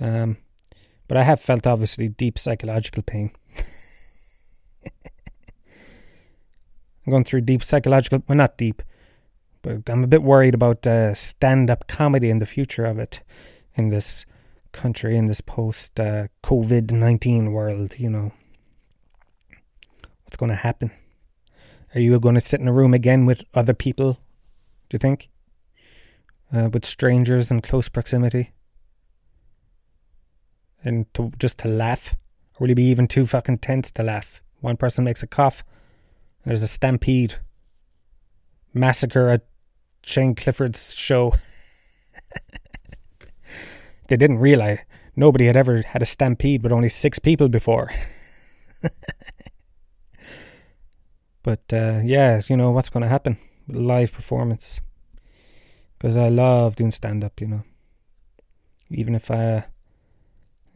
Um, 0.00 0.38
but 1.06 1.16
I 1.16 1.22
have 1.22 1.40
felt 1.40 1.66
obviously 1.66 2.08
deep 2.08 2.38
psychological 2.38 3.02
pain. 3.02 3.30
I'm 7.06 7.10
going 7.10 7.24
through 7.24 7.42
deep 7.42 7.62
psychological, 7.62 8.22
well, 8.26 8.36
not 8.36 8.58
deep, 8.58 8.82
but 9.66 9.90
I'm 9.92 10.04
a 10.04 10.06
bit 10.06 10.22
worried 10.22 10.54
about 10.54 10.86
uh, 10.86 11.12
stand 11.14 11.70
up 11.70 11.88
comedy 11.88 12.30
and 12.30 12.40
the 12.40 12.46
future 12.46 12.84
of 12.84 13.00
it 13.00 13.20
in 13.74 13.88
this 13.88 14.24
country, 14.70 15.16
in 15.16 15.26
this 15.26 15.40
post 15.40 15.98
uh, 15.98 16.28
COVID 16.44 16.92
19 16.92 17.50
world, 17.50 17.98
you 17.98 18.08
know. 18.08 18.32
What's 20.22 20.36
going 20.36 20.50
to 20.50 20.56
happen? 20.56 20.92
Are 21.94 22.00
you 22.00 22.18
going 22.20 22.36
to 22.36 22.40
sit 22.40 22.60
in 22.60 22.68
a 22.68 22.72
room 22.72 22.94
again 22.94 23.26
with 23.26 23.42
other 23.54 23.74
people, 23.74 24.14
do 24.88 24.94
you 24.94 24.98
think? 24.98 25.30
Uh, 26.52 26.68
with 26.72 26.84
strangers 26.84 27.50
in 27.50 27.60
close 27.60 27.88
proximity? 27.88 28.52
and 30.86 31.12
to 31.14 31.32
just 31.38 31.58
to 31.58 31.68
laugh? 31.68 32.14
Or 32.54 32.60
will 32.60 32.68
you 32.68 32.74
be 32.76 32.84
even 32.84 33.08
too 33.08 33.26
fucking 33.26 33.58
tense 33.58 33.90
to 33.92 34.02
laugh? 34.02 34.40
One 34.60 34.76
person 34.76 35.04
makes 35.04 35.22
a 35.22 35.26
cough, 35.26 35.64
there's 36.44 36.62
a 36.62 36.68
stampede, 36.68 37.34
massacre 38.72 39.28
at 39.28 39.46
Shane 40.06 40.34
Clifford's 40.36 40.94
show. 40.94 41.34
they 44.08 44.16
didn't 44.16 44.38
realize 44.38 44.78
nobody 45.16 45.46
had 45.46 45.56
ever 45.56 45.82
had 45.82 46.00
a 46.00 46.06
stampede 46.06 46.62
with 46.62 46.70
only 46.70 46.88
six 46.88 47.18
people 47.18 47.48
before. 47.48 47.90
but 51.42 51.60
uh, 51.72 52.00
yeah, 52.04 52.40
you 52.48 52.56
know 52.56 52.70
what's 52.70 52.88
going 52.88 53.02
to 53.02 53.08
happen 53.08 53.36
live 53.68 54.12
performance 54.12 54.80
because 55.98 56.16
I 56.16 56.28
love 56.28 56.76
doing 56.76 56.92
stand 56.92 57.24
up. 57.24 57.40
You 57.40 57.48
know, 57.48 57.62
even 58.88 59.16
if 59.16 59.28
I 59.28 59.64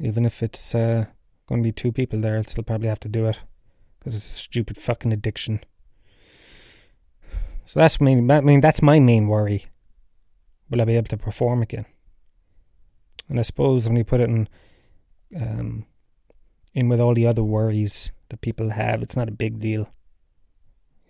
even 0.01 0.27
if 0.27 0.43
it's 0.43 0.75
uh, 0.75 1.07
going 1.47 1.63
to 1.63 1.69
be 1.69 1.73
two 1.73 1.93
people 1.93 2.21
there, 2.21 2.37
I'll 2.37 2.43
still 2.43 2.65
probably 2.65 2.89
have 2.89 3.01
to 3.01 3.09
do 3.09 3.27
it 3.27 3.39
because 4.01 4.17
it's 4.17 4.27
a 4.27 4.39
stupid 4.41 4.77
fucking 4.77 5.13
addiction. 5.13 5.61
So 7.71 7.79
that's 7.79 8.01
main. 8.01 8.29
I 8.29 8.41
mean, 8.41 8.61
that's 8.61 8.83
my 8.83 8.99
main 8.99 9.29
worry. 9.29 9.65
Will 10.69 10.83
I 10.83 10.85
be 10.85 10.97
able 10.97 11.07
to 11.07 11.17
perform 11.17 11.63
again? 11.63 11.87
And 13.29 13.39
I 13.39 13.43
suppose 13.43 13.89
when 13.89 13.97
you 13.97 14.03
put 14.03 14.21
it 14.21 14.29
in, 14.29 14.49
um, 15.37 15.87
in 16.75 16.89
with 16.89 16.99
all 16.99 17.15
the 17.15 17.29
other 17.29 17.45
worries 17.45 18.11
that 18.29 18.41
people 18.41 18.71
have, 18.71 19.03
it's 19.03 19.15
not 19.15 19.29
a 19.29 19.43
big 19.45 19.61
deal. 19.61 19.89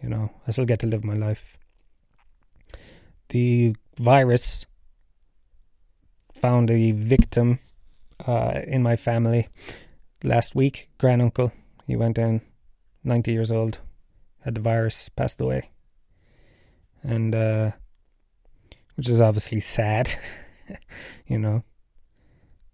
You 0.02 0.10
know, 0.10 0.32
I 0.46 0.50
still 0.50 0.66
get 0.66 0.80
to 0.80 0.86
live 0.86 1.02
my 1.02 1.14
life. 1.14 1.56
The 3.30 3.74
virus 3.98 4.66
found 6.34 6.70
a 6.70 6.92
victim 6.92 7.58
uh, 8.26 8.60
in 8.66 8.82
my 8.82 8.96
family 8.96 9.48
last 10.22 10.54
week. 10.54 10.90
Granduncle, 10.98 11.52
he 11.86 11.96
went 11.96 12.16
down, 12.16 12.42
90 13.02 13.32
years 13.32 13.50
old, 13.50 13.78
had 14.44 14.56
the 14.56 14.60
virus, 14.60 15.08
passed 15.08 15.40
away. 15.40 15.70
And, 17.02 17.34
uh, 17.34 17.72
which 18.96 19.08
is 19.08 19.20
obviously 19.20 19.60
sad, 19.60 20.14
you 21.26 21.38
know. 21.38 21.64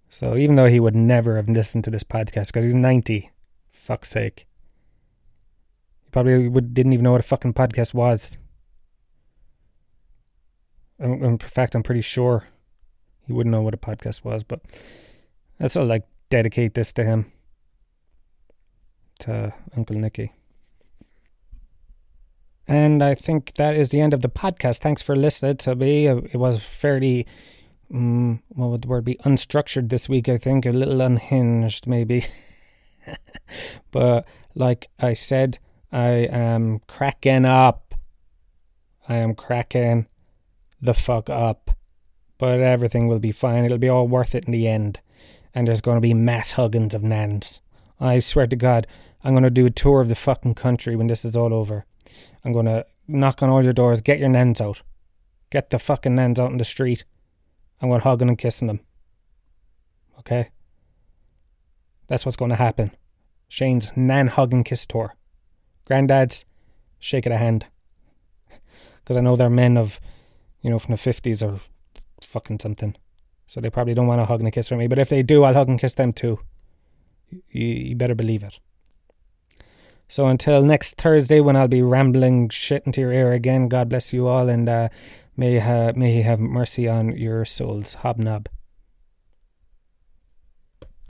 So 0.09 0.37
even 0.37 0.57
though 0.57 0.67
he 0.67 0.81
would 0.81 0.97
never 0.97 1.37
have 1.37 1.49
listened 1.49 1.85
to 1.85 1.91
this 1.91 2.05
podcast 2.05 2.49
because 2.49 2.65
he's 2.65 2.75
90, 2.75 3.31
fuck's 3.69 4.09
sake. 4.09 4.47
He 6.05 6.11
probably 6.11 6.49
would, 6.49 6.75
didn't 6.75 6.93
even 6.93 7.05
know 7.05 7.13
what 7.13 7.21
a 7.21 7.25
fucking 7.25 7.55
podcast 7.55 7.95
was. 7.95 8.39
In 10.99 11.39
fact, 11.39 11.75
I'm 11.75 11.83
pretty 11.83 12.01
sure 12.01 12.45
he 13.27 13.33
wouldn't 13.33 13.53
know 13.53 13.63
what 13.63 13.75
a 13.75 13.79
podcast 13.79 14.25
was, 14.25 14.43
but 14.43 14.61
sort 15.61 15.77
of 15.77 15.89
like 15.89 16.05
dedicate 16.31 16.75
this 16.75 16.93
to 16.95 17.05
him, 17.05 17.31
to 19.21 19.53
Uncle 19.77 19.97
Nicky. 19.97 20.33
And 22.69 23.03
I 23.03 23.15
think 23.15 23.55
that 23.55 23.77
is 23.77 23.91
the 23.91 24.01
end 24.01 24.13
of 24.13 24.23
the 24.23 24.29
podcast. 24.29 24.79
Thanks 24.79 25.03
for 25.03 25.15
listening 25.15 25.57
to 25.59 25.75
me. 25.75 26.07
It 26.07 26.37
was 26.37 26.59
fairly, 26.59 27.27
um, 27.93 28.43
what 28.49 28.71
would 28.71 28.83
the 28.83 28.89
word 28.89 29.05
be, 29.05 29.17
unstructured 29.25 29.89
this 29.89 30.09
week, 30.09 30.29
I 30.29 30.39
think. 30.39 30.67
A 30.67 30.73
little 30.73 31.01
unhinged, 31.01 31.87
maybe. 31.87 32.27
but 33.93 34.27
like 34.55 34.89
I 34.99 35.13
said, 35.13 35.59
I 35.93 36.09
am 36.09 36.81
cracking 36.89 37.45
up. 37.45 37.95
I 39.09 39.17
am 39.17 39.35
cracking 39.35 40.07
the 40.83 40.95
fuck 40.95 41.31
up. 41.31 41.71
But 42.39 42.61
everything 42.61 43.07
will 43.07 43.21
be 43.21 43.33
fine. 43.33 43.65
It'll 43.65 43.79
be 43.79 43.89
all 43.89 44.09
worth 44.09 44.35
it 44.35 44.45
in 44.45 44.53
the 44.53 44.69
end 44.69 45.01
and 45.57 45.67
there's 45.67 45.81
going 45.81 45.97
to 45.97 46.03
be 46.03 46.13
mass 46.13 46.53
huggings 46.53 46.95
of 46.95 47.03
nans. 47.03 47.63
I 47.99 48.21
swear 48.21 48.47
to 48.47 48.57
God, 48.57 48.87
I'm 49.25 49.33
going 49.33 49.43
to 49.43 49.51
do 49.51 49.65
a 49.65 49.71
tour 49.71 50.03
of 50.03 50.11
the 50.11 50.15
fucking 50.15 50.55
country 50.55 50.95
when 50.95 51.07
this 51.07 51.25
is 51.25 51.35
all 51.35 51.55
over. 51.55 51.87
I'm 52.45 52.53
going 52.53 52.67
to 52.67 52.87
knock 53.09 53.43
on 53.43 53.49
all 53.49 53.63
your 53.63 53.73
doors, 53.73 54.03
get 54.03 54.19
your 54.19 54.29
nans 54.29 54.61
out. 54.61 54.83
get 55.51 55.71
the 55.71 55.79
fucking 55.79 56.15
nans 56.15 56.41
out 56.41 56.51
in 56.51 56.59
the 56.59 56.65
street. 56.65 57.05
I'm 57.81 57.89
going 57.89 58.01
hugging 58.01 58.29
and 58.29 58.39
kissing 58.39 58.69
them. 58.69 58.81
Okay? 60.19 60.51
That's 62.09 62.25
what's 62.25 62.37
going 62.37 62.51
to 62.51 62.57
happen. 62.57 62.91
Shane's 63.49 63.93
nan 63.97 64.29
hug 64.29 64.53
and 64.53 64.65
kiss 64.65 64.87
tour. 64.87 65.15
Granddads, 65.89 66.45
shake 66.99 67.27
it 67.27 67.33
a 67.33 67.39
hand. 67.39 67.67
Because 69.05 69.17
I 69.17 69.21
know 69.21 69.37
they're 69.37 69.49
men 69.49 69.77
of, 69.77 70.01
you 70.63 70.69
know, 70.69 70.81
from 70.81 70.91
the 70.91 70.99
50s 70.99 71.41
or 71.41 71.61
fucking 72.21 72.59
something. 72.59 72.97
So 73.47 73.61
they 73.61 73.71
probably 73.71 73.95
don't 73.95 74.09
want 74.09 74.21
to 74.21 74.25
hug 74.25 74.41
and 74.41 74.53
kiss 74.53 74.69
from 74.69 74.79
me. 74.79 74.89
But 74.89 74.99
if 74.99 75.09
they 75.09 75.23
do, 75.23 75.45
I'll 75.45 75.55
hug 75.55 75.69
and 75.69 75.79
kiss 75.79 75.95
them 75.95 76.13
too. 76.13 76.41
You 77.51 77.95
better 77.95 78.17
believe 78.17 78.43
it. 78.43 78.59
So 80.09 80.27
until 80.27 80.63
next 80.63 80.97
Thursday, 80.97 81.41
when 81.41 81.57
I'll 81.57 81.69
be 81.69 81.83
rambling 81.83 82.49
shit 82.49 82.85
into 82.87 83.01
your 83.01 83.13
ear 83.13 83.33
again, 83.33 83.69
God 83.69 83.89
bless 83.89 84.13
you 84.13 84.29
all, 84.29 84.49
and 84.49 84.69
uh, 84.69 84.89
may 85.37 85.59
ha- 85.59 85.93
may 85.97 86.13
He 86.13 86.23
have 86.23 86.39
mercy 86.39 86.89
on 86.89 87.17
your 87.17 87.45
souls. 87.45 87.95
Hobnob. 87.97 88.49